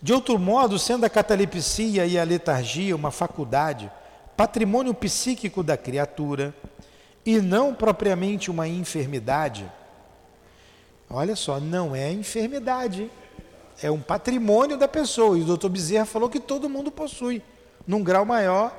De 0.00 0.12
outro 0.12 0.38
modo, 0.38 0.78
sendo 0.78 1.04
a 1.04 1.10
catalepsia 1.10 2.06
e 2.06 2.18
a 2.18 2.22
letargia 2.22 2.94
uma 2.94 3.10
faculdade, 3.10 3.90
patrimônio 4.36 4.94
psíquico 4.94 5.62
da 5.62 5.76
criatura 5.76 6.54
e 7.26 7.40
não 7.40 7.74
propriamente 7.74 8.50
uma 8.50 8.68
enfermidade. 8.68 9.70
Olha 11.10 11.34
só, 11.34 11.58
não 11.58 11.96
é 11.96 12.12
enfermidade, 12.12 13.10
é 13.82 13.90
um 13.90 14.00
patrimônio 14.00 14.76
da 14.76 14.86
pessoa. 14.86 15.36
E 15.36 15.42
o 15.42 15.44
doutor 15.44 15.68
Bezerra 15.68 16.04
falou 16.04 16.28
que 16.28 16.40
todo 16.40 16.68
mundo 16.68 16.90
possui, 16.90 17.42
num 17.86 18.02
grau 18.02 18.24
maior 18.24 18.72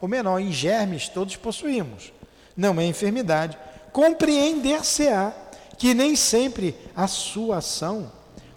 ou 0.00 0.08
menor. 0.08 0.38
Em 0.38 0.52
germes, 0.52 1.08
todos 1.08 1.36
possuímos. 1.36 2.12
Não 2.56 2.80
é 2.80 2.84
enfermidade. 2.84 3.56
Compreender-se-á 3.98 5.32
que 5.76 5.92
nem 5.92 6.14
sempre 6.14 6.72
a 6.94 7.08
sua 7.08 7.56
ação 7.56 8.12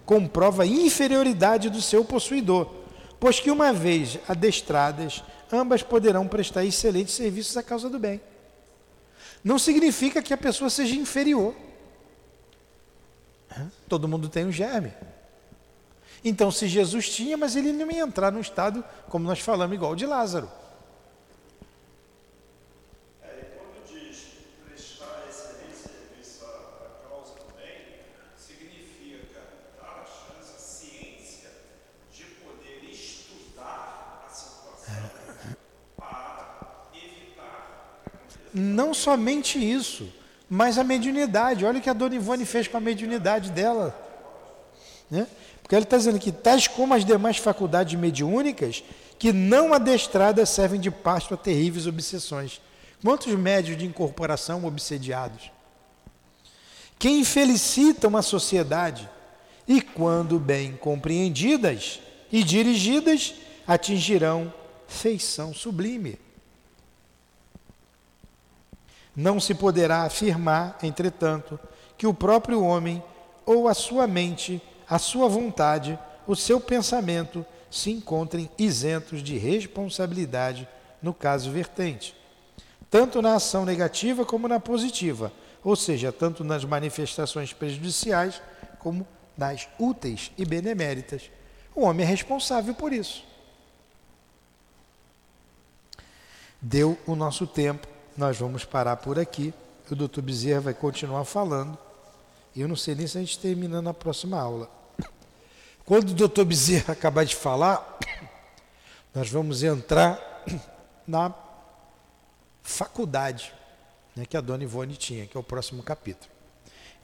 comprova 0.06 0.62
a 0.62 0.66
inferioridade 0.66 1.68
do 1.68 1.82
seu 1.82 2.04
possuidor, 2.04 2.72
pois 3.18 3.40
que 3.40 3.50
uma 3.50 3.72
vez 3.72 4.20
adestradas 4.28 5.24
ambas 5.52 5.82
poderão 5.82 6.28
prestar 6.28 6.64
excelentes 6.64 7.14
serviços 7.14 7.56
à 7.56 7.62
causa 7.64 7.90
do 7.90 7.98
bem. 7.98 8.20
Não 9.42 9.58
significa 9.58 10.22
que 10.22 10.32
a 10.32 10.38
pessoa 10.38 10.70
seja 10.70 10.94
inferior. 10.94 11.52
Todo 13.88 14.06
mundo 14.06 14.28
tem 14.28 14.46
um 14.46 14.52
germe. 14.52 14.92
Então, 16.24 16.52
se 16.52 16.68
Jesus 16.68 17.08
tinha, 17.08 17.36
mas 17.36 17.56
ele 17.56 17.72
não 17.72 17.90
ia 17.90 18.04
entrar 18.04 18.30
no 18.30 18.40
estado, 18.40 18.84
como 19.08 19.26
nós 19.26 19.40
falamos, 19.40 19.74
igual 19.74 19.96
de 19.96 20.06
Lázaro. 20.06 20.48
Não 38.52 38.92
somente 38.92 39.58
isso, 39.58 40.12
mas 40.48 40.78
a 40.78 40.84
mediunidade. 40.84 41.64
Olha 41.64 41.78
o 41.78 41.82
que 41.82 41.90
a 41.90 41.94
dona 41.94 42.14
Ivone 42.14 42.44
fez 42.44 42.68
com 42.68 42.76
a 42.76 42.80
mediunidade 42.80 43.50
dela. 43.50 43.98
Né? 45.10 45.26
Porque 45.62 45.74
ele 45.74 45.84
está 45.84 45.96
dizendo 45.96 46.18
que, 46.18 46.32
tais 46.32 46.68
como 46.68 46.94
as 46.94 47.04
demais 47.04 47.38
faculdades 47.38 47.98
mediúnicas, 47.98 48.82
que 49.18 49.32
não 49.32 49.72
adestradas 49.72 50.50
servem 50.50 50.80
de 50.80 50.90
pasto 50.90 51.34
a 51.34 51.36
terríveis 51.36 51.86
obsessões. 51.86 52.60
Quantos 53.02 53.32
médios 53.34 53.78
de 53.78 53.86
incorporação 53.86 54.64
obsediados? 54.64 55.50
Quem 56.98 57.24
felicita 57.24 58.08
uma 58.08 58.22
sociedade 58.22 59.08
e, 59.66 59.80
quando 59.80 60.38
bem 60.38 60.76
compreendidas 60.76 62.00
e 62.30 62.42
dirigidas, 62.44 63.34
atingirão 63.66 64.52
feição 64.86 65.54
sublime. 65.54 66.18
Não 69.14 69.38
se 69.38 69.54
poderá 69.54 70.02
afirmar, 70.02 70.78
entretanto, 70.82 71.58
que 71.98 72.06
o 72.06 72.14
próprio 72.14 72.62
homem 72.62 73.02
ou 73.44 73.68
a 73.68 73.74
sua 73.74 74.06
mente, 74.06 74.62
a 74.88 74.98
sua 74.98 75.28
vontade, 75.28 75.98
o 76.26 76.34
seu 76.34 76.60
pensamento 76.60 77.44
se 77.70 77.90
encontrem 77.90 78.50
isentos 78.58 79.22
de 79.22 79.36
responsabilidade 79.38 80.68
no 81.02 81.12
caso 81.12 81.50
vertente, 81.50 82.14
tanto 82.90 83.20
na 83.20 83.34
ação 83.34 83.64
negativa 83.64 84.24
como 84.24 84.46
na 84.46 84.60
positiva, 84.60 85.32
ou 85.64 85.74
seja, 85.74 86.12
tanto 86.12 86.44
nas 86.44 86.64
manifestações 86.64 87.52
prejudiciais 87.52 88.40
como 88.78 89.06
nas 89.36 89.68
úteis 89.78 90.30
e 90.36 90.44
beneméritas. 90.44 91.30
O 91.74 91.82
homem 91.82 92.04
é 92.04 92.08
responsável 92.08 92.74
por 92.74 92.92
isso. 92.92 93.24
Deu 96.60 96.98
o 97.06 97.16
nosso 97.16 97.46
tempo, 97.46 97.88
nós 98.16 98.38
vamos 98.38 98.64
parar 98.64 98.96
por 98.96 99.18
aqui. 99.18 99.52
O 99.90 99.94
doutor 99.94 100.22
Bezerra 100.22 100.60
vai 100.60 100.74
continuar 100.74 101.24
falando. 101.24 101.76
E 102.54 102.60
eu 102.60 102.68
não 102.68 102.76
sei 102.76 102.94
nem 102.94 103.06
se 103.06 103.18
a 103.18 103.20
gente 103.20 103.38
termina 103.38 103.82
na 103.82 103.92
próxima 103.92 104.40
aula. 104.40 104.70
Quando 105.84 106.10
o 106.10 106.14
doutor 106.14 106.44
Bezerra 106.44 106.92
acabar 106.92 107.24
de 107.24 107.34
falar, 107.34 107.98
nós 109.14 109.28
vamos 109.28 109.62
entrar 109.62 110.18
na 111.06 111.34
faculdade 112.62 113.52
né, 114.14 114.24
que 114.24 114.36
a 114.36 114.40
dona 114.40 114.62
Ivone 114.62 114.96
tinha, 114.96 115.26
que 115.26 115.36
é 115.36 115.40
o 115.40 115.42
próximo 115.42 115.82
capítulo. 115.82 116.30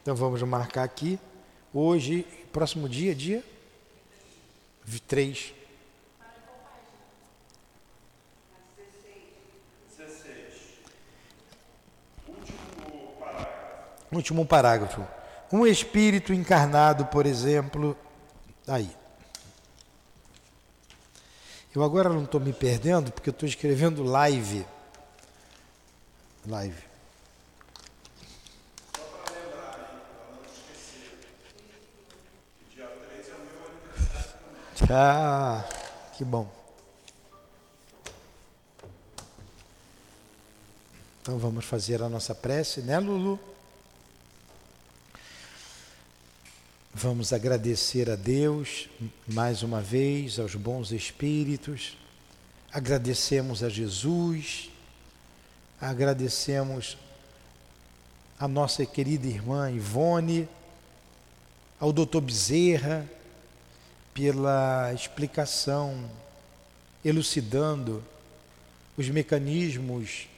Então 0.00 0.14
vamos 0.14 0.42
marcar 0.42 0.84
aqui, 0.84 1.18
hoje, 1.72 2.26
próximo 2.52 2.88
dia, 2.88 3.14
dia 3.14 3.44
3. 5.06 5.52
16. 9.96 10.82
Último 12.26 13.16
parágrafo. 13.20 13.97
Último 14.10 14.46
parágrafo. 14.46 15.06
Um 15.52 15.66
espírito 15.66 16.32
encarnado, 16.32 17.06
por 17.06 17.26
exemplo, 17.26 17.96
aí. 18.66 18.90
Eu 21.74 21.82
agora 21.82 22.08
não 22.08 22.24
estou 22.24 22.40
me 22.40 22.52
perdendo 22.52 23.12
porque 23.12 23.30
estou 23.30 23.48
escrevendo 23.48 24.02
live. 24.02 24.66
Live. 26.46 26.88
3 34.88 34.90
é. 34.90 34.94
Ah, 34.94 35.64
que 36.16 36.24
bom. 36.24 36.50
Então 41.20 41.38
vamos 41.38 41.66
fazer 41.66 42.02
a 42.02 42.08
nossa 42.08 42.34
prece, 42.34 42.80
né, 42.80 42.98
Lulu? 42.98 43.38
Vamos 47.00 47.32
agradecer 47.32 48.10
a 48.10 48.16
Deus 48.16 48.88
mais 49.24 49.62
uma 49.62 49.80
vez, 49.80 50.36
aos 50.36 50.56
bons 50.56 50.90
espíritos. 50.90 51.96
Agradecemos 52.72 53.62
a 53.62 53.68
Jesus. 53.68 54.68
Agradecemos 55.80 56.98
a 58.36 58.48
nossa 58.48 58.84
querida 58.84 59.28
irmã 59.28 59.70
Ivone, 59.70 60.48
ao 61.78 61.92
doutor 61.92 62.20
Bezerra, 62.20 63.08
pela 64.12 64.92
explicação, 64.92 66.10
elucidando 67.04 68.02
os 68.96 69.08
mecanismos 69.08 70.28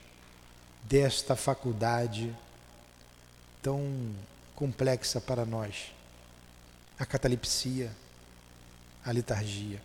desta 0.82 1.34
faculdade 1.34 2.36
tão 3.62 3.82
complexa 4.54 5.22
para 5.22 5.46
nós 5.46 5.98
a 7.00 7.06
catalepsia, 7.06 7.90
a 9.02 9.10
letargia. 9.10 9.80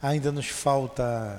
Ainda 0.00 0.32
nos 0.32 0.48
falta 0.48 1.38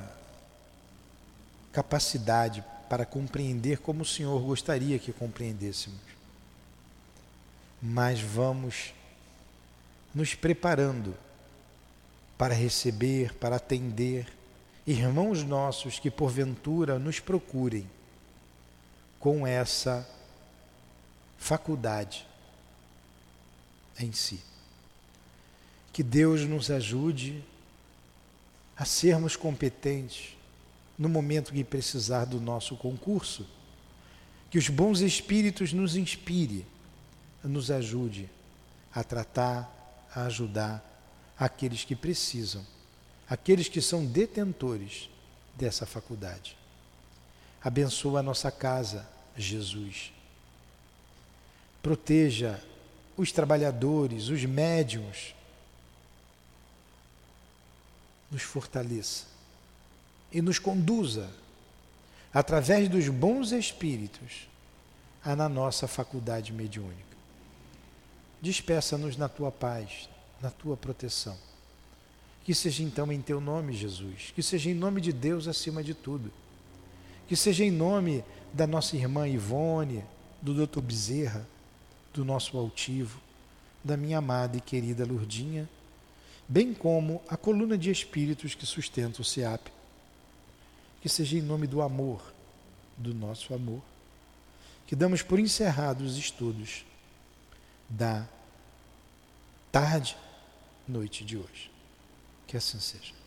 capacidade 1.73 2.63
para 2.87 3.03
compreender 3.03 3.79
como 3.79 4.03
o 4.03 4.05
Senhor 4.05 4.39
gostaria 4.41 4.99
que 4.99 5.11
compreendêssemos. 5.11 5.99
Mas 7.81 8.21
vamos 8.21 8.93
nos 10.13 10.35
preparando 10.35 11.17
para 12.37 12.53
receber, 12.53 13.33
para 13.33 13.55
atender 13.55 14.31
irmãos 14.85 15.43
nossos 15.43 15.97
que 15.97 16.11
porventura 16.11 16.99
nos 16.99 17.19
procurem 17.19 17.89
com 19.19 19.47
essa 19.47 20.07
faculdade 21.39 22.29
em 24.03 24.11
si. 24.11 24.39
Que 25.93 26.03
Deus 26.03 26.41
nos 26.41 26.71
ajude 26.71 27.43
a 28.77 28.85
sermos 28.85 29.35
competentes 29.35 30.37
no 30.97 31.09
momento 31.09 31.53
que 31.53 31.63
precisar 31.63 32.25
do 32.25 32.39
nosso 32.39 32.75
concurso. 32.75 33.47
Que 34.49 34.57
os 34.57 34.69
bons 34.69 35.01
espíritos 35.01 35.73
nos 35.73 35.95
inspire, 35.95 36.65
nos 37.43 37.71
ajude 37.71 38.29
a 38.93 39.03
tratar, 39.03 40.07
a 40.13 40.23
ajudar 40.25 40.83
aqueles 41.37 41.83
que 41.83 41.95
precisam, 41.95 42.65
aqueles 43.29 43.67
que 43.67 43.81
são 43.81 44.05
detentores 44.05 45.09
dessa 45.55 45.85
faculdade. 45.85 46.57
Abençoa 47.63 48.19
a 48.19 48.23
nossa 48.23 48.51
casa, 48.51 49.07
Jesus. 49.37 50.11
Proteja 51.81 52.61
os 53.18 53.32
trabalhadores, 53.32 54.30
os 54.30 54.43
médiums, 54.45 55.36
nos 58.32 58.41
fortaleça 58.41 59.26
e 60.32 60.41
nos 60.41 60.57
conduza, 60.57 61.30
através 62.34 62.88
dos 62.88 63.09
bons 63.09 63.51
espíritos, 63.51 64.47
a 65.24 65.36
na 65.36 65.49
nossa 65.49 65.88
faculdade 65.88 66.53
mediúnica. 66.53 67.12
Despeça-nos 68.41 69.18
na 69.18 69.28
tua 69.28 69.51
paz, 69.51 70.09
na 70.41 70.49
tua 70.49 70.78
proteção. 70.78 71.38
Que 72.43 72.55
seja 72.55 72.82
então 72.82 73.12
em 73.12 73.22
teu 73.22 73.39
nome, 73.39 73.74
Jesus, 73.74 74.32
que 74.34 74.41
seja 74.41 74.70
em 74.70 74.74
nome 74.74 74.99
de 74.99 75.14
Deus 75.14 75.47
acima 75.47 75.84
de 75.84 75.93
tudo. 75.93 76.32
Que 77.28 77.36
seja 77.36 77.64
em 77.64 77.70
nome 77.70 78.24
da 78.51 78.66
nossa 78.66 78.95
irmã 78.95 79.28
Ivone, 79.28 80.03
do 80.41 80.53
doutor 80.53 80.82
Bezerra, 80.82 81.45
do 82.14 82.26
nosso 82.26 82.57
altivo, 82.57 83.20
da 83.84 83.97
minha 83.97 84.18
amada 84.18 84.57
e 84.57 84.62
querida 84.62 85.05
Lurdinha, 85.05 85.70
bem 86.47 86.74
como 86.74 87.22
a 87.28 87.38
coluna 87.38 87.78
de 87.78 87.89
espíritos 87.89 88.53
que 88.55 88.66
sustenta 88.66 89.22
o 89.22 89.26
SEAP. 89.26 89.68
Que 91.01 91.09
seja 91.09 91.38
em 91.38 91.41
nome 91.41 91.66
do 91.66 91.82
amor, 91.82 92.22
do 92.95 93.14
nosso 93.14 93.53
amor, 93.55 93.82
que 94.86 94.95
damos 94.95 95.24
por 95.24 95.39
encerrados 95.39 96.12
os 96.12 96.18
estudos 96.18 96.86
da 97.89 98.28
tarde, 99.72 100.16
noite 100.88 101.26
de 101.26 101.38
hoje. 101.38 101.72
Que 102.45 102.57
assim 102.57 102.80
seja. 102.80 103.20